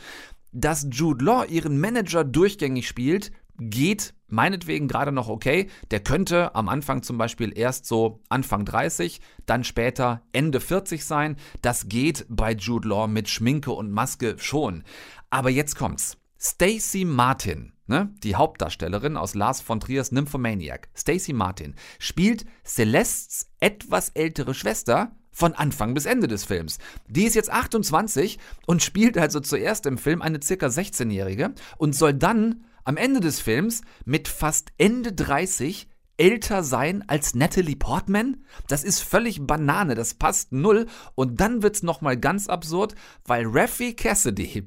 Dass 0.53 0.87
Jude 0.91 1.25
Law 1.25 1.45
ihren 1.47 1.81
Manager 1.81 2.25
durchgängig 2.25 2.87
spielt, 2.87 3.33
geht 3.59 4.15
meinetwegen 4.33 4.89
gerade 4.89 5.13
noch 5.13 5.29
okay. 5.29 5.69
Der 5.91 6.01
könnte 6.01 6.55
am 6.55 6.69
Anfang 6.69 7.03
zum 7.03 7.19
Beispiel 7.19 7.57
erst 7.57 7.87
so 7.87 8.21
Anfang 8.29 8.65
30, 8.65 9.21
dann 9.47 9.63
später 9.63 10.23
Ende 10.33 10.61
40 10.61 11.05
sein. 11.05 11.37
Das 11.61 11.89
geht 11.89 12.27
bei 12.29 12.53
Jude 12.53 12.89
Law 12.89 13.07
mit 13.07 13.29
Schminke 13.29 13.73
und 13.73 13.93
Maske 13.93 14.37
schon. 14.39 14.83
Aber 15.31 15.51
jetzt 15.51 15.77
kommt's. 15.77 16.17
Stacey 16.39 17.05
Martin, 17.05 17.73
ne, 17.87 18.13
die 18.25 18.35
Hauptdarstellerin 18.35 19.17
aus 19.17 19.35
Lars 19.35 19.61
von 19.61 19.79
Triers 19.79 20.11
Nymphomaniac, 20.11 20.89
Stacey 20.93 21.33
Martin, 21.33 21.77
spielt 22.01 22.45
Celestes 22.65 23.49
etwas 23.61 24.09
ältere 24.09 24.53
Schwester 24.53 25.15
von 25.31 25.55
Anfang 25.55 25.95
bis 25.95 26.05
Ende 26.05 26.27
des 26.27 26.45
Films. 26.45 26.79
Die 27.07 27.25
ist 27.25 27.35
jetzt 27.35 27.53
28 27.53 28.39
und 28.67 28.83
spielt 28.83 29.17
also 29.17 29.41
zuerst 29.41 29.87
im 29.87 29.99
Film 29.99 30.21
eine 30.21 30.43
circa 30.43 30.67
16-Jährige 30.67 31.55
und 31.79 31.95
soll 31.95 32.15
dann 32.15 32.65
am 32.85 32.97
Ende 32.97 33.21
des 33.21 33.41
Films 33.41 33.83
mit 34.05 34.29
fast 34.29 34.73
Ende 34.79 35.13
30 35.13 35.89
älter 36.17 36.63
sein 36.63 37.05
als 37.09 37.35
Natalie 37.35 37.77
Portman? 37.77 38.45
Das 38.69 38.85
ist 38.85 39.01
völlig 39.01 39.47
Banane, 39.47 39.95
das 39.95 40.15
passt 40.15 40.53
null. 40.53 40.87
Und 41.15 41.41
dann 41.41 41.63
wird's 41.63 41.83
nochmal 41.83 42.17
ganz 42.17 42.49
absurd, 42.49 42.95
weil 43.25 43.47
Raffi 43.47 43.95
Cassidy, 43.95 44.67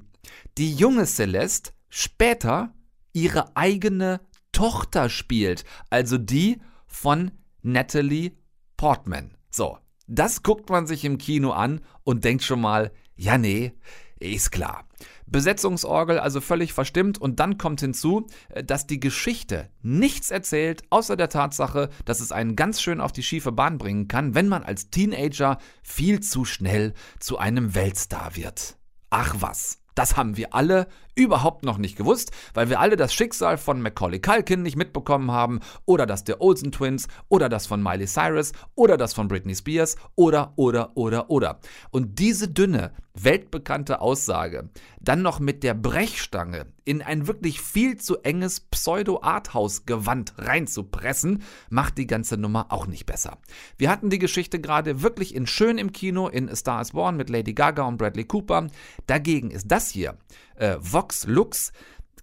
die 0.57 0.73
junge 0.73 1.05
Celeste, 1.05 1.71
später 1.89 2.73
ihre 3.13 3.55
eigene 3.55 4.21
Tochter 4.51 5.09
spielt. 5.09 5.63
Also 5.89 6.17
die 6.17 6.61
von 6.87 7.31
Natalie 7.61 8.31
Portman. 8.77 9.35
So, 9.49 9.77
das 10.07 10.43
guckt 10.43 10.69
man 10.69 10.87
sich 10.87 11.05
im 11.05 11.17
Kino 11.17 11.51
an 11.51 11.81
und 12.03 12.23
denkt 12.23 12.43
schon 12.43 12.61
mal, 12.61 12.91
ja 13.15 13.37
nee, 13.37 13.73
ist 14.19 14.51
klar. 14.51 14.87
Besetzungsorgel 15.27 16.19
also 16.19 16.41
völlig 16.41 16.73
verstimmt 16.73 17.17
und 17.17 17.39
dann 17.39 17.57
kommt 17.57 17.81
hinzu, 17.81 18.27
äh, 18.49 18.63
dass 18.63 18.87
die 18.87 18.99
Geschichte 18.99 19.69
nichts 19.81 20.31
erzählt, 20.31 20.83
außer 20.89 21.15
der 21.15 21.29
Tatsache, 21.29 21.89
dass 22.05 22.19
es 22.19 22.31
einen 22.31 22.55
ganz 22.55 22.81
schön 22.81 23.01
auf 23.01 23.11
die 23.11 23.23
schiefe 23.23 23.51
Bahn 23.51 23.77
bringen 23.77 24.07
kann, 24.07 24.35
wenn 24.35 24.47
man 24.47 24.63
als 24.63 24.89
Teenager 24.89 25.57
viel 25.83 26.19
zu 26.19 26.45
schnell 26.45 26.93
zu 27.19 27.37
einem 27.37 27.75
Weltstar 27.75 28.35
wird. 28.35 28.77
Ach 29.09 29.35
was. 29.39 29.84
Das 29.95 30.17
haben 30.17 30.35
wir 30.37 30.53
alle 30.53 30.87
überhaupt 31.15 31.63
noch 31.63 31.77
nicht 31.77 31.95
gewusst, 31.95 32.31
weil 32.53 32.69
wir 32.69 32.81
alle 32.81 32.97
das 32.97 33.13
Schicksal 33.13 33.57
von 33.57 33.81
Macaulay 33.81 34.19
Culkin 34.19 34.61
nicht 34.61 34.75
mitbekommen 34.75 35.31
haben 35.31 35.61
oder 35.85 36.05
das 36.05 36.25
der 36.25 36.41
Olsen 36.41 36.73
Twins 36.73 37.07
oder 37.29 37.47
das 37.47 37.65
von 37.65 37.81
Miley 37.81 38.05
Cyrus 38.05 38.51
oder 38.75 38.97
das 38.97 39.13
von 39.13 39.29
Britney 39.29 39.55
Spears 39.55 39.95
oder 40.15 40.53
oder 40.57 40.91
oder 40.95 41.29
oder. 41.29 41.59
Und 41.91 42.19
diese 42.19 42.49
dünne, 42.49 42.91
weltbekannte 43.13 44.01
Aussage 44.01 44.69
dann 44.99 45.21
noch 45.21 45.39
mit 45.39 45.63
der 45.63 45.73
Brechstange 45.73 46.65
in 46.85 47.01
ein 47.01 47.27
wirklich 47.27 47.59
viel 47.59 47.97
zu 47.97 48.19
enges 48.19 48.59
Pseudo-Arthouse-Gewand 48.61 50.35
reinzupressen, 50.37 51.43
macht 51.69 51.97
die 51.97 52.07
ganze 52.07 52.37
Nummer 52.37 52.71
auch 52.71 52.87
nicht 52.87 53.05
besser. 53.05 53.39
Wir 53.77 53.89
hatten 53.89 54.09
die 54.09 54.19
Geschichte 54.19 54.61
gerade 54.61 55.01
wirklich 55.01 55.35
in 55.35 55.47
schön 55.47 55.77
im 55.77 55.91
Kino 55.91 56.27
in 56.27 56.49
A 56.49 56.55
Star 56.55 56.81
is 56.81 56.91
Born 56.91 57.17
mit 57.17 57.29
Lady 57.29 57.53
Gaga 57.53 57.83
und 57.83 57.97
Bradley 57.97 58.23
Cooper. 58.23 58.67
Dagegen 59.07 59.51
ist 59.51 59.71
das 59.71 59.89
hier, 59.89 60.17
äh, 60.55 60.77
Vox 60.79 61.25
Lux, 61.25 61.73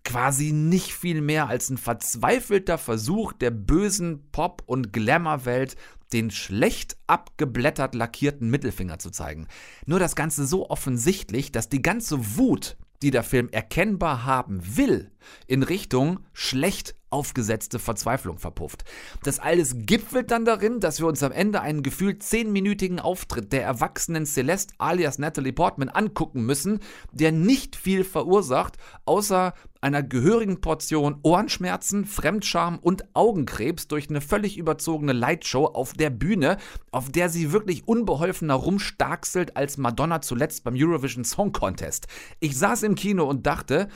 quasi 0.04 0.52
nicht 0.52 0.92
viel 0.94 1.20
mehr 1.20 1.48
als 1.48 1.70
ein 1.70 1.78
verzweifelter 1.78 2.78
Versuch 2.78 3.32
der 3.32 3.50
bösen 3.50 4.30
Pop- 4.32 4.62
und 4.66 4.92
Glamour-Welt, 4.92 5.76
den 6.12 6.30
schlecht 6.30 6.96
abgeblättert 7.06 7.94
lackierten 7.94 8.50
Mittelfinger 8.50 8.98
zu 8.98 9.10
zeigen. 9.10 9.46
Nur 9.86 9.98
das 9.98 10.14
Ganze 10.14 10.46
so 10.46 10.68
offensichtlich, 10.68 11.52
dass 11.52 11.68
die 11.68 11.82
ganze 11.82 12.36
Wut, 12.36 12.76
die 13.02 13.10
der 13.10 13.22
Film 13.22 13.48
erkennbar 13.50 14.24
haben 14.24 14.76
will, 14.76 15.10
in 15.46 15.62
Richtung 15.62 16.20
schlecht 16.32 16.94
aufgesetzte 17.12 17.78
Verzweiflung 17.78 18.38
verpufft. 18.38 18.84
Das 19.22 19.38
alles 19.38 19.74
gipfelt 19.78 20.30
dann 20.30 20.44
darin, 20.44 20.80
dass 20.80 21.00
wir 21.00 21.06
uns 21.06 21.22
am 21.22 21.32
Ende 21.32 21.60
einen 21.60 21.82
gefühlt 21.82 22.22
zehnminütigen 22.22 23.00
Auftritt 23.00 23.52
der 23.52 23.62
erwachsenen 23.62 24.26
Celeste 24.26 24.74
alias 24.78 25.18
Natalie 25.18 25.52
Portman 25.52 25.88
angucken 25.88 26.44
müssen, 26.44 26.80
der 27.12 27.32
nicht 27.32 27.76
viel 27.76 28.04
verursacht, 28.04 28.76
außer 29.04 29.54
einer 29.82 30.02
gehörigen 30.02 30.60
Portion 30.60 31.18
Ohrenschmerzen, 31.22 32.04
Fremdscham 32.04 32.78
und 32.78 33.04
Augenkrebs 33.14 33.88
durch 33.88 34.08
eine 34.08 34.20
völlig 34.20 34.56
überzogene 34.56 35.12
Lightshow 35.12 35.66
auf 35.66 35.92
der 35.92 36.10
Bühne, 36.10 36.56
auf 36.92 37.10
der 37.10 37.28
sie 37.28 37.52
wirklich 37.52 37.86
unbeholfener 37.88 38.54
rumstarkselt 38.54 39.56
als 39.56 39.76
Madonna 39.76 40.22
zuletzt 40.22 40.62
beim 40.62 40.74
Eurovision 40.76 41.24
Song 41.24 41.52
Contest. 41.52 42.06
Ich 42.38 42.56
saß 42.56 42.84
im 42.84 42.94
Kino 42.94 43.24
und 43.24 43.46
dachte, 43.46 43.88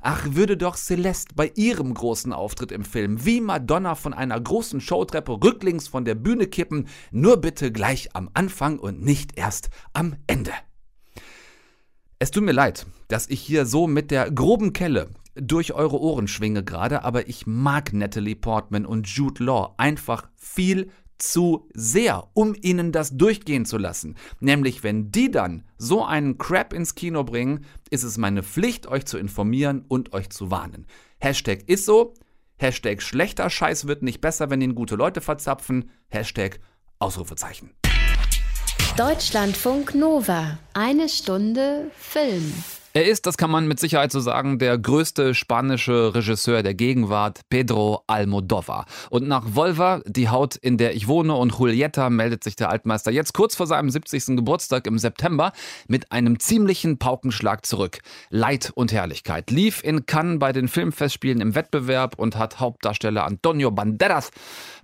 Ach, 0.00 0.26
würde 0.30 0.56
doch 0.56 0.76
Celeste 0.76 1.34
bei 1.34 1.52
ihrem 1.54 1.92
großen 1.92 2.32
Auftritt 2.32 2.72
im 2.72 2.84
Film 2.84 3.24
wie 3.24 3.40
Madonna 3.40 3.94
von 3.94 4.14
einer 4.14 4.40
großen 4.40 4.80
Showtreppe 4.80 5.32
rücklings 5.32 5.88
von 5.88 6.06
der 6.06 6.14
Bühne 6.14 6.46
kippen, 6.46 6.88
nur 7.10 7.36
bitte 7.36 7.70
gleich 7.70 8.14
am 8.14 8.30
Anfang 8.32 8.78
und 8.78 9.02
nicht 9.02 9.36
erst 9.36 9.68
am 9.92 10.16
Ende. 10.26 10.52
Es 12.18 12.30
tut 12.30 12.44
mir 12.44 12.52
leid, 12.52 12.86
dass 13.08 13.28
ich 13.28 13.40
hier 13.40 13.66
so 13.66 13.86
mit 13.86 14.10
der 14.10 14.30
groben 14.30 14.72
Kelle 14.72 15.10
durch 15.34 15.72
eure 15.74 16.00
Ohren 16.00 16.28
schwinge 16.28 16.64
gerade, 16.64 17.04
aber 17.04 17.28
ich 17.28 17.46
mag 17.46 17.92
Natalie 17.92 18.36
Portman 18.36 18.86
und 18.86 19.06
Jude 19.06 19.44
Law 19.44 19.74
einfach 19.76 20.28
viel 20.36 20.90
zu 21.22 21.68
sehr, 21.74 22.28
um 22.34 22.54
ihnen 22.60 22.92
das 22.92 23.16
durchgehen 23.16 23.64
zu 23.64 23.78
lassen. 23.78 24.16
Nämlich, 24.40 24.82
wenn 24.82 25.12
die 25.12 25.30
dann 25.30 25.64
so 25.78 26.04
einen 26.04 26.38
Crap 26.38 26.72
ins 26.72 26.94
Kino 26.94 27.24
bringen, 27.24 27.64
ist 27.90 28.02
es 28.02 28.18
meine 28.18 28.42
Pflicht, 28.42 28.86
euch 28.86 29.06
zu 29.06 29.18
informieren 29.18 29.84
und 29.88 30.12
euch 30.12 30.30
zu 30.30 30.50
warnen. 30.50 30.86
Hashtag 31.18 31.68
ist 31.68 31.84
so, 31.84 32.14
Hashtag 32.56 33.02
schlechter 33.02 33.48
Scheiß 33.48 33.86
wird 33.86 34.02
nicht 34.02 34.20
besser, 34.20 34.50
wenn 34.50 34.60
ihn 34.60 34.74
gute 34.74 34.96
Leute 34.96 35.20
verzapfen, 35.20 35.90
Hashtag 36.08 36.60
Ausrufezeichen. 36.98 37.70
Deutschlandfunk 38.96 39.94
Nova. 39.94 40.58
Eine 40.74 41.08
Stunde 41.08 41.90
Film. 41.96 42.52
Er 42.92 43.06
ist, 43.06 43.26
das 43.26 43.36
kann 43.36 43.52
man 43.52 43.68
mit 43.68 43.78
Sicherheit 43.78 44.10
so 44.10 44.18
sagen, 44.18 44.58
der 44.58 44.76
größte 44.76 45.32
spanische 45.32 46.12
Regisseur 46.12 46.64
der 46.64 46.74
Gegenwart, 46.74 47.42
Pedro 47.48 48.02
Almodovar. 48.08 48.84
Und 49.10 49.28
nach 49.28 49.44
Volva, 49.54 50.00
die 50.06 50.28
Haut, 50.28 50.56
in 50.56 50.76
der 50.76 50.96
ich 50.96 51.06
wohne, 51.06 51.36
und 51.36 51.56
Julieta 51.56 52.10
meldet 52.10 52.42
sich 52.42 52.56
der 52.56 52.68
Altmeister 52.68 53.12
jetzt 53.12 53.32
kurz 53.32 53.54
vor 53.54 53.68
seinem 53.68 53.90
70. 53.90 54.34
Geburtstag 54.34 54.88
im 54.88 54.98
September 54.98 55.52
mit 55.86 56.10
einem 56.10 56.40
ziemlichen 56.40 56.98
Paukenschlag 56.98 57.64
zurück. 57.64 58.00
Leid 58.28 58.72
und 58.74 58.90
Herrlichkeit 58.90 59.52
lief 59.52 59.84
in 59.84 60.06
Cannes 60.06 60.40
bei 60.40 60.50
den 60.50 60.66
Filmfestspielen 60.66 61.40
im 61.40 61.54
Wettbewerb 61.54 62.18
und 62.18 62.36
hat 62.36 62.58
Hauptdarsteller 62.58 63.24
Antonio 63.24 63.70
Banderas, 63.70 64.32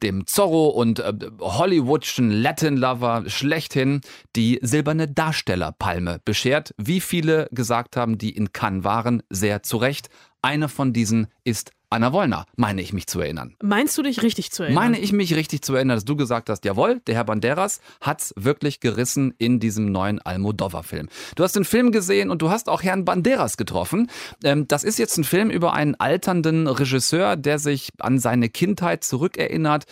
dem 0.05 0.29
Zorro 0.29 0.69
und 0.69 1.01
äh, 1.01 1.13
Hollywoodschen 1.41 2.31
Latin 2.31 2.77
Lover 2.77 3.25
schlechthin, 3.27 4.01
die 4.37 4.61
silberne 4.63 5.09
Darstellerpalme 5.09 6.21
beschert. 6.25 6.73
Wie 6.79 7.01
viele 7.01 7.49
gesagt 7.51 7.96
haben, 7.97 8.19
die 8.19 8.31
in 8.31 8.53
Cannes 8.53 8.85
waren, 8.85 9.23
sehr 9.31 9.63
zu 9.63 9.77
Recht. 9.77 10.09
Eine 10.43 10.69
von 10.69 10.93
diesen 10.93 11.27
ist 11.45 11.73
Anna 11.89 12.13
Wollner, 12.13 12.47
meine 12.57 12.83
ich 12.83 12.93
mich 12.93 13.07
zu 13.07 13.21
erinnern. 13.21 13.55
Meinst 13.63 13.97
du 13.97 14.03
dich 14.03 14.23
richtig 14.23 14.51
zu 14.51 14.65
erinnern? 14.65 14.83
Meine 14.83 14.99
ich 14.99 15.13
mich 15.13 15.35
richtig 15.35 15.63
zu 15.63 15.75
erinnern, 15.75 15.97
dass 15.97 16.05
du 16.05 16.17
gesagt 16.17 16.51
hast, 16.51 16.65
jawohl, 16.65 17.01
der 17.07 17.15
Herr 17.15 17.25
Banderas 17.25 17.81
hat's 18.01 18.35
wirklich 18.37 18.81
gerissen 18.81 19.35
in 19.39 19.61
diesem 19.61 19.93
neuen 19.93 20.21
Almodovar-Film. 20.21 21.09
Du 21.37 21.45
hast 21.45 21.55
den 21.55 21.65
Film 21.65 21.93
gesehen 21.93 22.31
und 22.31 22.43
du 22.43 22.51
hast 22.51 22.69
auch 22.69 22.83
Herrn 22.83 23.05
Banderas 23.05 23.57
getroffen. 23.57 24.11
Ähm, 24.43 24.67
das 24.67 24.83
ist 24.83 24.99
jetzt 24.99 25.17
ein 25.17 25.25
Film 25.25 25.49
über 25.49 25.75
einen 25.75 25.95
alternden 25.95 26.67
Regisseur, 26.67 27.37
der 27.37 27.61
sich 27.61 27.93
an 27.99 28.19
seine 28.19 28.49
Kindheit 28.49 29.05
zurückerinnert. 29.05 29.85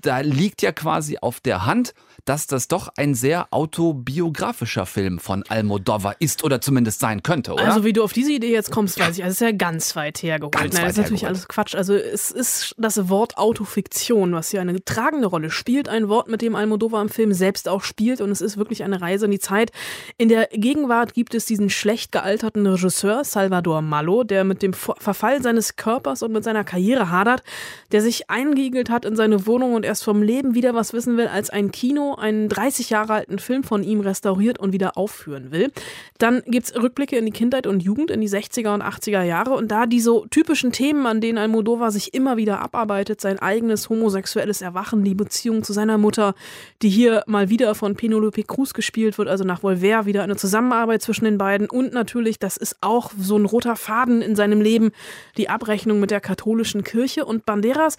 Da 0.00 0.20
liegt 0.20 0.62
ja 0.62 0.70
quasi 0.70 1.18
auf 1.20 1.40
der 1.40 1.66
Hand, 1.66 1.94
dass 2.30 2.46
das 2.46 2.68
doch 2.68 2.92
ein 2.96 3.16
sehr 3.16 3.48
autobiografischer 3.50 4.86
Film 4.86 5.18
von 5.18 5.42
Almodovar 5.48 6.14
ist 6.20 6.44
oder 6.44 6.60
zumindest 6.60 7.00
sein 7.00 7.24
könnte, 7.24 7.54
oder? 7.54 7.64
Also 7.64 7.84
wie 7.84 7.92
du 7.92 8.04
auf 8.04 8.12
diese 8.12 8.30
Idee 8.30 8.52
jetzt 8.52 8.70
kommst, 8.70 9.00
weiß 9.00 9.18
ich. 9.18 9.24
Also 9.24 9.32
es 9.32 9.40
ist 9.40 9.46
ja 9.46 9.50
ganz 9.50 9.96
weit 9.96 10.22
hergeholt. 10.22 10.52
Ganz 10.54 10.74
Nein, 10.74 10.82
weit 10.82 10.88
das 10.90 10.92
ist 10.92 10.98
natürlich 10.98 11.22
hergeholt. 11.22 11.36
alles 11.38 11.48
Quatsch. 11.48 11.74
Also 11.74 11.94
es 11.94 12.30
ist 12.30 12.76
das 12.78 13.08
Wort 13.08 13.36
Autofiktion, 13.36 14.32
was 14.32 14.50
hier 14.50 14.60
eine 14.60 14.84
tragende 14.84 15.26
Rolle 15.26 15.50
spielt. 15.50 15.88
Ein 15.88 16.08
Wort, 16.08 16.28
mit 16.28 16.40
dem 16.40 16.54
Almodovar 16.54 17.02
im 17.02 17.08
Film 17.08 17.32
selbst 17.32 17.68
auch 17.68 17.82
spielt. 17.82 18.20
Und 18.20 18.30
es 18.30 18.40
ist 18.40 18.56
wirklich 18.56 18.84
eine 18.84 19.00
Reise 19.00 19.24
in 19.24 19.32
die 19.32 19.40
Zeit. 19.40 19.72
In 20.16 20.28
der 20.28 20.46
Gegenwart 20.52 21.14
gibt 21.14 21.34
es 21.34 21.46
diesen 21.46 21.68
schlecht 21.68 22.12
gealterten 22.12 22.64
Regisseur 22.64 23.24
Salvador 23.24 23.82
Malo, 23.82 24.22
der 24.22 24.44
mit 24.44 24.62
dem 24.62 24.72
Ver- 24.72 24.94
Verfall 24.98 25.42
seines 25.42 25.74
Körpers 25.74 26.22
und 26.22 26.30
mit 26.30 26.44
seiner 26.44 26.62
Karriere 26.62 27.10
hadert, 27.10 27.42
der 27.90 28.02
sich 28.02 28.30
eingeigelt 28.30 28.88
hat 28.88 29.04
in 29.04 29.16
seine 29.16 29.46
Wohnung 29.46 29.74
und 29.74 29.84
erst 29.84 30.04
vom 30.04 30.22
Leben 30.22 30.54
wieder 30.54 30.74
was 30.74 30.92
wissen 30.92 31.16
will, 31.16 31.26
als 31.26 31.50
ein 31.50 31.72
Kino 31.72 32.14
einen 32.20 32.48
30 32.48 32.90
Jahre 32.90 33.14
alten 33.14 33.38
Film 33.38 33.64
von 33.64 33.82
ihm 33.82 34.00
restauriert 34.00 34.58
und 34.58 34.72
wieder 34.72 34.96
aufführen 34.96 35.50
will. 35.50 35.72
Dann 36.18 36.42
gibt's 36.46 36.74
Rückblicke 36.74 37.16
in 37.16 37.26
die 37.26 37.32
Kindheit 37.32 37.66
und 37.66 37.82
Jugend, 37.82 38.10
in 38.10 38.20
die 38.20 38.28
60er 38.28 38.74
und 38.74 38.82
80er 38.82 39.22
Jahre. 39.22 39.54
Und 39.54 39.68
da 39.68 39.86
die 39.86 40.00
so 40.00 40.26
typischen 40.30 40.72
Themen, 40.72 41.06
an 41.06 41.20
denen 41.20 41.38
Almodovar 41.38 41.90
sich 41.90 42.14
immer 42.14 42.36
wieder 42.36 42.60
abarbeitet, 42.60 43.20
sein 43.20 43.38
eigenes 43.38 43.88
homosexuelles 43.88 44.62
Erwachen, 44.62 45.04
die 45.04 45.14
Beziehung 45.14 45.62
zu 45.62 45.72
seiner 45.72 45.98
Mutter, 45.98 46.34
die 46.82 46.90
hier 46.90 47.22
mal 47.26 47.50
wieder 47.50 47.74
von 47.74 47.96
Penelope 47.96 48.44
Cruz 48.44 48.74
gespielt 48.74 49.18
wird, 49.18 49.28
also 49.28 49.44
nach 49.44 49.62
Volver 49.62 50.06
wieder 50.06 50.22
eine 50.22 50.36
Zusammenarbeit 50.36 51.02
zwischen 51.02 51.24
den 51.24 51.38
beiden. 51.38 51.68
Und 51.68 51.92
natürlich, 51.92 52.38
das 52.38 52.56
ist 52.56 52.76
auch 52.80 53.10
so 53.18 53.36
ein 53.36 53.44
roter 53.44 53.76
Faden 53.76 54.22
in 54.22 54.36
seinem 54.36 54.60
Leben, 54.60 54.92
die 55.36 55.48
Abrechnung 55.48 56.00
mit 56.00 56.10
der 56.10 56.20
katholischen 56.20 56.84
Kirche. 56.84 57.24
Und 57.24 57.46
Banderas, 57.46 57.96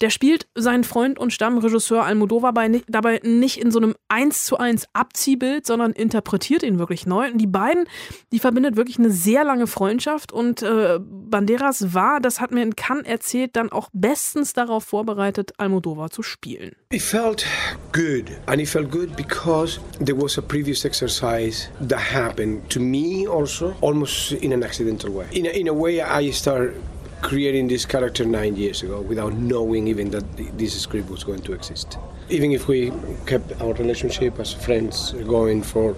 der 0.00 0.10
spielt 0.10 0.46
seinen 0.54 0.84
Freund 0.84 1.18
und 1.18 1.32
Stammregisseur 1.32 2.04
Almodovar 2.04 2.52
bei, 2.52 2.82
dabei 2.88 3.20
nicht 3.22 3.51
in 3.58 3.70
so 3.70 3.78
einem 3.78 3.94
eins 4.08 4.44
zu 4.44 4.58
eins 4.58 4.86
Abziehbild, 4.92 5.66
sondern 5.66 5.92
interpretiert 5.92 6.62
ihn 6.62 6.78
wirklich 6.78 7.06
neu. 7.06 7.30
Und 7.30 7.38
die 7.38 7.46
beiden, 7.46 7.84
die 8.32 8.38
verbindet 8.38 8.76
wirklich 8.76 8.98
eine 8.98 9.10
sehr 9.10 9.44
lange 9.44 9.66
Freundschaft 9.66 10.32
und 10.32 10.62
äh, 10.62 10.98
Banderas 11.00 11.94
war, 11.94 12.20
das 12.20 12.40
hat 12.40 12.52
mir 12.52 12.62
in 12.62 12.76
Cannes 12.76 13.06
erzählt, 13.06 13.56
dann 13.56 13.70
auch 13.72 13.88
bestens 13.92 14.52
darauf 14.52 14.84
vorbereitet, 14.84 15.52
Almodovar 15.58 16.10
zu 16.10 16.22
spielen. 16.22 16.72
It 16.90 17.02
felt 17.02 17.46
good, 17.92 18.24
and 18.46 18.60
it 18.60 18.68
felt 18.68 18.90
good 18.90 19.16
because 19.16 19.80
there 20.04 20.20
was 20.20 20.38
a 20.38 20.42
previous 20.42 20.84
exercise 20.84 21.68
that 21.88 22.12
happened 22.12 22.68
to 22.70 22.80
me 22.80 23.26
also, 23.26 23.74
almost 23.80 24.32
in 24.32 24.52
an 24.52 24.62
accidental 24.62 25.14
way. 25.14 25.26
In 25.32 25.46
a, 25.46 25.50
in 25.50 25.68
a 25.68 25.72
way, 25.72 26.02
I 26.02 26.30
started 26.32 26.74
creating 27.22 27.68
this 27.68 27.86
character 27.86 28.24
nine 28.24 28.56
years 28.56 28.82
ago 28.82 29.00
without 29.00 29.32
knowing 29.34 29.86
even 29.86 30.10
that 30.10 30.24
th- 30.36 30.50
this 30.56 30.78
script 30.78 31.08
was 31.08 31.24
going 31.24 31.40
to 31.40 31.52
exist. 31.52 31.96
Even 32.32 32.50
if 32.50 32.66
we 32.66 32.90
kept 33.26 33.60
our 33.60 33.74
relationship 33.74 34.40
as 34.40 34.54
friends 34.54 35.12
going 35.12 35.62
for 35.62 35.94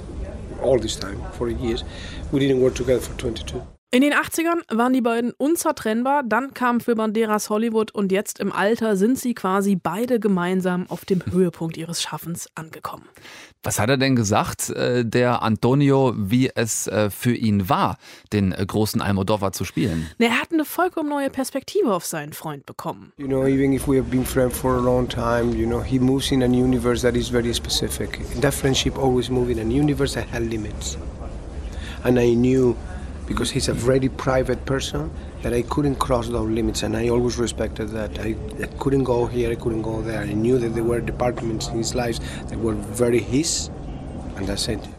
all 0.60 0.80
this 0.80 0.96
time, 0.96 1.22
for 1.34 1.48
years, 1.48 1.84
we 2.32 2.40
didn't 2.40 2.60
work 2.60 2.74
together 2.74 2.98
for 2.98 3.16
22. 3.16 3.73
In 3.94 4.00
den 4.00 4.12
80ern 4.12 4.76
waren 4.76 4.92
die 4.92 5.00
beiden 5.00 5.30
unzertrennbar, 5.30 6.24
dann 6.24 6.52
kam 6.52 6.80
für 6.80 6.96
Banderas 6.96 7.48
Hollywood 7.48 7.92
und 7.92 8.10
jetzt 8.10 8.40
im 8.40 8.50
Alter 8.50 8.96
sind 8.96 9.20
sie 9.20 9.34
quasi 9.34 9.76
beide 9.76 10.18
gemeinsam 10.18 10.86
auf 10.88 11.04
dem 11.04 11.22
Höhepunkt 11.24 11.76
ihres 11.76 12.02
Schaffens 12.02 12.48
angekommen. 12.56 13.04
Was 13.62 13.78
hat 13.78 13.90
er 13.90 13.96
denn 13.96 14.16
gesagt, 14.16 14.70
äh, 14.70 15.04
der 15.04 15.44
Antonio, 15.44 16.12
wie 16.16 16.50
es 16.52 16.88
äh, 16.88 17.08
für 17.08 17.36
ihn 17.36 17.68
war, 17.68 17.96
den 18.32 18.50
äh, 18.50 18.66
großen 18.66 19.00
Almodovar 19.00 19.52
zu 19.52 19.64
spielen? 19.64 20.10
Er 20.18 20.40
hat 20.40 20.50
eine 20.50 20.64
vollkommen 20.64 21.10
neue 21.10 21.30
Perspektive 21.30 21.94
auf 21.94 22.04
seinen 22.04 22.32
Freund 22.32 22.66
bekommen. 22.66 23.12
You 23.16 23.28
know, 23.28 23.46
even 23.46 23.72
if 23.72 23.86
we 23.86 23.96
have 23.96 24.10
been 24.10 24.26
friends 24.26 24.58
for 24.58 24.74
a 24.74 24.80
long 24.80 25.08
time, 25.08 25.54
you 25.56 25.68
know, 25.68 25.80
he 25.80 26.00
moves 26.00 26.32
in 26.32 26.42
a 26.42 26.46
universe 26.46 27.02
that 27.02 27.14
is 27.14 27.28
very 27.28 27.54
specific. 27.54 28.18
That 28.40 28.54
friendship 28.54 28.98
always 28.98 29.30
moved 29.30 29.52
in 29.52 29.60
a 29.60 29.72
universe 29.72 30.14
that 30.14 30.26
had 30.32 30.42
limits. 30.50 30.98
And 32.02 32.18
I 32.18 32.34
knew, 32.34 32.76
because 33.26 33.50
he's 33.50 33.68
a 33.68 33.74
very 33.74 34.08
private 34.08 34.64
person, 34.66 35.10
that 35.42 35.52
I 35.52 35.62
couldn't 35.62 35.96
cross 35.96 36.28
those 36.28 36.48
limits, 36.48 36.82
and 36.82 36.96
I 36.96 37.08
always 37.08 37.36
respected 37.36 37.88
that. 37.90 38.18
I, 38.18 38.34
I 38.62 38.66
couldn't 38.78 39.04
go 39.04 39.26
here, 39.26 39.50
I 39.50 39.54
couldn't 39.54 39.82
go 39.82 40.02
there. 40.02 40.20
I 40.20 40.32
knew 40.32 40.58
that 40.58 40.70
there 40.70 40.84
were 40.84 41.00
departments 41.00 41.68
in 41.68 41.78
his 41.78 41.94
life 41.94 42.18
that 42.48 42.58
were 42.58 42.74
very 42.74 43.20
his. 43.20 43.70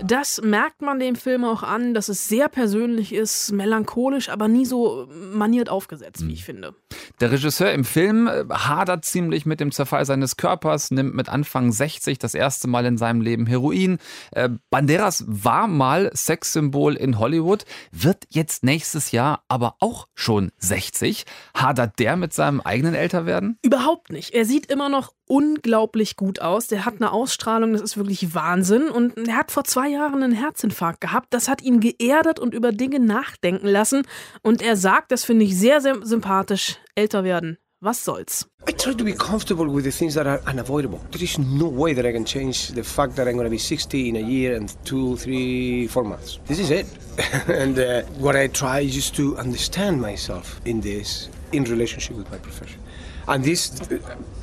Das 0.04 0.42
merkt 0.42 0.82
man 0.82 1.00
dem 1.00 1.16
Film 1.16 1.44
auch 1.44 1.64
an, 1.64 1.94
dass 1.94 2.10
es 2.10 2.28
sehr 2.28 2.48
persönlich 2.48 3.14
ist, 3.14 3.52
melancholisch, 3.52 4.30
aber 4.30 4.48
nie 4.48 4.66
so 4.66 5.08
maniert 5.34 5.70
aufgesetzt, 5.70 6.26
wie 6.26 6.34
ich 6.34 6.46
finde. 6.46 6.74
Der 7.20 7.32
Regisseur 7.32 7.72
im 7.72 7.86
Film 7.86 8.28
äh, 8.28 8.46
hadert 8.50 9.06
ziemlich 9.06 9.46
mit 9.46 9.60
dem 9.60 9.72
Zerfall 9.72 10.06
seines 10.06 10.38
Körpers, 10.38 10.92
nimmt 10.92 11.16
mit 11.16 11.30
Anfang 11.30 11.72
60 11.72 12.20
das 12.20 12.34
erste 12.34 12.68
Mal 12.68 12.86
in 12.86 12.98
seinem 12.98 13.22
Leben 13.22 13.46
Heroin. 13.46 14.00
Äh, 14.32 14.50
Banderas 14.70 15.24
war 15.28 15.68
mal 15.68 16.12
Sexsymbol 16.16 16.96
in 16.96 17.20
Hollywood, 17.20 17.66
wird 17.92 18.26
jetzt 18.30 18.64
nächstes 18.64 19.12
Jahr 19.12 19.44
aber 19.48 19.76
auch 19.80 20.08
schon 20.14 20.52
60. 20.58 21.26
Hadert 21.56 22.00
der 22.00 22.16
mit 22.16 22.34
seinem 22.34 22.62
eigenen 22.62 22.96
Älterwerden? 22.96 23.58
Überhaupt 23.64 24.12
nicht. 24.12 24.34
Er 24.34 24.46
sieht 24.46 24.66
immer 24.68 24.90
noch 24.90 25.14
unglaublich 25.28 26.16
gut 26.16 26.40
aus. 26.40 26.68
Der 26.68 26.86
hat 26.86 26.96
eine 26.96 27.12
Ausstrahlung, 27.12 27.74
das 27.74 27.82
ist 27.82 27.98
wirklich 27.98 28.36
Wahnsinn. 28.36 28.90
Und 28.90 29.25
er 29.30 29.38
hat 29.38 29.52
vor 29.52 29.64
zwei 29.64 29.90
Jahren 29.90 30.24
einen 30.24 30.34
Herzinfarkt 30.34 31.02
gehabt. 31.02 31.28
Das 31.34 31.48
hat 31.48 31.62
ihn 31.62 31.80
geerdet 31.80 32.40
und 32.40 32.54
über 32.54 32.72
Dinge 32.72 33.00
nachdenken 33.00 33.68
lassen. 33.68 34.04
Und 34.42 34.62
er 34.62 34.76
sagt, 34.76 35.12
das 35.12 35.24
finde 35.24 35.46
ich 35.46 35.58
sehr, 35.58 35.82
sehr 35.82 36.06
sympathisch, 36.06 36.78
älter 36.96 37.24
werden. 37.24 37.58
Was 37.82 38.04
soll's? 38.04 38.48
I 38.68 38.72
try 38.72 38.96
to 38.96 39.04
be 39.04 39.14
comfortable 39.14 39.68
with 39.68 39.84
the 39.84 39.92
things 39.92 40.16
that 40.16 40.26
are 40.26 40.42
unavoidable. 40.48 41.00
There 41.12 41.22
is 41.24 41.38
no 41.38 41.68
way 41.68 41.94
that 41.94 42.06
I 42.06 42.12
can 42.12 42.26
change 42.26 42.70
the 42.70 42.84
fact 42.84 43.16
that 43.18 43.28
I'm 43.28 43.36
going 43.36 43.46
to 43.46 43.52
be 43.52 43.60
60 43.60 44.10
in 44.10 44.16
a 44.16 44.22
year 44.22 44.56
and 44.56 44.74
two, 44.86 45.18
three, 45.18 45.86
four 45.88 46.04
months. 46.04 46.40
This 46.48 46.58
is 46.60 46.72
it. 46.72 46.88
and 47.48 47.78
uh, 47.78 48.02
what 48.18 48.36
I 48.36 48.48
try 48.48 48.80
is 48.80 48.96
just 48.96 49.16
to 49.18 49.38
understand 49.38 50.02
myself 50.02 50.60
in 50.66 50.82
this, 50.82 51.30
in 51.52 51.66
relationship 51.66 52.16
with 52.18 52.32
my 52.32 52.40
profession. 52.40 52.80
And 53.28 53.44
this 53.44 53.80
uh, 53.82 54.00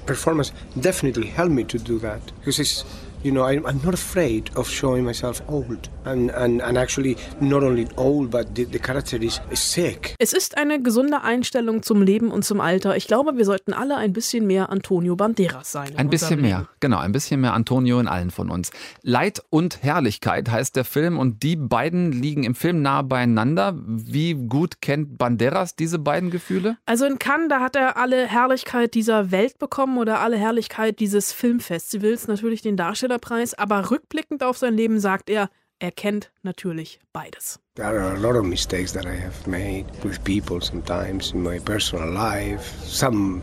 performance 0.07 0.53
definitely 0.79 1.27
helped 1.27 1.53
me 1.53 1.65
to 1.65 1.79
do 1.79 1.99
that 1.99 2.21
because 2.39 2.61
it's 2.61 2.85
you 3.23 3.31
know 3.31 3.45
I, 3.45 3.57
i'm 3.59 3.81
not 3.85 3.95
afraid 3.95 4.51
of 4.57 4.69
showing 4.69 5.05
myself 5.05 5.43
old 5.49 5.89
and, 6.05 6.31
and, 6.35 6.61
and 6.63 6.77
actually 6.79 7.17
not 7.41 7.63
only 7.63 7.87
old 7.97 8.31
but 8.31 8.49
the, 8.57 8.65
the 8.65 8.79
character 8.79 9.21
is, 9.23 9.41
is 9.51 9.61
sick 9.73 10.15
Es 10.19 10.33
ist 10.33 10.57
eine 10.57 10.81
gesunde 10.83 11.23
Einstellung 11.23 11.83
zum 11.83 12.03
Leben 12.03 12.31
und 12.31 12.45
zum 12.45 12.61
Alter. 12.61 12.97
Ich 12.97 13.07
glaube, 13.07 13.37
wir 13.37 13.45
sollten 13.45 13.73
alle 13.73 13.97
ein 13.97 14.13
bisschen 14.13 14.47
mehr 14.47 14.71
Antonio 14.71 15.17
Banderas 15.17 15.73
sein. 15.73 15.91
in 15.91 15.97
Ein 15.99 16.11
bisschen 16.11 16.41
mehr, 16.41 16.59
Leben. 16.59 16.69
genau, 16.81 16.99
ein 16.99 17.13
bisschen 17.13 17.41
mehr 17.41 17.55
Antonio 17.55 17.99
in 18.01 18.09
allen 18.09 18.31
von 18.31 18.51
uns. 18.51 18.71
Leid 19.03 19.43
und 19.51 19.83
Herrlichkeit 19.83 20.51
heißt 20.51 20.77
der 20.77 20.85
Film 20.85 21.19
und 21.19 21.43
die 21.43 21.57
beiden 21.57 22.13
liegen 22.13 22.45
im 22.45 22.55
Film 22.55 22.83
nah 22.83 23.03
beieinander. 23.03 23.75
Wie 23.87 24.35
gut 24.35 24.81
kennt 24.81 25.19
Banderas 25.19 25.75
diese 25.77 25.99
beiden 25.99 26.31
Gefühle? 26.31 26.77
Also 26.87 27.05
in 27.05 27.19
Cannes, 27.19 27.49
da 27.49 27.61
hat 27.61 27.77
er 27.77 27.97
alle 27.97 28.27
Herrlichkeit 28.27 28.95
dieser 28.95 29.31
Welt 29.31 29.59
bekommen 29.59 29.99
oder 29.99 30.21
alle 30.21 30.37
Herrlichkeit 30.37 31.01
dieses 31.01 31.33
Filmfestivals, 31.33 32.29
natürlich 32.29 32.63
den 32.63 32.77
Darstellerpreis, 33.13 33.55
aber 33.55 33.91
rückblickend 33.91 34.43
auf 34.43 34.59
sein 34.59 34.75
Leben 34.75 35.01
sagt 35.01 35.29
er, 35.29 35.51
er 35.79 35.91
kennt 35.91 36.31
natürlich 36.43 37.01
beides. 37.13 37.59
there 37.75 37.99
are 37.99 38.15
a 38.15 38.19
lot 38.19 38.37
of 38.37 38.45
mistakes 38.45 38.93
that 38.93 39.07
i 39.07 39.15
have 39.15 39.47
made 39.47 39.87
with 40.05 40.23
people 40.25 40.61
sometimes 40.61 41.33
in 41.33 41.43
my 41.43 41.59
personal 41.59 42.09
life. 42.09 42.63
Some 42.85 43.43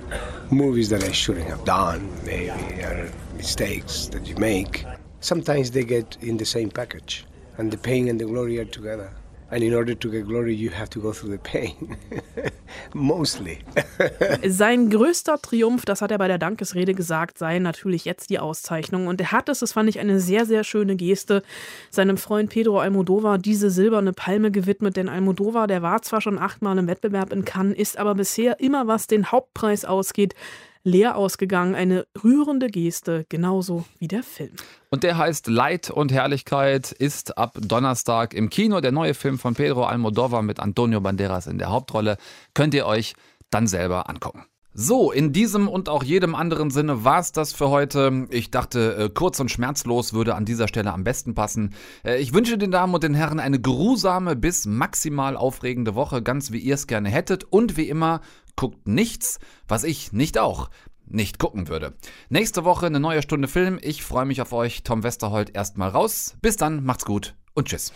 movies 0.49 0.89
that 0.89 1.03
i 1.03 1.11
shouldn't 1.11 1.47
have 1.49 1.63
done 1.65 2.07
maybe 2.25 2.83
are 2.83 3.09
mistakes 3.35 4.07
that 4.09 4.27
you 4.27 4.35
make. 4.37 4.85
Sometimes 5.19 5.71
they 5.71 5.83
get 5.83 6.17
in 6.21 6.37
the 6.37 6.45
same 6.45 6.69
package 6.69 7.25
and 7.57 7.71
the 7.71 7.77
pain 7.77 8.07
and 8.07 8.19
the 8.19 8.25
glory 8.25 8.59
are 8.59 8.65
together 8.65 9.09
and 9.51 9.63
in 9.63 9.73
order 9.73 9.97
to 9.97 10.09
get 10.09 10.27
glory 10.27 10.53
you 10.53 10.71
have 10.71 10.89
to 10.89 10.99
go 10.99 11.11
through 11.11 11.31
the 11.31 11.37
pain 11.37 11.97
mostly 12.93 13.59
Sein 14.47 14.89
größter 14.89 15.41
Triumph, 15.41 15.85
das 15.85 16.01
hat 16.01 16.11
er 16.11 16.17
bei 16.17 16.27
der 16.27 16.37
Dankesrede 16.37 16.93
gesagt, 16.93 17.37
sei 17.37 17.59
natürlich 17.59 18.05
jetzt 18.05 18.29
die 18.29 18.39
Auszeichnung. 18.39 19.07
Und 19.07 19.21
er 19.21 19.31
hat 19.31 19.49
es, 19.49 19.59
das 19.59 19.73
fand 19.73 19.89
ich 19.89 19.99
eine 19.99 20.19
sehr, 20.19 20.45
sehr 20.45 20.63
schöne 20.63 20.95
Geste, 20.95 21.43
seinem 21.89 22.17
Freund 22.17 22.49
Pedro 22.49 22.79
Almodovar 22.79 23.37
diese 23.37 23.69
silberne 23.69 24.13
Palme 24.13 24.51
gewidmet. 24.51 24.97
Denn 24.97 25.09
Almodovar, 25.09 25.67
der 25.67 25.81
war 25.81 26.01
zwar 26.01 26.21
schon 26.21 26.39
achtmal 26.39 26.77
im 26.77 26.87
Wettbewerb 26.87 27.33
in 27.33 27.45
Cannes, 27.45 27.77
ist 27.77 27.97
aber 27.97 28.15
bisher 28.15 28.59
immer, 28.59 28.87
was 28.87 29.07
den 29.07 29.31
Hauptpreis 29.31 29.85
ausgeht, 29.85 30.35
leer 30.83 31.15
ausgegangen. 31.15 31.75
Eine 31.75 32.05
rührende 32.23 32.67
Geste, 32.67 33.25
genauso 33.29 33.85
wie 33.99 34.07
der 34.07 34.23
Film. 34.23 34.51
Und 34.89 35.03
der 35.03 35.17
heißt 35.17 35.47
Leid 35.47 35.89
und 35.89 36.11
Herrlichkeit, 36.11 36.91
ist 36.91 37.37
ab 37.37 37.57
Donnerstag 37.59 38.33
im 38.33 38.49
Kino. 38.49 38.81
Der 38.81 38.91
neue 38.91 39.13
Film 39.13 39.37
von 39.37 39.53
Pedro 39.53 39.83
Almodovar 39.83 40.41
mit 40.41 40.59
Antonio 40.59 41.01
Banderas 41.01 41.47
in 41.47 41.57
der 41.57 41.69
Hauptrolle. 41.69 42.17
Könnt 42.53 42.73
ihr 42.73 42.85
euch 42.85 43.13
dann 43.49 43.67
selber 43.67 44.09
angucken. 44.09 44.45
So, 44.81 45.11
in 45.11 45.33
diesem 45.33 45.67
und 45.67 45.89
auch 45.89 46.03
jedem 46.03 46.35
anderen 46.35 46.69
Sinne 46.69 47.03
war 47.03 47.19
es 47.19 47.31
das 47.31 47.53
für 47.53 47.69
heute. 47.69 48.27
Ich 48.29 48.51
dachte, 48.51 48.95
äh, 48.95 49.09
kurz 49.09 49.39
und 49.39 49.49
schmerzlos 49.49 50.13
würde 50.13 50.35
an 50.35 50.45
dieser 50.45 50.67
Stelle 50.67 50.93
am 50.93 51.03
besten 51.03 51.33
passen. 51.33 51.73
Äh, 52.05 52.21
ich 52.21 52.33
wünsche 52.33 52.57
den 52.57 52.69
Damen 52.69 52.93
und 52.93 53.03
den 53.03 53.15
Herren 53.15 53.39
eine 53.39 53.59
geruhsame 53.59 54.35
bis 54.35 54.67
maximal 54.67 55.35
aufregende 55.35 55.95
Woche, 55.95 56.21
ganz 56.21 56.51
wie 56.51 56.59
ihr 56.59 56.75
es 56.75 56.85
gerne 56.85 57.09
hättet. 57.09 57.45
Und 57.45 57.77
wie 57.77 57.89
immer, 57.89 58.21
guckt 58.59 58.89
nichts, 58.89 59.39
was 59.69 59.85
ich 59.85 60.11
nicht 60.11 60.37
auch 60.37 60.69
nicht 61.05 61.39
gucken 61.39 61.69
würde. 61.69 61.93
Nächste 62.27 62.65
Woche 62.65 62.87
eine 62.87 62.99
neue 62.99 63.21
Stunde 63.21 63.47
Film. 63.47 63.79
Ich 63.81 64.03
freue 64.03 64.25
mich 64.25 64.41
auf 64.41 64.51
euch. 64.51 64.83
Tom 64.83 65.01
Westerholt 65.01 65.55
erstmal 65.55 65.89
raus. 65.89 66.35
Bis 66.41 66.57
dann, 66.57 66.83
macht's 66.83 67.05
gut 67.05 67.35
und 67.53 67.69
tschüss. 67.69 67.93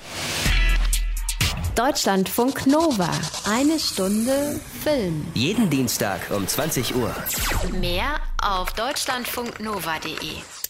Deutschlandfunk 1.76 2.66
Nova. 2.66 3.10
Eine 3.46 3.78
Stunde 3.78 4.58
Film. 4.84 5.26
Jeden 5.34 5.70
Dienstag 5.70 6.22
um 6.32 6.48
20 6.48 6.96
Uhr. 6.96 7.14
Mehr 7.82 8.22
auf 8.42 8.72
deutschlandfunknova.de. 8.72 10.63